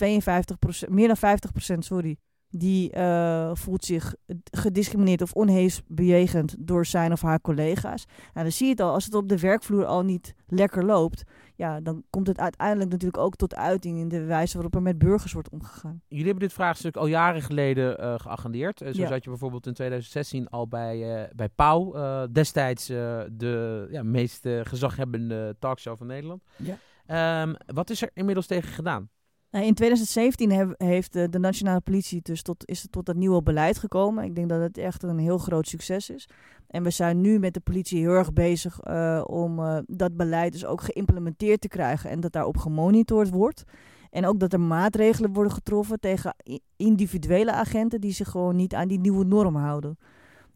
52%, 0.86 0.88
meer 0.88 1.14
dan 1.14 1.38
50% 1.74 1.78
sorry, 1.78 2.16
die 2.48 2.96
uh, 2.96 3.50
voelt 3.54 3.84
zich 3.84 4.14
gediscrimineerd 4.50 5.22
of 5.22 5.32
onhees 5.32 5.82
bejegend 5.86 6.54
door 6.58 6.86
zijn 6.86 7.12
of 7.12 7.22
haar 7.22 7.40
collega's. 7.40 8.04
Nou, 8.06 8.46
dan 8.46 8.52
zie 8.52 8.66
je 8.66 8.72
het 8.72 8.80
al, 8.80 8.92
als 8.92 9.04
het 9.04 9.14
op 9.14 9.28
de 9.28 9.38
werkvloer 9.38 9.84
al 9.84 10.02
niet 10.02 10.34
lekker 10.46 10.84
loopt, 10.84 11.22
ja, 11.56 11.80
dan 11.80 12.04
komt 12.10 12.26
het 12.26 12.38
uiteindelijk 12.38 12.90
natuurlijk 12.90 13.22
ook 13.22 13.36
tot 13.36 13.54
uiting 13.54 13.98
in 13.98 14.08
de 14.08 14.24
wijze 14.24 14.54
waarop 14.54 14.74
er 14.74 14.82
met 14.82 14.98
burgers 14.98 15.32
wordt 15.32 15.48
omgegaan. 15.48 16.02
Jullie 16.08 16.24
hebben 16.24 16.42
dit 16.42 16.52
vraagstuk 16.52 16.96
al 16.96 17.06
jaren 17.06 17.42
geleden 17.42 18.00
uh, 18.00 18.14
geagendeerd. 18.16 18.82
Uh, 18.82 18.88
zo 18.94 19.00
ja. 19.00 19.08
zat 19.08 19.24
je 19.24 19.30
bijvoorbeeld 19.30 19.66
in 19.66 19.74
2016 19.74 20.48
al 20.48 20.68
bij, 20.68 21.22
uh, 21.22 21.28
bij 21.34 21.48
Pauw, 21.48 21.94
destijds 22.32 22.86
de 22.86 23.86
ja, 23.90 24.02
meest 24.02 24.48
gezaghebbende 24.62 25.56
talkshow 25.58 25.96
van 25.96 26.06
Nederland. 26.06 26.42
Ja. 26.56 27.42
Um, 27.42 27.56
wat 27.66 27.90
is 27.90 28.02
er 28.02 28.10
inmiddels 28.14 28.46
tegen 28.46 28.72
gedaan? 28.72 29.08
Nou, 29.50 29.64
in 29.64 29.74
2017 29.74 30.52
heb- 30.52 30.74
heeft 30.78 31.12
de, 31.12 31.38
nationale 31.38 31.80
politie 31.80 32.22
dus 32.22 32.42
tot, 32.42 32.68
is 32.68 32.86
tot 32.90 33.06
dat 33.06 33.16
nieuwe 33.16 33.42
beleid 33.42 33.78
gekomen. 33.78 34.24
Ik 34.24 34.34
denk 34.34 34.48
dat 34.48 34.60
het 34.60 34.78
echt 34.78 35.02
een 35.02 35.18
heel 35.18 35.38
groot 35.38 35.68
succes 35.68 36.10
is. 36.10 36.28
En 36.66 36.82
we 36.82 36.90
zijn 36.90 37.20
nu 37.20 37.38
met 37.38 37.54
de 37.54 37.60
politie 37.60 37.98
heel 38.00 38.12
erg 38.14 38.32
bezig 38.32 38.80
eh, 38.80 39.22
om 39.26 39.58
eh, 39.58 39.78
dat 39.86 40.16
beleid 40.16 40.52
dus 40.52 40.64
ook 40.64 40.80
geïmplementeerd 40.82 41.60
te 41.60 41.68
krijgen 41.68 42.10
en 42.10 42.20
dat 42.20 42.32
daarop 42.32 42.56
gemonitord 42.56 43.30
wordt. 43.30 43.64
En 44.10 44.26
ook 44.26 44.40
dat 44.40 44.52
er 44.52 44.60
maatregelen 44.60 45.32
worden 45.32 45.52
getroffen 45.52 46.00
tegen 46.00 46.34
individuele 46.76 47.52
agenten 47.52 48.00
die 48.00 48.12
zich 48.12 48.28
gewoon 48.28 48.56
niet 48.56 48.74
aan 48.74 48.88
die 48.88 49.00
nieuwe 49.00 49.24
norm 49.24 49.56
houden. 49.56 49.98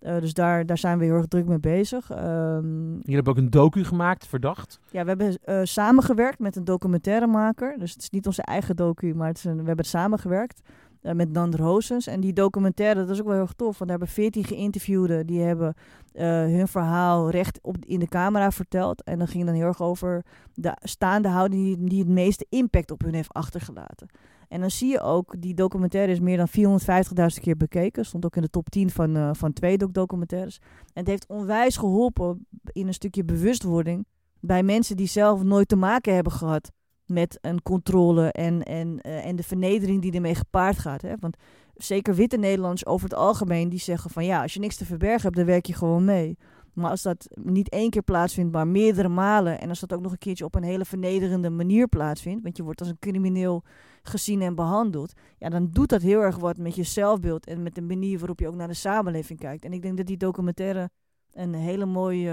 Eh, 0.00 0.20
dus 0.20 0.34
daar, 0.34 0.66
daar 0.66 0.78
zijn 0.78 0.98
we 0.98 1.04
heel 1.04 1.14
erg 1.14 1.26
druk 1.26 1.46
mee 1.46 1.58
bezig. 1.60 2.10
Ehm, 2.10 2.90
Jullie 2.92 3.14
hebben 3.14 3.32
ook 3.32 3.38
een 3.38 3.50
docu 3.50 3.84
gemaakt, 3.84 4.26
verdacht. 4.26 4.80
ja, 4.90 5.02
we 5.02 5.08
hebben 5.08 5.38
eh, 5.42 5.60
samengewerkt 5.62 6.38
met 6.38 6.56
een 6.56 6.64
documentairemaker. 6.64 7.78
Dus 7.78 7.92
het 7.92 8.02
is 8.02 8.10
niet 8.10 8.26
onze 8.26 8.42
eigen 8.42 8.76
docu, 8.76 9.14
maar 9.14 9.28
het 9.28 9.36
is 9.36 9.44
een, 9.44 9.60
we 9.60 9.66
hebben 9.66 9.84
samengewerkt 9.84 10.60
eh, 11.02 11.12
met 11.12 11.32
Nander 11.32 11.62
Hoosens. 11.62 12.06
En 12.06 12.20
die 12.20 12.32
documentaire, 12.32 13.00
dat 13.00 13.10
is 13.10 13.18
ook 13.18 13.24
wel 13.24 13.34
heel 13.34 13.42
erg 13.42 13.52
tof. 13.52 13.78
Want 13.78 13.90
daar 13.90 13.98
hebben 13.98 14.08
veertien 14.08 14.44
geïnterviewden. 14.44 15.26
Die 15.26 15.40
hebben 15.40 15.74
hun 16.12 16.68
verhaal 16.68 17.30
recht 17.30 17.58
op, 17.62 17.76
in 17.86 17.98
de 17.98 18.08
camera 18.08 18.50
verteld. 18.50 19.02
En 19.02 19.18
dan 19.18 19.28
ging 19.28 19.44
dan 19.44 19.54
heel 19.54 19.66
erg 19.66 19.82
over 19.82 20.24
de 20.54 20.76
staande 20.82 21.28
houding 21.28 21.62
die, 21.64 21.88
die 21.88 21.98
het 21.98 22.08
meeste 22.08 22.46
impact 22.48 22.90
op 22.90 23.02
hun 23.02 23.14
heeft 23.14 23.32
achtergelaten. 23.32 24.08
En 24.50 24.60
dan 24.60 24.70
zie 24.70 24.90
je 24.90 25.00
ook, 25.00 25.34
die 25.38 25.54
documentaire 25.54 26.12
is 26.12 26.20
meer 26.20 26.36
dan 26.36 26.48
450.000 26.48 27.40
keer 27.40 27.56
bekeken. 27.56 28.04
Stond 28.04 28.24
ook 28.24 28.36
in 28.36 28.42
de 28.42 28.50
top 28.50 28.70
10 28.70 28.90
van, 28.90 29.16
eh 29.16 29.30
van 29.32 29.52
twee 29.52 29.78
doc 29.78 29.90
documentaires. 29.90 30.58
En 30.82 31.00
het 31.00 31.06
heeft 31.06 31.28
onwijs 31.28 31.76
geholpen 31.76 32.46
in 32.72 32.86
een 32.86 32.94
stukje 32.94 33.24
bewustwording 33.24 34.06
bij 34.40 34.62
mensen 34.62 34.96
die 34.96 35.06
zelf 35.06 35.42
nooit 35.42 35.68
te 35.68 35.76
maken 35.76 36.14
hebben 36.14 36.32
gehad 36.32 36.70
met 37.06 37.38
een 37.40 37.62
controle 37.62 38.32
en, 38.32 38.62
en, 38.62 39.00
eh, 39.00 39.26
en 39.26 39.36
de 39.36 39.42
vernedering 39.42 40.02
die 40.02 40.12
ermee 40.12 40.34
gepaard 40.34 40.78
gaat. 40.78 41.02
Hè? 41.02 41.14
Want 41.20 41.36
zeker 41.74 42.14
witte 42.14 42.36
Nederlanders 42.36 42.86
over 42.86 43.08
het 43.08 43.18
algemeen, 43.18 43.68
die 43.68 43.78
zeggen 43.78 44.10
van 44.10 44.24
ja, 44.24 44.42
als 44.42 44.54
je 44.54 44.60
niks 44.60 44.76
te 44.76 44.84
verbergen 44.84 45.22
hebt, 45.22 45.36
dan 45.36 45.44
werk 45.44 45.66
je 45.66 45.74
gewoon 45.74 46.04
mee. 46.04 46.38
Maar 46.80 46.90
als 46.90 47.02
dat 47.02 47.28
niet 47.34 47.68
één 47.68 47.90
keer 47.90 48.02
plaatsvindt, 48.02 48.52
maar 48.52 48.66
meerdere 48.66 49.08
malen, 49.08 49.60
en 49.60 49.68
als 49.68 49.80
dat 49.80 49.92
ook 49.92 50.00
nog 50.00 50.12
een 50.12 50.18
keertje 50.18 50.44
op 50.44 50.54
een 50.54 50.62
hele 50.62 50.84
vernederende 50.84 51.50
manier 51.50 51.88
plaatsvindt, 51.88 52.42
want 52.42 52.56
je 52.56 52.62
wordt 52.62 52.80
als 52.80 52.88
een 52.88 52.98
crimineel 52.98 53.64
gezien 54.02 54.42
en 54.42 54.54
behandeld, 54.54 55.12
ja, 55.38 55.48
dan 55.48 55.70
doet 55.70 55.88
dat 55.88 56.02
heel 56.02 56.20
erg 56.20 56.36
wat 56.36 56.58
met 56.58 56.74
je 56.74 56.82
zelfbeeld 56.82 57.46
en 57.46 57.62
met 57.62 57.74
de 57.74 57.82
manier 57.82 58.18
waarop 58.18 58.40
je 58.40 58.48
ook 58.48 58.54
naar 58.54 58.68
de 58.68 58.74
samenleving 58.74 59.38
kijkt. 59.38 59.64
En 59.64 59.72
ik 59.72 59.82
denk 59.82 59.96
dat 59.96 60.06
die 60.06 60.16
documentaire 60.16 60.90
een 61.32 61.54
hele 61.54 61.86
mooie 61.86 62.30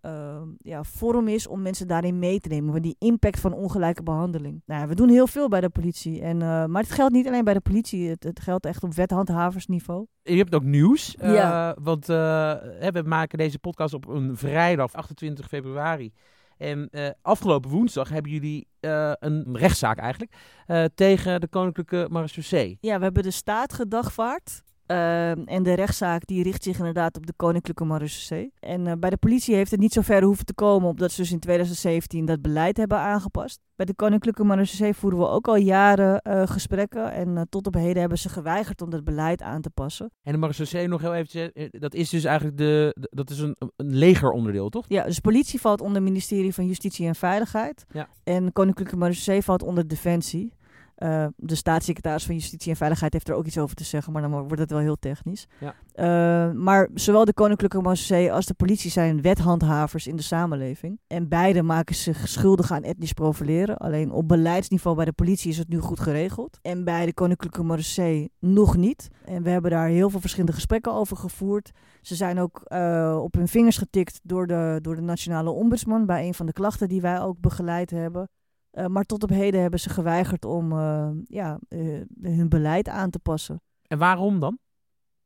eh, 0.00 0.40
ja, 0.58 0.82
vorm 0.84 1.28
is 1.28 1.46
om 1.46 1.62
mensen 1.62 1.86
daarin 1.88 2.18
mee 2.18 2.40
te 2.40 2.48
nemen. 2.48 2.70
Want 2.72 2.82
die 2.84 2.96
impact 2.98 3.40
van 3.40 3.52
ongelijke 3.52 4.02
behandeling. 4.02 4.62
Nou, 4.66 4.80
ja, 4.80 4.86
we 4.88 4.94
doen 4.94 5.08
heel 5.08 5.26
veel 5.26 5.48
bij 5.48 5.60
de 5.60 5.68
politie. 5.68 6.20
En, 6.20 6.42
eh, 6.42 6.64
maar 6.64 6.82
het 6.82 6.92
geldt 6.92 7.12
niet 7.12 7.26
alleen 7.26 7.44
bij 7.44 7.54
de 7.54 7.60
politie. 7.60 8.08
Het, 8.08 8.22
het 8.22 8.40
geldt 8.40 8.66
echt 8.66 8.82
op 8.82 8.94
wethandhaversniveau. 8.94 10.06
Je 10.22 10.36
hebt 10.36 10.54
ook 10.54 10.64
nieuws. 10.64 11.16
eh. 11.16 11.70
Want 11.82 12.08
eh, 12.08 12.16
hè, 12.78 12.90
we 12.90 13.02
maken 13.04 13.38
deze 13.38 13.58
podcast 13.58 13.94
op 13.94 14.08
een 14.08 14.36
vrijdag, 14.36 14.92
28 14.92 15.48
februari. 15.48 16.12
En 16.56 16.88
eh, 16.90 17.08
afgelopen 17.22 17.70
woensdag 17.70 18.08
hebben 18.08 18.32
jullie 18.32 18.68
eh, 18.80 19.12
een 19.18 19.56
rechtszaak 19.56 19.98
eigenlijk 19.98 20.32
eh, 20.66 20.84
tegen 20.94 21.40
de 21.40 21.48
Koninklijke 21.48 22.06
Marechaussee. 22.10 22.78
Ja, 22.80 22.96
we 22.98 23.04
hebben 23.04 23.22
de 23.22 23.30
staat 23.30 23.72
gedagvaard. 23.72 24.62
Ehm, 24.90 25.42
en 25.44 25.62
de 25.62 25.72
rechtszaak 25.72 26.26
die 26.26 26.42
richt 26.42 26.62
zich 26.62 26.78
inderdaad 26.78 27.16
op 27.16 27.26
de 27.26 27.32
Koninklijke 27.36 27.84
Marechaussee. 27.84 28.52
En 28.60 28.86
eh, 28.86 28.92
bij 28.98 29.10
de 29.10 29.16
politie 29.16 29.54
heeft 29.54 29.70
het 29.70 29.80
niet 29.80 29.92
zo 29.92 30.00
ver 30.00 30.22
hoeven 30.22 30.44
te 30.44 30.54
komen, 30.54 30.88
omdat 30.88 31.12
ze 31.12 31.20
dus 31.20 31.32
in 31.32 31.38
2017 31.38 32.24
dat 32.24 32.42
beleid 32.42 32.76
hebben 32.76 32.98
aangepast. 32.98 33.60
Bij 33.76 33.86
de 33.86 33.94
Koninklijke 33.94 34.44
Marechaussee 34.44 34.94
voeren 34.94 35.18
we 35.18 35.28
ook 35.28 35.48
al 35.48 35.56
jaren 35.56 36.20
eh, 36.20 36.46
gesprekken. 36.46 37.12
En 37.12 37.36
eh, 37.36 37.42
tot 37.48 37.66
op 37.66 37.74
heden 37.74 38.00
hebben 38.00 38.18
ze 38.18 38.28
geweigerd 38.28 38.82
om 38.82 38.90
dat 38.90 39.04
beleid 39.04 39.42
aan 39.42 39.60
te 39.60 39.70
passen. 39.70 40.10
En 40.22 40.32
de 40.32 40.38
Marechaussee 40.38 40.88
nog 40.88 41.00
heel 41.00 41.14
even, 41.14 41.52
dat 41.70 41.94
is 41.94 42.10
dus 42.10 42.24
eigenlijk 42.24 42.56
de, 42.56 42.96
dat 43.10 43.30
is 43.30 43.38
een, 43.38 43.56
een 43.58 43.72
legeronderdeel, 43.76 44.68
toch? 44.68 44.84
Ja, 44.88 45.04
dus 45.04 45.18
politie 45.18 45.60
valt 45.60 45.80
onder 45.80 45.96
het 45.96 46.10
ministerie 46.10 46.54
van 46.54 46.66
Justitie 46.66 47.06
en 47.06 47.14
Veiligheid. 47.14 47.84
Ja. 47.92 48.08
En 48.24 48.52
Koninklijke 48.52 48.96
Marechaussee 48.96 49.42
valt 49.42 49.62
onder 49.62 49.88
Defensie. 49.88 50.52
Eh, 51.00 51.26
de 51.36 51.54
staatssecretaris 51.54 52.24
van 52.24 52.34
Justitie 52.34 52.70
en 52.70 52.76
Veiligheid 52.76 53.12
heeft 53.12 53.28
er 53.28 53.34
ook 53.34 53.46
iets 53.46 53.58
over 53.58 53.76
te 53.76 53.84
zeggen, 53.84 54.12
maar 54.12 54.22
dan 54.22 54.30
wordt 54.30 54.58
het 54.58 54.70
wel 54.70 54.80
heel 54.80 54.98
technisch. 54.98 55.46
Ja. 55.60 55.74
Eh, 55.92 56.54
maar 56.54 56.88
zowel 56.94 57.24
de 57.24 57.32
Koninklijke 57.32 57.76
Marechaussee 57.76 58.32
als 58.32 58.46
de 58.46 58.54
politie 58.54 58.90
zijn 58.90 59.22
wethandhavers 59.22 60.06
in 60.06 60.16
de 60.16 60.22
samenleving. 60.22 60.98
En 61.06 61.28
beide 61.28 61.62
maken 61.62 61.94
zich 61.94 62.28
schuldig 62.28 62.72
aan 62.72 62.82
etnisch 62.82 63.12
profileren. 63.12 63.76
Alleen 63.76 64.10
op 64.10 64.28
beleidsniveau 64.28 64.96
bij 64.96 65.04
de 65.04 65.12
politie 65.12 65.50
is 65.50 65.58
het 65.58 65.68
nu 65.68 65.78
goed 65.78 66.00
geregeld. 66.00 66.58
En 66.62 66.84
bij 66.84 67.06
de 67.06 67.14
Koninklijke 67.14 67.62
Marechaussee 67.62 68.32
nog 68.38 68.76
niet. 68.76 69.08
En 69.24 69.42
we 69.42 69.50
hebben 69.50 69.70
daar 69.70 69.88
heel 69.88 70.10
veel 70.10 70.20
verschillende 70.20 70.54
gesprekken 70.54 70.92
over 70.92 71.16
gevoerd. 71.16 71.70
Ze 72.02 72.14
zijn 72.14 72.38
ook 72.38 72.60
eh, 72.64 73.18
op 73.22 73.34
hun 73.34 73.48
vingers 73.48 73.76
getikt 73.78 74.20
door 74.22 74.46
de, 74.46 74.78
door 74.82 74.96
de 74.96 75.02
nationale 75.02 75.50
ombudsman 75.50 76.06
bij 76.06 76.26
een 76.26 76.34
van 76.34 76.46
de 76.46 76.52
klachten 76.52 76.88
die 76.88 77.00
wij 77.00 77.20
ook 77.20 77.40
begeleid 77.40 77.90
hebben. 77.90 78.28
Eh, 78.70 78.86
maar 78.86 79.04
tot 79.04 79.22
op 79.22 79.30
heden 79.30 79.60
hebben 79.60 79.80
ze 79.80 79.88
geweigerd 79.88 80.44
om 80.44 80.72
eh, 80.72 81.08
ja, 81.24 81.58
eh, 81.68 82.00
hun 82.22 82.48
beleid 82.48 82.88
aan 82.88 83.10
te 83.10 83.18
passen. 83.18 83.62
En 83.86 83.98
waarom 83.98 84.40
dan? 84.40 84.58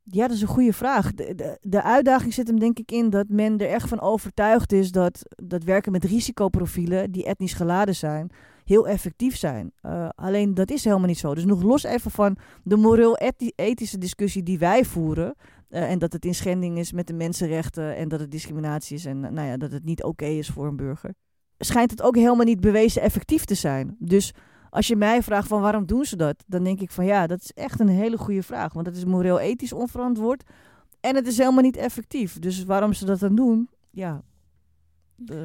Ja, 0.02 0.26
dat 0.26 0.36
is 0.36 0.42
een 0.42 0.48
goede 0.48 0.72
vraag. 0.72 1.12
De, 1.12 1.34
de, 1.34 1.58
de 1.60 1.82
uitdaging 1.82 2.34
zit 2.34 2.46
hem 2.46 2.58
denk 2.58 2.78
ik 2.78 2.90
in 2.90 3.10
dat 3.10 3.28
men 3.28 3.58
er 3.58 3.68
echt 3.68 3.88
van 3.88 4.00
overtuigd 4.00 4.72
is 4.72 4.92
dat, 4.92 5.22
dat 5.28 5.64
werken 5.64 5.92
met 5.92 6.04
risicoprofielen 6.04 7.10
die 7.10 7.24
etnisch 7.24 7.52
geladen 7.52 7.94
zijn, 7.94 8.30
heel 8.64 8.88
effectief 8.88 9.36
zijn. 9.36 9.72
Alleen 10.14 10.54
dat 10.54 10.70
is 10.70 10.84
helemaal 10.84 11.06
niet 11.06 11.18
zo. 11.18 11.34
Dus 11.34 11.44
nog 11.44 11.62
los 11.62 11.82
even 11.82 12.10
van 12.10 12.36
de 12.62 12.76
moreel-ethische 12.76 13.98
discussie 13.98 14.42
die 14.42 14.58
wij 14.58 14.84
voeren. 14.84 15.34
en 15.68 15.98
dat 15.98 16.12
het 16.12 16.24
in 16.24 16.34
schending 16.34 16.78
is 16.78 16.92
met 16.92 17.06
de 17.06 17.14
mensenrechten 17.14 17.96
en 17.96 18.08
dat 18.08 18.20
het 18.20 18.30
discriminatie 18.30 18.96
is 18.96 19.04
en 19.04 19.20
nou 19.20 19.48
ja, 19.48 19.56
dat 19.56 19.72
het 19.72 19.84
niet 19.84 20.02
oké 20.02 20.26
is 20.26 20.48
voor 20.48 20.66
een 20.66 20.76
burger. 20.76 21.14
Schijnt 21.58 21.90
het 21.90 22.02
ook 22.02 22.16
helemaal 22.16 22.44
niet 22.44 22.60
bewezen 22.60 23.02
effectief 23.02 23.44
te 23.44 23.54
zijn. 23.54 23.96
Dus 23.98 24.34
als 24.70 24.86
je 24.86 24.96
mij 24.96 25.22
vraagt 25.22 25.48
van 25.48 25.60
waarom 25.60 25.86
doen 25.86 26.04
ze 26.04 26.16
dat, 26.16 26.44
dan 26.46 26.64
denk 26.64 26.80
ik 26.80 26.90
van 26.90 27.04
ja, 27.04 27.26
dat 27.26 27.40
is 27.40 27.50
echt 27.52 27.80
een 27.80 27.88
hele 27.88 28.18
goede 28.18 28.42
vraag. 28.42 28.72
Want 28.72 28.86
het 28.86 28.96
is 28.96 29.04
moreel-ethisch 29.04 29.72
onverantwoord 29.72 30.42
en 31.00 31.14
het 31.14 31.26
is 31.26 31.38
helemaal 31.38 31.62
niet 31.62 31.76
effectief. 31.76 32.38
Dus 32.38 32.64
waarom 32.64 32.92
ze 32.92 33.04
dat 33.04 33.18
dan 33.18 33.34
doen, 33.34 33.68
ja, 33.90 34.22
eh, 35.26 35.36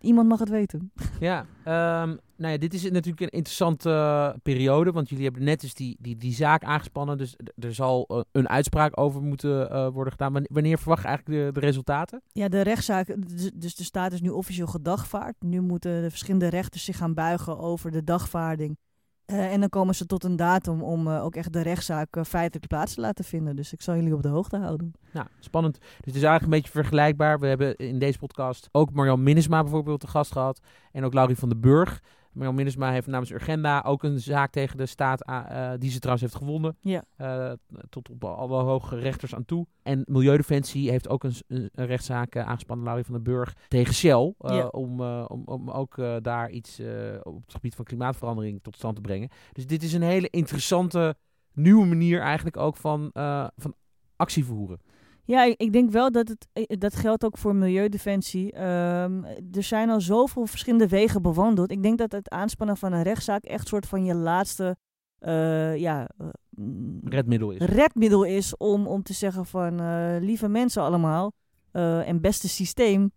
iemand 0.00 0.28
mag 0.28 0.38
het 0.38 0.48
weten. 0.48 0.92
Ja, 1.20 1.46
ehm, 1.64 2.16
nou 2.36 2.52
ja, 2.52 2.58
dit 2.58 2.74
is 2.74 2.82
natuurlijk 2.82 3.20
een 3.20 3.28
interessante 3.28 3.90
eh, 3.90 4.30
periode, 4.42 4.92
want 4.92 5.08
jullie 5.08 5.24
hebben 5.24 5.44
net 5.44 5.60
dus 5.60 5.74
die, 5.74 5.96
die, 6.00 6.16
die 6.16 6.34
zaak 6.34 6.64
aangespannen, 6.64 7.18
dus 7.18 7.36
er 7.58 7.74
zal 7.74 8.06
eh, 8.08 8.20
een 8.32 8.48
uitspraak 8.48 9.00
over 9.00 9.22
moeten 9.22 9.70
eh, 9.70 9.88
worden 9.88 10.12
gedaan. 10.12 10.32
Wanneer, 10.32 10.50
wanneer 10.52 10.78
verwacht 10.78 11.02
je 11.02 11.08
eigenlijk 11.08 11.44
de, 11.54 11.60
de 11.60 11.66
resultaten? 11.66 12.22
Ja, 12.32 12.48
de 12.48 12.60
rechtszaak, 12.60 13.16
dus- 13.28 13.50
dus 13.54 13.74
de 13.74 13.84
staat 13.84 14.12
is 14.12 14.20
nu 14.20 14.28
officieel 14.28 14.66
gedagvaard. 14.66 15.36
Nu 15.40 15.60
moeten 15.60 16.02
de 16.02 16.10
verschillende 16.10 16.48
rechters 16.48 16.84
zich 16.84 16.96
gaan 16.96 17.14
buigen 17.14 17.58
over 17.58 17.90
de 17.90 18.04
dagvaarding. 18.04 18.78
Eh, 19.30 19.52
en 19.52 19.60
dan 19.60 19.68
komen 19.68 19.94
ze 19.94 20.06
tot 20.06 20.24
een 20.24 20.36
datum 20.36 20.82
om 20.82 21.06
eh, 21.06 21.24
ook 21.24 21.34
echt 21.34 21.52
de 21.52 21.62
rechtszaak 21.62 22.16
eh, 22.16 22.24
feitelijk 22.24 22.66
plaats 22.66 22.94
te 22.94 23.00
laten 23.00 23.24
vinden. 23.24 23.56
Dus 23.56 23.72
ik 23.72 23.82
zal 23.82 23.94
jullie 23.94 24.14
op 24.14 24.22
de 24.22 24.28
hoogte 24.28 24.56
houden. 24.56 24.92
Nou, 25.12 25.26
spannend. 25.38 25.78
Dus 25.78 25.90
het 26.04 26.14
is 26.14 26.22
eigenlijk 26.22 26.42
een 26.42 26.50
beetje 26.50 26.70
vergelijkbaar. 26.70 27.38
We 27.38 27.46
hebben 27.46 27.76
in 27.76 27.98
deze 27.98 28.18
podcast 28.18 28.68
ook 28.72 28.92
Marjan 28.92 29.22
Minnesma 29.22 29.62
bijvoorbeeld 29.62 30.00
te 30.00 30.06
gast 30.06 30.32
gehad 30.32 30.60
en 30.92 31.04
ook 31.04 31.12
Laurie 31.12 31.38
van 31.38 31.48
den 31.48 31.60
Burg. 31.60 32.02
Marjan 32.32 32.54
Minnesma 32.54 32.90
heeft 32.90 33.06
namens 33.06 33.30
Urgenda 33.30 33.82
ook 33.86 34.02
een 34.02 34.20
zaak 34.20 34.50
tegen 34.50 34.76
de 34.76 34.86
staat, 34.86 35.22
eh, 35.22 35.70
die 35.78 35.90
ze 35.90 35.98
trouwens 35.98 36.22
heeft 36.22 36.42
gewonnen. 36.42 36.76
Ja. 36.80 37.04
Eh, 37.16 37.52
tot 37.88 38.10
op 38.10 38.24
alle 38.24 38.62
hoge 38.62 38.98
rechters 38.98 39.34
aan 39.34 39.44
toe. 39.44 39.66
En 39.82 40.02
Milieudefensie 40.04 40.90
heeft 40.90 41.08
ook 41.08 41.24
een, 41.24 41.34
een 41.46 41.86
rechtszaak 41.86 42.34
eh, 42.34 42.46
aangespannen, 42.46 42.84
Laurie 42.84 43.04
van 43.04 43.14
den 43.14 43.22
Burg, 43.22 43.56
tegen 43.68 43.94
Shell. 43.94 44.34
Ja. 44.38 44.66
om, 44.66 45.00
om, 45.02 45.42
om 45.44 45.70
ook 45.70 45.96
daar 46.22 46.50
iets 46.50 46.80
op 47.22 47.42
het 47.42 47.52
gebied 47.54 47.74
van 47.74 47.84
klimaatverandering 47.84 48.62
tot 48.62 48.76
stand 48.76 48.94
te 48.94 49.00
brengen. 49.00 49.28
Dus 49.52 49.66
dit 49.66 49.82
is 49.82 49.92
een 49.92 50.02
hele 50.02 50.28
interessante, 50.30 51.16
nieuwe 51.52 51.86
manier 51.86 52.20
eigenlijk 52.20 52.56
ook 52.56 52.76
van, 52.76 53.10
van 53.56 53.74
actie 54.16 54.44
voeren. 54.44 54.80
Ja, 55.30 55.44
ik, 55.44 55.60
ik 55.60 55.72
denk 55.72 55.90
wel 55.90 56.10
dat 56.10 56.28
het, 56.28 56.48
eh, 56.52 56.64
dat 56.78 56.96
geldt 56.96 57.24
ook 57.24 57.38
voor 57.38 57.54
Milieudefensie. 57.54 58.52
Ehm, 58.52 59.24
er 59.52 59.62
zijn 59.62 59.90
al 59.90 60.00
zoveel 60.00 60.46
verschillende 60.46 60.88
wegen 60.88 61.22
bewandeld. 61.22 61.70
Ik 61.70 61.82
denk 61.82 61.98
dat 61.98 62.12
het 62.12 62.30
aanspannen 62.30 62.76
van 62.76 62.92
een 62.92 63.02
rechtszaak 63.02 63.44
echt 63.44 63.68
soort 63.68 63.86
van 63.86 64.04
je 64.04 64.14
laatste 64.14 64.76
eh, 65.18 65.76
ja, 65.76 66.08
eh, 66.18 66.26
mm, 66.50 67.00
Redmiddel 67.04 67.50
is. 67.50 67.58
redmiddel 67.58 68.24
is 68.24 68.56
om, 68.56 68.86
om 68.86 69.02
te 69.02 69.12
zeggen 69.12 69.46
van 69.46 69.74
lieve 70.18 70.48
mensen 70.48 70.82
allemaal 70.82 71.32
en 71.72 72.20
beste 72.20 72.48
systeem, 72.48 73.12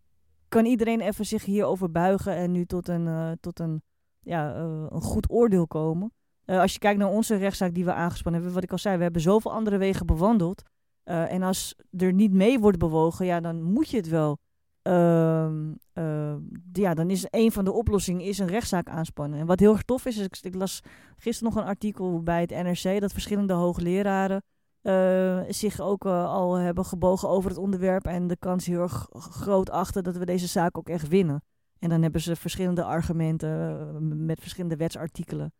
kan 0.47 0.65
iedereen 0.65 1.02
even 1.02 1.26
zich 1.26 1.45
hierover 1.45 1.91
buigen 1.91 2.36
en 2.36 2.51
nu 2.51 2.66
tot 2.66 2.88
een, 2.88 3.38
tot 3.39 3.59
een, 3.59 3.82
ja, 4.20 4.55
een 4.89 5.01
goed 5.01 5.32
oordeel 5.32 5.68
komen. 5.68 6.14
Als 6.45 6.74
je 6.74 6.80
kijkt 6.80 6.99
naar 6.99 7.09
onze 7.09 7.36
rechtszaak 7.36 7.74
die 7.74 7.86
we 7.86 7.93
aangespannen 7.93 8.41
hebben, 8.41 8.59
wat 8.59 8.70
ik 8.70 8.72
al 8.72 8.78
zei, 8.84 8.97
we 8.97 9.03
hebben 9.03 9.22
zoveel 9.22 9.53
andere 9.53 9.78
wegen 9.78 10.05
bewandeld. 10.05 10.64
Eh, 11.04 11.32
en 11.32 11.41
als 11.41 11.76
er 11.97 12.14
niet 12.14 12.34
mee 12.34 12.60
wordt 12.60 12.78
bewogen, 12.78 13.26
ja, 13.26 13.39
dan 13.39 13.62
moet 13.62 13.89
je 13.89 13.97
het 13.97 14.10
wel 14.10 14.38
ehm, 14.82 15.74
eh, 15.93 16.36
ja, 16.74 16.93
dan 16.93 17.10
is 17.10 17.26
een 17.30 17.51
van 17.51 17.66
de 17.66 17.72
oplossingen 17.72 18.26
is 18.26 18.39
een 18.39 18.47
rechtszaak 18.47 18.89
aanspannen. 18.89 19.39
En 19.39 19.45
wat 19.45 19.60
heel 19.60 19.72
erg 19.72 19.84
tof 19.84 20.06
is, 20.06 20.18
is 20.18 20.41
ik, 20.41 20.56
las 20.56 20.82
gisteren 21.18 21.54
nog 21.54 21.64
een 21.64 21.70
artikel 21.70 22.24
bij 22.24 22.41
het 22.41 22.49
NRC 22.49 22.99
dat 23.01 23.12
verschillende 23.12 23.54
hoogleraren 23.54 24.43
uh, 24.82 25.41
zich 25.47 25.80
ook 25.80 26.06
uh, 26.06 26.26
al 26.26 26.54
hebben 26.54 26.86
gebogen 26.86 27.30
over 27.30 27.49
het 27.49 27.60
onderwerp 27.60 28.06
en 28.06 28.28
de 28.28 28.38
kans 28.38 28.66
heel 28.66 28.82
erg 28.82 29.08
groot 29.12 29.70
achter 29.70 30.04
dat 30.04 30.18
we 30.18 30.26
deze 30.26 30.47
zaak 30.47 30.78
ook 30.78 30.89
echt 30.89 31.08
winnen. 31.08 31.43
En 31.80 31.89
dan 31.89 32.01
hebben 32.01 32.22
ze 32.22 32.36
verschillende 32.36 32.84
argumenten 32.84 34.26
met 34.26 34.39
verschillende 34.39 34.76
wetsartikelen 34.76 35.54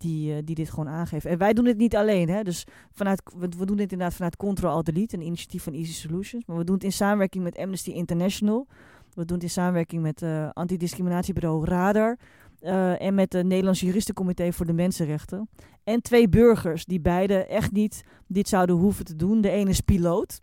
die, 0.00 0.44
die 0.44 0.54
dit 0.54 0.70
gewoon 0.70 0.88
aangeven. 0.88 1.30
En 1.30 1.38
wij 1.38 1.52
doen 1.52 1.64
het 1.64 1.76
niet 1.76 1.96
alleen, 1.96 2.28
hè? 2.28 2.42
dus 2.42 2.66
vanuit, 2.92 3.22
we, 3.36 3.48
doen 3.48 3.76
dit 3.76 3.92
inderdaad 3.92 4.14
vanuit 4.14 4.36
Control 4.36 4.72
Alt 4.72 4.86
Delete, 4.86 5.16
een 5.16 5.22
initiatief 5.22 5.62
van 5.62 5.72
Easy 5.72 5.92
Solutions, 5.92 6.46
maar 6.46 6.56
we 6.56 6.64
doen 6.64 6.74
het 6.74 6.84
in 6.84 6.92
samenwerking 6.92 7.44
met 7.44 7.56
Amnesty 7.56 7.90
International. 7.90 8.66
We 9.14 9.24
doen 9.24 9.36
het 9.36 9.42
in 9.42 9.50
samenwerking 9.50 10.02
met 10.02 10.22
uh, 10.22 10.48
antidiscriminatiebureau 10.52 11.64
Radar. 11.64 12.18
Uh, 12.62 13.02
en 13.02 13.14
met 13.14 13.32
het 13.32 13.46
Nederlands 13.46 13.80
Juristencomité 13.80 14.52
voor 14.52 14.66
de 14.66 14.72
Mensenrechten. 14.72 15.48
En 15.84 16.02
twee 16.02 16.28
burgers 16.28 16.84
die 16.84 17.00
beide 17.00 17.46
echt 17.46 17.72
niet 17.72 18.04
dit 18.26 18.48
zouden 18.48 18.76
hoeven 18.76 19.04
te 19.04 19.16
doen. 19.16 19.40
De 19.40 19.50
ene 19.50 19.70
is 19.70 19.80
piloot 19.80 20.40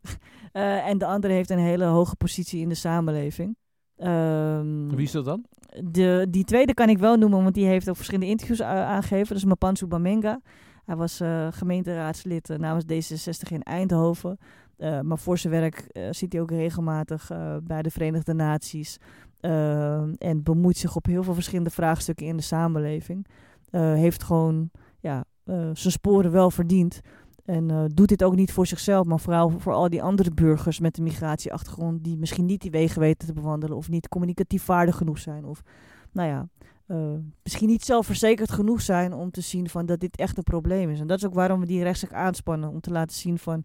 en 0.90 0.98
de 0.98 1.06
andere 1.06 1.34
heeft 1.34 1.50
een 1.50 1.60
hele 1.60 1.86
hoge 1.86 2.16
positie 2.16 2.62
in 2.62 2.70
de 2.70 2.76
samenleving. 2.76 3.56
Um, 3.98 4.96
Wie 4.96 5.06
is 5.06 5.12
dat 5.12 5.26
dan? 5.26 5.46
De, 5.84 6.28
die 6.30 6.44
tweede 6.44 6.74
kan 6.74 6.90
ik 6.90 6.98
wel 6.98 7.16
noemen, 7.16 7.44
want 7.44 7.56
die 7.56 7.66
heeft 7.66 7.90
ook 7.90 7.96
verschillende 7.96 8.30
interviews 8.30 8.62
aangegeven. 8.62 9.28
Dat 9.28 9.38
is 9.38 9.46
Mapansu 9.46 9.88
Bamenga. 9.88 10.42
Hij 10.86 10.96
was 10.96 11.22
uh, 11.22 11.48
gemeenteraadslid 11.52 12.58
namens 12.58 12.86
D66 12.86 13.52
in 13.52 13.64
Eindhoven. 13.64 14.38
Uh, 14.78 15.00
maar 15.00 15.18
voor 15.18 15.38
zijn 15.38 15.54
werk 15.54 15.88
zit 16.12 16.34
hij 16.34 16.42
ook 16.42 16.52
regelmatig 16.52 17.32
bij 17.64 17.82
de 17.82 17.90
Verenigde 17.90 18.34
Naties. 18.34 18.98
en 20.18 20.40
bemoeit 20.44 20.78
zich 20.78 20.96
op 20.96 21.06
heel 21.06 21.24
veel 21.24 21.34
verschillende 21.34 21.70
vraagstukken 21.70 22.26
in 22.26 22.38
de 22.38 22.44
samenleving. 22.44 23.28
heeft 23.72 24.24
gewoon 24.24 24.70
ja, 25.00 25.24
zijn 25.74 25.76
sporen 25.76 26.32
wel 26.32 26.52
verdiend. 26.52 27.02
En 27.46 27.92
doet 27.94 28.08
dit 28.10 28.24
ook 28.24 28.36
niet 28.36 28.52
voor 28.52 28.68
zichzelf, 28.68 29.06
maar 29.06 29.20
vooral 29.20 29.50
voor 29.60 29.74
al 29.74 29.90
die 29.90 30.04
andere 30.04 30.32
burgers 30.32 30.80
met 30.80 30.98
een 30.98 31.04
migratieachtergrond. 31.04 32.04
die 32.04 32.18
misschien 32.18 32.46
niet 32.46 32.62
die 32.62 32.72
wegen 32.72 33.00
weten 33.00 33.28
te 33.28 33.34
bewandelen. 33.34 33.78
of 33.78 33.90
niet 33.90 34.08
communicatief 34.08 34.64
vaardig 34.64 34.96
genoeg 34.96 35.18
zijn. 35.18 35.46
Of 35.46 35.62
nou 36.12 36.30
ja, 36.30 36.50
misschien 37.44 37.68
niet 37.68 37.86
zelfverzekerd 37.86 38.52
genoeg 38.52 38.82
zijn 38.82 39.14
om 39.14 39.32
te 39.32 39.42
zien 39.42 39.70
van 39.70 39.86
dat 39.86 40.00
dit 40.00 40.18
echt 40.18 40.38
een 40.38 40.44
probleem 40.44 40.90
is. 40.90 41.00
En 41.00 41.08
dat 41.08 41.18
is 41.18 41.26
ook 41.26 41.34
waarom 41.34 41.60
we 41.60 41.66
die 41.66 41.84
rechtszaak 41.84 42.14
aanspannen. 42.14 42.70
Om 42.70 42.80
te 42.80 42.92
laten 42.92 43.16
zien 43.16 43.38
van 43.38 43.64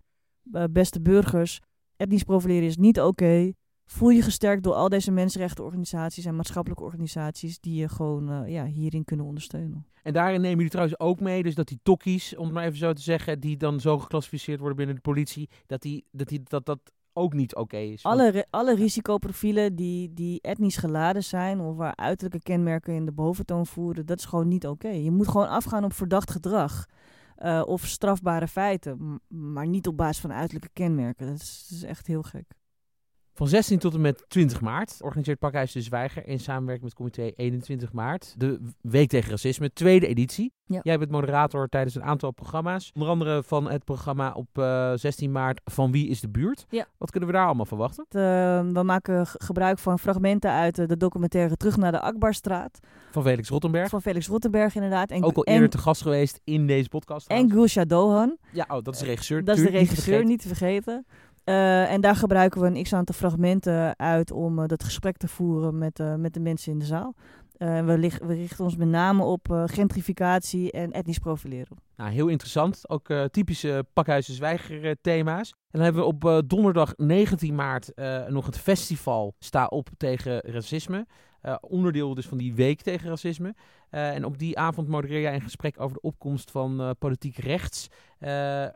uh, 0.53 0.65
beste 0.71 1.01
burgers, 1.01 1.61
etnisch 1.97 2.23
profileren 2.23 2.69
is 2.69 2.77
niet 2.77 3.01
oké. 3.01 3.53
Voel 3.91 4.09
je 4.09 4.23
gesterkt 4.23 4.63
door 4.63 4.75
al 4.75 4.89
deze 4.89 5.11
mensenrechtenorganisaties 5.11 6.25
en 6.25 6.37
maatschappelijke 6.37 6.85
organisaties 6.85 7.61
die 7.61 7.81
je 7.81 7.89
gewoon 7.89 8.31
uh, 8.33 8.49
ja, 8.49 8.65
hierin 8.65 9.05
kunnen 9.05 9.27
ondersteunen. 9.27 9.87
En 10.03 10.13
daarin 10.13 10.41
nemen 10.41 10.57
jullie 10.57 10.71
trouwens 10.71 11.01
ook 11.01 11.21
mee, 11.21 11.43
dus 11.43 11.55
dat 11.55 11.69
die 11.69 11.81
tokkies, 11.83 12.37
om 12.37 12.45
het 12.45 12.55
maar 12.55 12.65
even 12.65 12.79
zo 12.79 12.93
te 12.93 13.03
zeggen, 13.03 13.41
die 13.41 13.57
dan 13.57 13.81
zo 13.81 13.99
geclassificeerd 13.99 14.59
worden 14.59 14.77
binnen 14.77 14.95
de 14.95 15.01
politie, 15.01 15.49
dat 15.67 15.83
die, 15.83 16.05
dat, 16.11 16.29
die, 16.29 16.41
dat, 16.45 16.67
dat 16.67 16.79
ook 17.13 17.33
niet 17.33 17.55
oké 17.55 17.63
okay 17.63 17.89
is. 17.89 18.03
Alle, 18.03 18.47
alle 18.51 18.75
risicoprofielen 18.75 19.77
die, 19.77 20.15
die 20.15 20.41
etnisch 20.41 20.77
geladen 20.77 21.25
zijn 21.25 21.61
of 21.61 21.77
waar 21.77 21.97
uiterlijke 21.97 22.43
kenmerken 22.43 22.95
in 22.95 23.05
de 23.05 23.13
boventoon 23.13 23.67
voeren, 23.67 24.07
dat 24.07 24.19
is 24.19 24.25
gewoon 24.25 24.49
niet 24.49 24.67
oké. 24.67 24.87
Okay. 24.87 25.03
Je 25.03 25.11
moet 25.11 25.29
gewoon 25.29 25.49
afgaan 25.49 25.85
op 25.85 25.93
verdacht 25.93 26.31
gedrag. 26.31 26.87
Uh, 27.39 27.63
of 27.67 27.87
strafbare 27.87 28.49
feiten, 28.49 29.21
maar 29.29 29.67
niet 29.67 29.87
op 29.87 29.97
basis 29.97 30.21
van 30.21 30.33
uiterlijke 30.33 30.71
kenmerken. 30.73 31.27
Dat 31.27 31.37
is, 31.37 31.67
dat 31.69 31.79
is, 31.79 31.85
echt 31.85 32.07
heel 32.07 32.23
gek. 32.23 32.59
Van 33.41 33.49
16 33.49 33.79
tot 33.79 33.95
en 33.95 34.01
met 34.01 34.25
20 34.29 34.61
maart 34.61 34.97
organiseert 35.03 35.39
Pakhuis 35.39 35.73
de 35.73 35.81
Zwijger 35.81 36.27
in 36.27 36.41
samenwerking 36.41 36.85
met 36.85 36.95
comité 36.95 37.33
21 37.37 37.93
maart 37.93 38.35
de 38.39 38.61
Week 38.81 39.09
tegen 39.09 39.31
Racisme, 39.31 39.73
tweede 39.73 40.07
editie. 40.07 40.53
Ja. 40.65 40.81
Jij 40.83 40.99
bent 40.99 41.11
moderator 41.11 41.69
tijdens 41.69 41.95
een 41.95 42.03
aantal 42.03 42.31
programma's. 42.31 42.91
Onder 42.95 43.11
andere 43.11 43.43
van 43.43 43.71
het 43.71 43.85
programma 43.85 44.33
op 44.33 44.59
uh, 44.59 44.93
16 44.95 45.33
maart 45.33 45.61
Van 45.65 45.93
Wie 45.93 46.09
is 46.09 46.21
de 46.21 46.29
Buurt. 46.29 46.67
Ja. 46.69 46.87
Wat 46.99 47.11
kunnen 47.11 47.29
we 47.29 47.35
daar 47.35 47.47
allemaal 47.47 47.67
verwachten? 47.67 48.05
Uh, 48.09 48.21
we 48.73 48.83
maken 48.83 49.27
gebruik 49.27 49.79
van 49.79 49.99
fragmenten 49.99 50.51
uit 50.51 50.75
de 50.75 50.97
documentaire 50.97 51.57
Terug 51.57 51.77
naar 51.77 51.93
de 51.93 52.01
Akbarstraat. 52.01 52.79
Van 53.11 53.23
Felix 53.23 53.49
Rottenberg. 53.49 53.89
Van 53.89 54.03
Felix 54.03 54.27
Rottenberg, 54.27 54.75
inderdaad. 54.75 55.11
En, 55.11 55.25
Ook 55.25 55.37
al 55.37 55.45
eerder 55.45 55.65
en, 55.65 55.71
te 55.71 55.79
gast 55.79 56.03
geweest 56.03 56.41
in 56.45 56.67
deze 56.67 56.89
podcast. 56.89 57.29
En 57.29 57.51
Gulsha 57.51 57.85
Dohan. 57.85 58.37
Ja, 58.53 58.67
oh, 58.69 58.83
dat 58.83 58.95
is 58.95 59.01
de 59.01 59.07
regisseur. 59.07 59.45
Dat 59.45 59.57
is 59.57 59.63
de 59.63 59.71
regisseur, 59.71 60.25
niet 60.25 60.43
te 60.43 60.49
vergeten. 60.49 61.07
Uh, 61.51 61.93
en 61.93 62.01
daar 62.01 62.17
gebruiken 62.17 62.61
we 62.61 62.67
een 62.67 62.83
x-aantal 62.83 63.15
fragmenten 63.15 63.99
uit 63.99 64.31
om 64.31 64.59
uh, 64.59 64.67
dat 64.67 64.85
gesprek 64.85 65.17
te 65.17 65.29
voeren 65.29 65.79
met, 65.79 65.99
uh, 65.99 66.15
met 66.15 66.35
de 66.35 66.41
mensen 66.41 66.73
in 66.73 66.79
de 66.79 66.85
zaal. 66.85 67.15
we, 67.59 68.11
we, 68.27 68.35
richten 68.35 68.65
ons 68.65 68.77
met 68.77 68.89
name 68.89 69.23
op 69.23 69.65
gentrificatie 69.67 70.73
en 70.73 70.93
etnisch 70.93 71.19
profileren. 71.19 71.77
Nou, 71.97 72.11
heel 72.11 72.29
interessant. 72.29 72.89
Ook 72.89 73.09
typische 73.31 73.87
pakhuizen 73.93 74.35
zwijger 74.35 74.97
thema's. 75.01 75.51
En 75.51 75.81
dan 75.81 75.83
hebben 75.83 76.03
we 76.03 76.09
op 76.09 76.49
donderdag 76.49 76.93
19 76.97 77.55
maart 77.55 77.93
nog 78.29 78.47
het 78.47 78.59
festival 78.59 79.35
Sta 79.39 79.67
op 79.67 79.89
tegen 79.97 80.41
racisme. 80.41 81.07
Uh, 81.43 81.57
onderdeel 81.61 82.15
dus 82.15 82.27
van 82.27 82.39
die 82.39 82.55
week 82.55 82.83
tegen 82.83 83.09
racisme. 83.09 83.55
Uh, 83.91 84.15
en 84.15 84.25
op 84.25 84.39
die 84.39 84.59
avond 84.59 84.89
modereer 84.89 85.21
jij 85.21 85.35
een 85.35 85.41
gesprek 85.41 85.81
over 85.81 85.95
de 85.95 86.01
opkomst 86.01 86.51
van 86.51 86.81
uh, 86.81 86.91
politiek 86.99 87.37
rechts, 87.37 87.89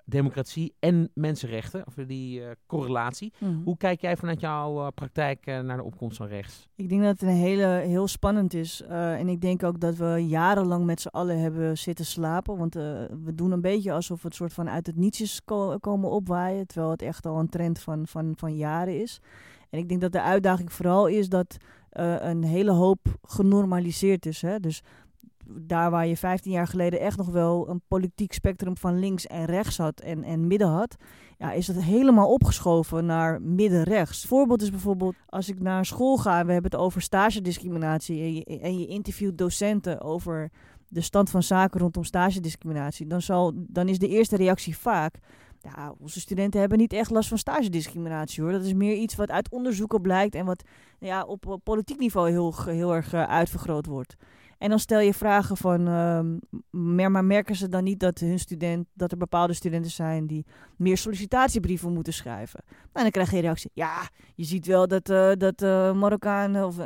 democratie 0.04 0.74
en 0.78 1.10
mensenrechten. 1.14 1.86
Over 1.88 2.06
die 2.06 2.42
correlatie. 2.66 3.32
Mm 3.38 3.48
-hmm. 3.48 3.64
Hoe 3.64 3.76
kijk 3.76 4.00
jij 4.00 4.16
vanuit 4.16 4.40
jouw 4.40 4.90
praktijk 4.90 5.46
naar 5.46 5.76
de 5.76 5.82
opkomst 5.82 6.16
van 6.16 6.26
rechts? 6.26 6.68
Ik 6.74 6.88
denk 6.88 7.02
dat 7.02 7.10
het 7.10 7.22
een 7.22 7.36
hele, 7.36 7.66
heel 7.66 8.08
spannend 8.08 8.54
is. 8.54 8.82
en 8.88 9.28
ik 9.28 9.40
denk 9.40 9.62
ook 9.62 9.80
dat 9.80 9.96
we 9.96 10.24
jarenlang 10.28 10.84
met 10.84 11.00
z'n 11.00 11.08
allen 11.08 11.38
hebben 11.38 11.78
zitten 11.78 12.04
slapen. 12.04 12.56
Want 12.56 12.74
we 12.74 13.32
doen 13.34 13.52
een 13.52 13.60
beetje 13.60 13.92
alsof 13.92 14.22
het 14.22 14.34
soort 14.34 14.52
van 14.52 14.70
uit 14.70 14.86
het 14.86 14.96
nietsjes 14.96 15.44
ko 15.44 15.78
komen 15.78 16.10
opwaaien. 16.10 16.66
Terwijl 16.66 16.90
het 16.90 17.02
echt 17.02 17.26
al 17.26 17.38
een 17.38 17.48
trend 17.48 17.78
van, 17.78 18.06
van, 18.06 18.32
van 18.36 18.56
jaren 18.56 19.00
is. 19.00 19.20
En 19.74 19.80
ik 19.80 19.88
denk 19.88 20.00
dat 20.00 20.12
de 20.12 20.22
uitdaging 20.22 20.72
vooral 20.72 21.06
is 21.06 21.28
dat 21.28 21.56
uh, 21.92 22.14
een 22.18 22.44
hele 22.44 22.70
hoop 22.70 23.00
genormaliseerd 23.22 24.26
is. 24.26 24.42
Hè? 24.42 24.60
Dus 24.60 24.82
daar 25.46 25.90
waar 25.90 26.06
je 26.06 26.16
15 26.16 26.52
jaar 26.52 26.66
geleden 26.66 27.00
echt 27.00 27.16
nog 27.16 27.26
wel 27.26 27.68
een 27.68 27.82
politiek 27.88 28.32
spectrum 28.32 28.76
van 28.76 28.98
links 28.98 29.26
en 29.26 29.44
rechts 29.44 29.78
had 29.78 30.00
en, 30.00 30.24
en 30.24 30.46
midden 30.46 30.68
had, 30.68 30.96
ja, 31.38 31.52
is 31.52 31.66
dat 31.66 31.76
helemaal 31.76 32.32
opgeschoven 32.32 33.06
naar 33.06 33.42
midden-rechts. 33.42 34.26
Voorbeeld 34.26 34.62
is 34.62 34.70
bijvoorbeeld 34.70 35.14
als 35.26 35.48
ik 35.48 35.60
naar 35.60 35.86
school 35.86 36.16
ga 36.16 36.38
en 36.38 36.46
we 36.46 36.52
hebben 36.52 36.70
het 36.70 36.80
over 36.80 37.00
stagediscriminatie 37.00 38.20
en 38.22 38.34
je, 38.34 38.44
en 38.60 38.78
je 38.78 38.86
interviewt 38.86 39.38
docenten 39.38 40.00
over 40.00 40.50
de 40.88 41.00
stand 41.00 41.30
van 41.30 41.42
zaken 41.42 41.80
rondom 41.80 42.04
stagediscriminatie, 42.04 43.06
dan, 43.06 43.22
zal, 43.22 43.52
dan 43.56 43.88
is 43.88 43.98
de 43.98 44.08
eerste 44.08 44.36
reactie 44.36 44.76
vaak 44.76 45.18
ja, 45.64 45.94
onze 45.98 46.20
studenten 46.20 46.60
hebben 46.60 46.78
niet 46.78 46.92
echt 46.92 47.10
last 47.10 47.28
van 47.28 47.38
stagediscriminatie 47.38 48.42
hoor. 48.42 48.52
Dat 48.52 48.64
is 48.64 48.74
meer 48.74 48.96
iets 48.96 49.14
wat 49.14 49.30
uit 49.30 49.50
onderzoeken 49.50 50.00
blijkt 50.00 50.34
en 50.34 50.44
wat 50.44 50.62
ja, 50.98 51.22
op, 51.22 51.46
op 51.46 51.64
politiek 51.64 51.98
niveau 51.98 52.30
heel, 52.30 52.54
heel 52.64 52.94
erg 52.94 53.14
uh, 53.14 53.22
uitvergroot 53.22 53.86
wordt. 53.86 54.14
En 54.58 54.68
dan 54.68 54.78
stel 54.78 55.00
je 55.00 55.14
vragen 55.14 55.56
van, 55.56 55.88
uh, 55.88 56.20
maar 56.70 57.24
merken 57.24 57.56
ze 57.56 57.68
dan 57.68 57.84
niet 57.84 58.00
dat 58.00 58.18
hun 58.18 58.38
student, 58.38 58.86
dat 58.92 59.12
er 59.12 59.18
bepaalde 59.18 59.52
studenten 59.52 59.90
zijn 59.90 60.26
die 60.26 60.46
meer 60.76 60.96
sollicitatiebrieven 60.96 61.92
moeten 61.92 62.12
schrijven? 62.12 62.60
Nou, 62.68 62.80
dan 62.92 63.10
krijg 63.10 63.30
je 63.30 63.40
reactie, 63.40 63.70
ja, 63.74 64.08
je 64.34 64.44
ziet 64.44 64.66
wel 64.66 64.88
dat, 64.88 65.10
uh, 65.10 65.32
dat 65.38 65.60
Marokkanen, 65.94 66.66
of 66.66 66.76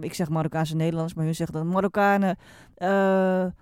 ik 0.00 0.14
zeg 0.14 0.28
Marokkaanse 0.28 0.76
Nederlands, 0.76 1.14
maar 1.14 1.24
hun 1.24 1.34
zeggen 1.34 1.56
dat 1.56 1.66
Marokkanen 1.66 2.36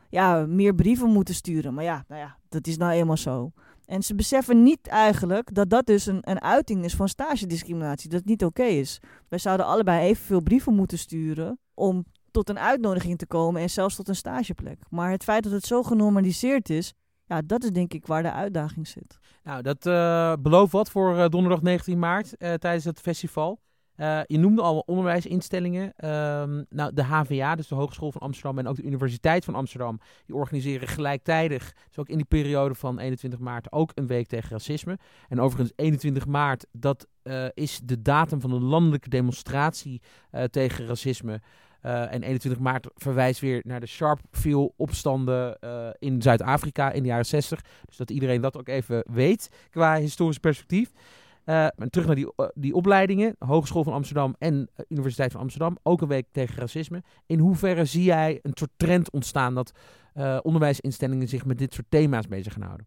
ja, 0.09 0.47
meer 0.49 0.75
brieven 0.75 1.11
moeten 1.11 1.35
sturen. 1.35 1.75
Maar 1.75 1.85
ja, 1.85 2.05
nou 2.09 2.21
ja, 2.21 2.37
dat 2.49 2.67
is 2.67 2.77
nou 2.77 2.93
eenmaal 2.93 3.17
zo. 3.17 3.53
En 3.87 4.03
ze 4.03 4.15
beseffen 4.15 4.63
niet 4.63 4.87
eigenlijk 4.87 5.55
dat 5.55 5.71
dat 5.71 5.87
dus 5.87 6.07
een, 6.07 6.19
een 6.21 6.41
uiting 6.41 6.85
is 6.85 6.95
van 6.95 7.09
stagediscriminatie. 7.09 8.09
Dat 8.09 8.19
het 8.19 8.29
niet 8.29 8.45
oké 8.45 8.63
is. 8.63 9.01
Wij 9.29 9.39
zouden 9.39 9.67
allebei 9.67 10.09
evenveel 10.09 10.41
brieven 10.41 10.75
moeten 10.75 10.99
sturen 10.99 11.59
om 11.75 12.05
tot 12.31 12.49
een 12.49 12.59
uitnodiging 12.59 13.19
te 13.19 13.27
komen 13.27 13.63
en 13.63 13.71
zelfs 13.71 13.97
tot 13.97 14.09
een 14.09 14.17
stageplek. 14.17 14.79
Maar 14.89 15.11
het 15.11 15.25
feit 15.25 15.43
dat 15.43 15.53
het 15.53 15.65
zo 15.65 15.83
genormaliseerd 15.83 16.71
is, 16.71 16.93
ja, 17.25 17.43
dat 17.45 17.65
is 17.65 17.71
denk 17.71 17.93
ik 17.93 18.07
waar 18.07 18.23
de 18.23 18.33
uitdaging 18.33 18.89
zit. 18.89 19.19
Nou, 19.43 19.63
dat 19.63 19.87
uh, 19.87 20.33
belooft 20.41 20.73
wat 20.73 20.91
voor 20.91 21.17
uh, 21.17 21.29
donderdag 21.29 21.63
19 21.63 21.99
maart 21.99 22.35
uh, 22.39 22.55
tijdens 22.55 22.85
het 22.85 23.01
festival. 23.01 23.61
Uh, 23.97 24.21
je 24.27 24.39
noemde 24.39 24.63
al 24.63 24.79
onderwijsinstellingen. 24.87 25.85
Um, 25.85 26.67
nou, 26.69 26.93
de 26.95 27.03
HVA, 27.03 27.55
dus 27.55 27.69
de 27.69 27.75
Hogeschool 27.75 28.13
van 28.13 28.21
Amsterdam 28.21 28.59
en 28.59 28.67
ook 28.67 28.77
de 28.77 28.83
Universiteit 28.83 29.45
van 29.45 29.55
Amsterdam, 29.55 30.01
die 30.27 30.35
organiseren 30.35 30.89
gelijktijdig, 30.89 31.73
dus 31.89 31.99
ook 31.99 32.09
in 32.09 32.17
die 32.17 32.27
periode 32.27 32.75
van 32.75 32.99
21 32.99 33.39
maart, 33.39 33.73
ook 33.73 33.91
een 33.95 34.07
week 34.07 34.27
tegen 34.27 34.51
racisme. 34.51 34.99
En 35.29 35.41
overigens 35.41 35.73
21 35.77 36.27
maart, 36.27 36.67
dat 36.73 37.07
uh, 37.23 37.47
is 37.55 37.81
de 37.85 38.03
datum 38.03 38.41
van 38.41 38.51
de 38.51 38.61
landelijke 38.61 39.09
demonstratie 39.09 40.03
uh, 40.33 40.45
tegen 40.45 40.87
racisme. 40.87 41.41
En 41.81 42.23
21 42.23 42.63
maart 42.63 42.89
verwijst 42.95 43.41
weer 43.41 43.61
naar 43.65 43.81
de 43.81 43.87
Sharpeville-opstanden 43.87 45.59
in 45.99 46.23
Zuid-Afrika 46.23 46.93
in 46.93 47.03
de 47.03 47.09
jaren 47.09 47.27
60. 47.27 47.61
Dus 47.85 47.97
dat 47.97 48.11
iedereen 48.11 48.41
dat 48.41 48.57
ook 48.57 48.69
even 48.69 49.05
weet 49.13 49.51
qua 49.71 49.97
historisch 49.97 50.39
perspectief. 50.39 50.93
Uh, 51.47 51.67
terug 51.91 52.07
naar 52.07 52.17
die, 52.17 52.33
die 52.55 52.75
opleidingen, 52.75 53.37
Hogeschool 53.39 53.85
van 53.85 53.93
Amsterdam 53.93 54.35
en 54.39 54.71
Universiteit 54.89 55.33
van 55.33 55.41
Amsterdam, 55.41 55.77
ook 55.83 56.01
een 56.03 56.09
week 56.09 56.27
tegen 56.33 56.57
racisme. 56.57 57.03
In 57.27 57.39
hoeverre 57.39 57.85
zie 57.85 58.05
jij 58.05 58.39
een 58.43 58.55
soort 58.55 58.71
trend 58.77 59.11
ontstaan 59.11 59.55
dat 59.55 59.73
onderwijsinstellingen 60.43 61.29
zich 61.29 61.45
met 61.45 61.59
dit 61.59 61.75
soort 61.75 61.87
thema's 61.89 62.29
bezig 62.29 62.53
gaan 62.53 62.63
houden? 62.63 62.87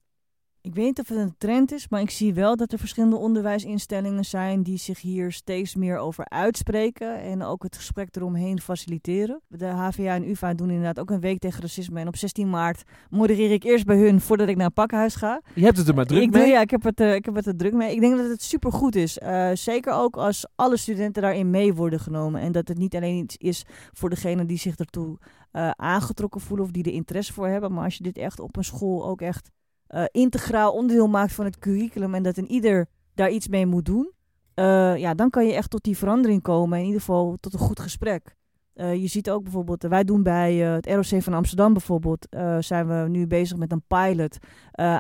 Ik 0.62 0.76
weet 0.76 0.86
niet 0.86 1.00
of 1.00 1.08
het 1.08 1.18
een 1.18 1.36
trend 1.38 1.72
is, 1.72 1.90
maar 1.90 2.02
ik 2.02 2.10
zie 2.10 2.34
wel 2.34 2.56
dat 2.56 2.72
er 2.72 2.78
verschillende 2.80 3.16
onderwijsinstellingen 3.16 4.26
zijn 4.26 4.64
die 4.64 4.78
zich 4.78 5.02
hier 5.02 5.32
steeds 5.32 5.76
meer 5.76 5.98
over 5.98 6.30
uitspreken 6.30 7.22
en 7.22 7.44
ook 7.44 7.64
het 7.64 7.76
gesprek 7.76 8.16
eromheen 8.16 8.62
faciliteren. 8.62 9.42
De 9.48 9.66
HVA 9.66 10.16
en 10.16 10.30
UvA 10.30 10.54
doen 10.54 10.70
inderdaad 10.70 11.00
ook 11.00 11.10
een 11.10 11.20
week 11.20 11.40
tegen 11.40 11.62
racisme 11.62 12.00
en 12.00 12.08
op 12.08 12.16
16 12.16 12.50
maart 12.50 12.84
modereer 13.10 13.52
ik 13.52 13.64
eerst 13.64 13.86
bij 13.86 13.98
hun 13.98 14.22
voordat 14.22 14.48
ik 14.48 14.56
naar 14.56 14.66
het 14.66 14.74
pakhuis 14.74 15.16
ga. 15.16 15.42
Je 15.56 15.64
hebt 15.64 15.78
het 15.78 15.88
er 15.88 15.96
maar 15.96 16.06
druk 16.06 16.22
ik 16.22 16.32
mee? 16.32 16.48
ja, 16.48 16.62
ik 16.62 16.70
heb, 16.70 16.84
het, 16.84 17.00
uh, 17.00 17.16
ik 17.16 17.26
heb 17.26 17.36
het 17.36 17.46
er 17.46 17.58
druk 17.58 17.74
mee. 17.74 17.94
Ik 17.94 18.00
denk 18.00 18.18
dat 18.18 18.30
het 18.30 18.44
supergoed 18.44 18.96
is. 18.96 19.18
Uh, 19.18 19.50
zeker 19.54 19.94
ook 19.94 20.18
als 20.18 20.46
alle 20.56 20.78
studenten 20.78 21.22
daarin 21.22 21.50
mee 21.50 21.74
worden 21.74 22.00
genomen 22.00 22.42
en 22.42 22.52
dat 22.52 22.68
het 22.68 22.78
niet 22.78 22.96
alleen 22.96 23.18
iets 23.18 23.38
is 23.38 23.66
voor 23.94 24.10
degene 24.10 24.46
die 24.46 24.58
zich 24.58 24.76
ertoe 24.76 25.18
uh, 25.52 25.70
aangetrokken 25.70 26.42
voelen 26.42 26.66
of 26.66 26.72
die 26.72 26.84
er 26.84 26.92
interesse 26.92 27.34
voor 27.34 27.48
hebben, 27.48 27.74
maar 27.74 27.84
als 27.84 27.96
je 27.96 28.04
dit 28.04 28.18
echt 28.18 28.40
op 28.40 28.58
een 28.58 28.64
school 28.64 29.08
ook 29.08 29.22
echt 29.22 29.52
uh, 29.96 30.04
integraal 30.12 30.74
onderdeel 30.74 31.08
maakt 31.08 31.34
van 31.34 31.46
het 31.46 31.60
curriculum 31.60 32.16
en 32.16 32.24
dat 32.24 32.38
een 32.38 32.52
ieder 32.52 32.88
daar 33.14 33.30
iets 33.30 33.48
mee 33.48 33.66
moet 33.66 33.86
doen, 33.86 34.12
uh, 34.56 34.98
ja, 34.98 35.14
dan 35.14 35.30
kan 35.30 35.46
je 35.46 35.54
echt 35.54 35.70
tot 35.70 35.84
die 35.84 35.98
verandering 35.98 36.42
komen. 36.42 36.80
In 36.80 36.86
ieder 36.86 37.00
geval 37.00 37.36
tot 37.40 37.54
een 37.54 37.60
goed 37.60 37.80
gesprek. 37.80 38.38
Uh, 38.76 38.96
je 38.96 39.08
ziet 39.08 39.30
ook 39.30 39.44
bijvoorbeeld, 39.44 39.84
wij 39.84 40.04
doen 40.04 40.24
bij 40.24 40.56
het 40.56 40.86
ROC 40.86 41.22
van 41.22 41.34
Amsterdam 41.34 41.74
bijvoorbeeld, 41.74 42.28
zijn 42.60 42.88
we 42.88 43.10
nu 43.10 43.28
bezig 43.28 43.58
met 43.58 43.72
een 43.72 43.84
pilot 43.88 44.38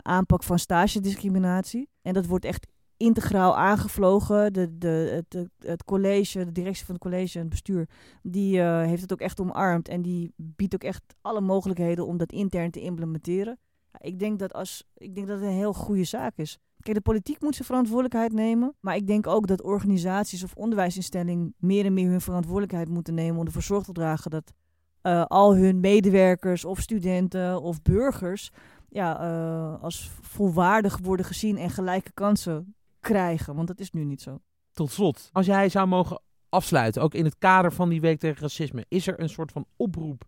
aanpak 0.01 0.43
van 0.43 0.59
stagediscriminatie. 0.59 1.89
En 2.01 2.13
dat 2.13 2.25
wordt 2.25 2.45
echt 2.45 2.67
integraal 2.97 3.57
aangevlogen. 3.57 4.53
De, 4.53 4.77
de, 4.77 5.23
het, 5.29 5.47
het 5.59 5.83
college, 5.83 6.45
de 6.45 6.51
directie 6.51 6.85
van 6.85 6.93
het 6.93 7.03
college 7.03 7.33
en 7.33 7.39
het 7.39 7.49
bestuur, 7.49 7.89
die 8.21 8.61
heeft 8.61 9.01
het 9.01 9.13
ook 9.13 9.21
echt 9.21 9.39
omarmd. 9.39 9.87
En 9.87 10.01
die 10.01 10.33
biedt 10.35 10.73
ook 10.73 10.83
echt 10.83 11.03
alle 11.21 11.41
mogelijkheden 11.41 12.05
om 12.05 12.17
dat 12.17 12.31
intern 12.31 12.71
te 12.71 12.81
implementeren. 12.81 13.59
Ik 13.99 14.19
denk 14.19 14.39
dat, 14.39 14.53
als, 14.53 14.83
ik 14.93 15.15
denk 15.15 15.27
dat 15.27 15.39
het 15.39 15.47
een 15.47 15.55
heel 15.55 15.73
goede 15.73 16.03
zaak 16.03 16.37
is. 16.37 16.57
Kijk, 16.79 16.95
de 16.95 17.01
politiek 17.01 17.41
moet 17.41 17.55
zijn 17.55 17.67
verantwoordelijkheid 17.67 18.33
nemen. 18.33 18.75
Maar 18.79 18.95
ik 18.95 19.07
denk 19.07 19.27
ook 19.27 19.47
dat 19.47 19.61
organisaties 19.61 20.43
of 20.43 20.53
onderwijsinstellingen 20.53 21.53
meer 21.57 21.85
en 21.85 21.93
meer 21.93 22.09
hun 22.09 22.21
verantwoordelijkheid 22.21 22.89
moeten 22.89 23.13
nemen 23.13 23.39
om 23.39 23.45
ervoor 23.45 23.61
zorg 23.61 23.83
te 23.83 23.91
dragen 23.91 24.31
dat 24.31 24.53
uh, 25.03 25.25
al 25.25 25.55
hun 25.55 25.79
medewerkers 25.79 26.65
of 26.65 26.79
studenten 26.79 27.61
of 27.61 27.81
burgers 27.81 28.51
ja, 28.89 29.21
uh, 29.21 29.83
als 29.83 30.11
volwaardig 30.21 30.97
worden 30.97 31.25
gezien 31.25 31.57
en 31.57 31.69
gelijke 31.69 32.11
kansen 32.11 32.75
krijgen. 32.99 33.55
Want 33.55 33.67
dat 33.67 33.79
is 33.79 33.91
nu 33.91 34.03
niet 34.03 34.21
zo. 34.21 34.39
Tot 34.71 34.91
slot, 34.91 35.29
als 35.31 35.45
jij 35.45 35.69
zou 35.69 35.87
mogen 35.87 36.21
afsluiten, 36.49 37.01
ook 37.01 37.13
in 37.13 37.25
het 37.25 37.37
kader 37.37 37.73
van 37.73 37.89
die 37.89 38.01
week 38.01 38.19
tegen 38.19 38.41
racisme, 38.41 38.85
is 38.87 39.07
er 39.07 39.19
een 39.19 39.29
soort 39.29 39.51
van 39.51 39.65
oproep 39.75 40.23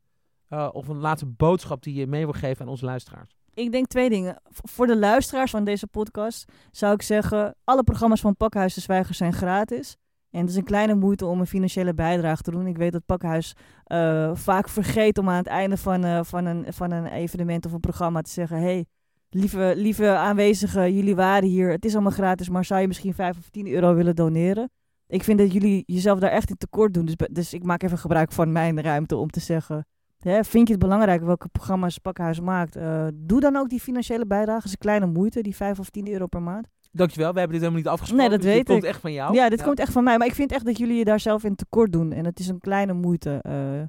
uh, 0.49 0.69
of 0.71 0.87
een 0.87 0.97
laatste 0.97 1.25
boodschap 1.25 1.83
die 1.83 1.93
je 1.93 2.07
mee 2.07 2.23
wil 2.23 2.33
geven 2.33 2.65
aan 2.65 2.71
onze 2.71 2.85
luisteraars? 2.85 3.40
Ik 3.53 3.71
denk 3.71 3.87
twee 3.87 4.09
dingen. 4.09 4.41
Voor 4.49 4.87
de 4.87 4.97
luisteraars 4.97 5.51
van 5.51 5.63
deze 5.63 5.87
podcast 5.87 6.51
zou 6.71 6.93
ik 6.93 7.01
zeggen: 7.01 7.55
alle 7.63 7.83
programma's 7.83 8.21
van 8.21 8.35
Pakhuis 8.35 8.73
de 8.73 8.81
Zwijger 8.81 9.15
zijn 9.15 9.33
gratis. 9.33 9.95
En 10.29 10.41
het 10.41 10.49
is 10.49 10.55
een 10.55 10.63
kleine 10.63 10.95
moeite 10.95 11.25
om 11.25 11.39
een 11.39 11.47
financiële 11.47 11.93
bijdrage 11.93 12.41
te 12.41 12.51
doen. 12.51 12.67
Ik 12.67 12.77
weet 12.77 12.91
dat 12.91 13.05
Pakhuis 13.05 13.55
uh, 13.87 14.31
vaak 14.33 14.69
vergeet 14.69 15.17
om 15.17 15.29
aan 15.29 15.37
het 15.37 15.47
einde 15.47 15.77
van, 15.77 16.05
uh, 16.05 16.19
van, 16.23 16.45
een, 16.45 16.73
van 16.73 16.91
een 16.91 17.05
evenement 17.05 17.65
of 17.65 17.71
een 17.71 17.79
programma 17.79 18.21
te 18.21 18.29
zeggen: 18.29 18.61
hey, 18.61 18.85
lieve, 19.29 19.73
lieve 19.75 20.15
aanwezigen, 20.15 20.93
jullie 20.93 21.15
waren 21.15 21.49
hier. 21.49 21.69
Het 21.69 21.85
is 21.85 21.93
allemaal 21.93 22.11
gratis, 22.11 22.49
maar 22.49 22.65
zou 22.65 22.81
je 22.81 22.87
misschien 22.87 23.13
5 23.13 23.37
of 23.37 23.49
10 23.49 23.67
euro 23.67 23.93
willen 23.93 24.15
doneren? 24.15 24.69
Ik 25.07 25.23
vind 25.23 25.39
dat 25.39 25.53
jullie 25.53 25.83
jezelf 25.85 26.19
daar 26.19 26.31
echt 26.31 26.49
in 26.49 26.57
tekort 26.57 26.93
doen. 26.93 27.05
Dus, 27.05 27.15
dus 27.31 27.53
ik 27.53 27.63
maak 27.63 27.83
even 27.83 27.97
gebruik 27.97 28.31
van 28.31 28.51
mijn 28.51 28.81
ruimte 28.81 29.15
om 29.15 29.29
te 29.29 29.39
zeggen: 29.39 29.85
Vind 30.21 30.67
je 30.67 30.73
het 30.73 30.79
belangrijk 30.79 31.21
welke 31.21 31.47
programma's 31.47 31.97
Pakhuis 31.97 32.39
maakt? 32.39 32.77
Uh, 32.77 33.07
doe 33.13 33.39
dan 33.39 33.55
ook 33.55 33.69
die 33.69 33.79
financiële 33.79 34.25
bijdrage. 34.25 34.65
is 34.65 34.71
een 34.71 34.77
kleine 34.77 35.05
moeite, 35.05 35.41
die 35.41 35.55
5 35.55 35.79
of 35.79 35.89
10 35.89 36.11
euro 36.11 36.27
per 36.27 36.41
maand. 36.41 36.67
Dankjewel, 36.91 37.33
we 37.33 37.39
hebben 37.39 37.59
dit 37.59 37.67
helemaal 37.67 37.83
niet 37.83 37.99
afgesproken. 37.99 38.29
Nee, 38.29 38.37
dat 38.37 38.45
dus 38.45 38.55
weet 38.55 38.67
dit 38.67 38.75
ik. 38.75 38.81
komt 38.81 38.91
echt 38.93 39.01
van 39.01 39.13
jou. 39.13 39.33
Ja, 39.33 39.49
dit 39.49 39.63
komt 39.63 39.79
echt 39.79 39.91
van 39.91 40.03
mij. 40.03 40.17
Maar 40.17 40.27
ik 40.27 40.35
vind 40.35 40.51
echt 40.51 40.65
dat 40.65 40.77
jullie 40.77 40.97
je 40.97 41.05
daar 41.05 41.19
zelf 41.19 41.43
in 41.43 41.55
tekort 41.55 41.91
doen. 41.91 42.11
En 42.11 42.25
het 42.25 42.39
is 42.39 42.47
een 42.47 42.59
kleine 42.59 42.93
moeite. 42.93 43.43
Uh, 43.47 43.81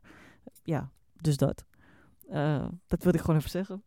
ja, 0.63 0.91
dus 1.21 1.37
dat. 1.37 1.65
Uh, 2.31 2.65
dat 2.87 3.03
wilde 3.03 3.19
ik 3.19 3.25
gewoon 3.25 3.41
even 3.41 3.51
zeggen. 3.51 3.85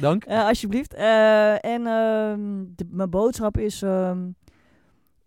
Dank. 0.00 0.26
alsjeblieft. 0.48 0.94
en 0.94 1.86
ehm, 1.86 2.64
de, 2.74 2.86
mijn 2.90 3.10
boodschap 3.10 3.58
is... 3.58 3.82
Um, 3.82 4.36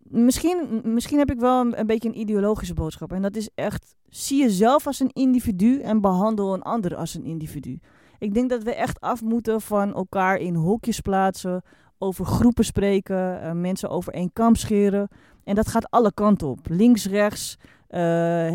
misschien, 0.09 0.81
misschien 0.83 1.17
heb 1.17 1.31
ik 1.31 1.39
wel 1.39 1.61
een, 1.61 1.79
een, 1.79 1.87
beetje 1.87 2.09
een 2.09 2.19
ideologische 2.19 2.73
boodschap. 2.73 3.13
En 3.13 3.21
dat 3.21 3.35
is 3.35 3.49
echt, 3.55 3.95
zie 4.09 4.41
jezelf 4.41 4.87
als 4.87 4.99
een 4.99 5.11
individu 5.13 5.79
en 5.79 6.01
behandel 6.01 6.53
een 6.53 6.61
ander 6.61 6.95
als 6.95 7.13
een 7.13 7.23
individu. 7.23 7.79
Ik 8.19 8.33
denk 8.33 8.49
dat 8.49 8.63
we 8.63 8.75
echt 8.75 8.99
af 8.99 9.21
moeten 9.21 9.61
van 9.61 9.93
elkaar 9.93 10.37
in 10.37 10.55
hokjes 10.55 10.99
plaatsen, 10.99 11.63
over 11.97 12.25
groepen 12.25 12.65
spreken, 12.65 13.43
uh, 13.43 13.51
mensen 13.51 13.89
over 13.89 14.13
één 14.13 14.33
kamp 14.33 14.57
scheren. 14.57 15.07
En 15.43 15.55
dat 15.55 15.67
gaat 15.67 15.89
alle 15.89 16.13
kanten 16.13 16.47
op. 16.47 16.59
Links, 16.69 17.05
rechts, 17.05 17.57
uh, 17.89 17.99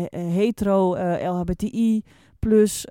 hetero, 0.09 0.95
uh, 0.95 1.31
LHBTI, 1.31 2.03
plus, 2.39 2.85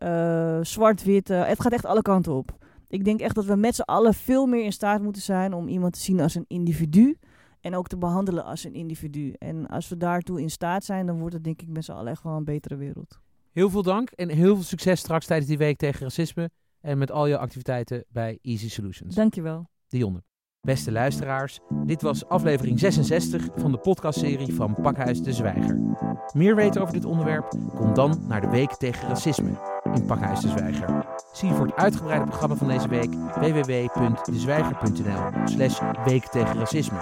zwart-wit. 0.62 1.28
het 1.28 1.60
gaat 1.60 1.72
echt 1.72 1.86
alle 1.86 2.02
kanten 2.02 2.32
op. 2.32 2.56
Ik 2.88 3.04
denk 3.04 3.20
echt 3.20 3.34
dat 3.34 3.44
we 3.44 3.56
met 3.56 3.74
z'n 3.74 3.80
allen 3.80 4.14
veel 4.14 4.46
meer 4.46 4.64
in 4.64 4.72
staat 4.72 5.02
moeten 5.02 5.22
zijn 5.22 5.52
om 5.52 5.68
iemand 5.68 5.92
te 5.92 6.00
zien 6.00 6.20
als 6.20 6.34
een 6.34 6.44
individu. 6.48 7.18
En 7.64 7.74
ook 7.74 7.86
te 7.86 7.96
behandelen 7.96 8.44
als 8.44 8.64
een 8.64 8.74
individu. 8.74 9.32
En 9.38 9.66
als 9.66 9.88
we 9.88 9.96
daartoe 9.96 10.40
in 10.40 10.50
staat 10.50 10.84
zijn, 10.84 11.06
dan 11.06 11.18
wordt 11.18 11.34
het 11.34 11.44
denk 11.44 11.62
ik 11.62 11.68
met 11.68 11.84
z'n 11.84 11.92
allen 11.92 12.12
echt 12.12 12.22
wel 12.22 12.36
een 12.36 12.44
betere 12.44 12.76
wereld. 12.76 13.18
Heel 13.52 13.70
veel 13.70 13.82
dank 13.82 14.10
en 14.10 14.28
heel 14.28 14.54
veel 14.54 14.64
succes 14.64 15.00
straks 15.00 15.26
tijdens 15.26 15.48
die 15.48 15.58
week 15.58 15.76
tegen 15.76 16.00
racisme. 16.00 16.50
En 16.80 16.98
met 16.98 17.10
al 17.10 17.26
je 17.26 17.38
activiteiten 17.38 18.04
bij 18.08 18.38
Easy 18.42 18.70
Solutions. 18.70 19.14
Dankjewel. 19.14 19.68
Dionne. 19.88 20.22
Beste 20.60 20.92
luisteraars, 20.92 21.60
dit 21.84 22.02
was 22.02 22.26
aflevering 22.26 22.78
66 22.78 23.48
van 23.54 23.72
de 23.72 23.78
podcastserie 23.78 24.54
van 24.54 24.74
Pakhuis 24.82 25.22
de 25.22 25.32
Zwijger. 25.32 25.96
Meer 26.32 26.56
weten 26.56 26.80
over 26.80 26.94
dit 26.94 27.04
onderwerp? 27.04 27.48
Kom 27.74 27.94
dan 27.94 28.24
naar 28.28 28.40
de 28.40 28.48
Week 28.48 28.70
tegen 28.70 29.08
Racisme 29.08 29.73
in 29.94 30.04
Pakhuis 30.04 30.40
de 30.40 30.48
Zwijger. 30.48 31.04
Zie 31.32 31.52
voor 31.52 31.66
het 31.66 31.76
uitgebreide 31.76 32.26
programma 32.26 32.56
van 32.56 32.68
deze 32.68 32.88
week 32.88 33.10
www.dezwijger.nl 33.34 35.20
slash 35.44 35.80
week 36.04 36.26
tegen 36.26 36.58
racisme. 36.58 36.98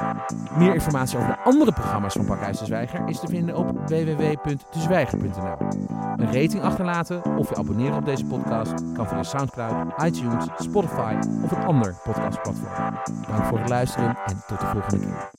Meer 0.58 0.74
informatie 0.74 1.18
over 1.18 1.30
de 1.30 1.38
andere 1.38 1.72
programma's 1.72 2.12
van 2.12 2.24
Pakhuis 2.24 2.58
de 2.58 2.64
Zwijger 2.64 3.08
is 3.08 3.20
te 3.20 3.26
vinden 3.26 3.56
op 3.56 3.72
www.dezwijger.nl. 3.86 5.56
Een 6.16 6.32
rating 6.32 6.62
achterlaten 6.62 7.36
of 7.36 7.48
je 7.48 7.56
abonneren 7.56 7.96
op 7.96 8.04
deze 8.04 8.24
podcast 8.24 8.72
kan 8.94 9.08
via 9.08 9.22
Soundcloud, 9.22 10.02
iTunes, 10.04 10.44
Spotify 10.56 11.14
of 11.44 11.50
een 11.50 11.64
ander 11.64 11.96
podcastplatform. 12.04 12.94
Dank 13.28 13.44
voor 13.44 13.58
het 13.58 13.68
luisteren 13.68 14.18
en 14.26 14.42
tot 14.46 14.60
de 14.60 14.66
volgende 14.66 14.98
keer. 14.98 15.30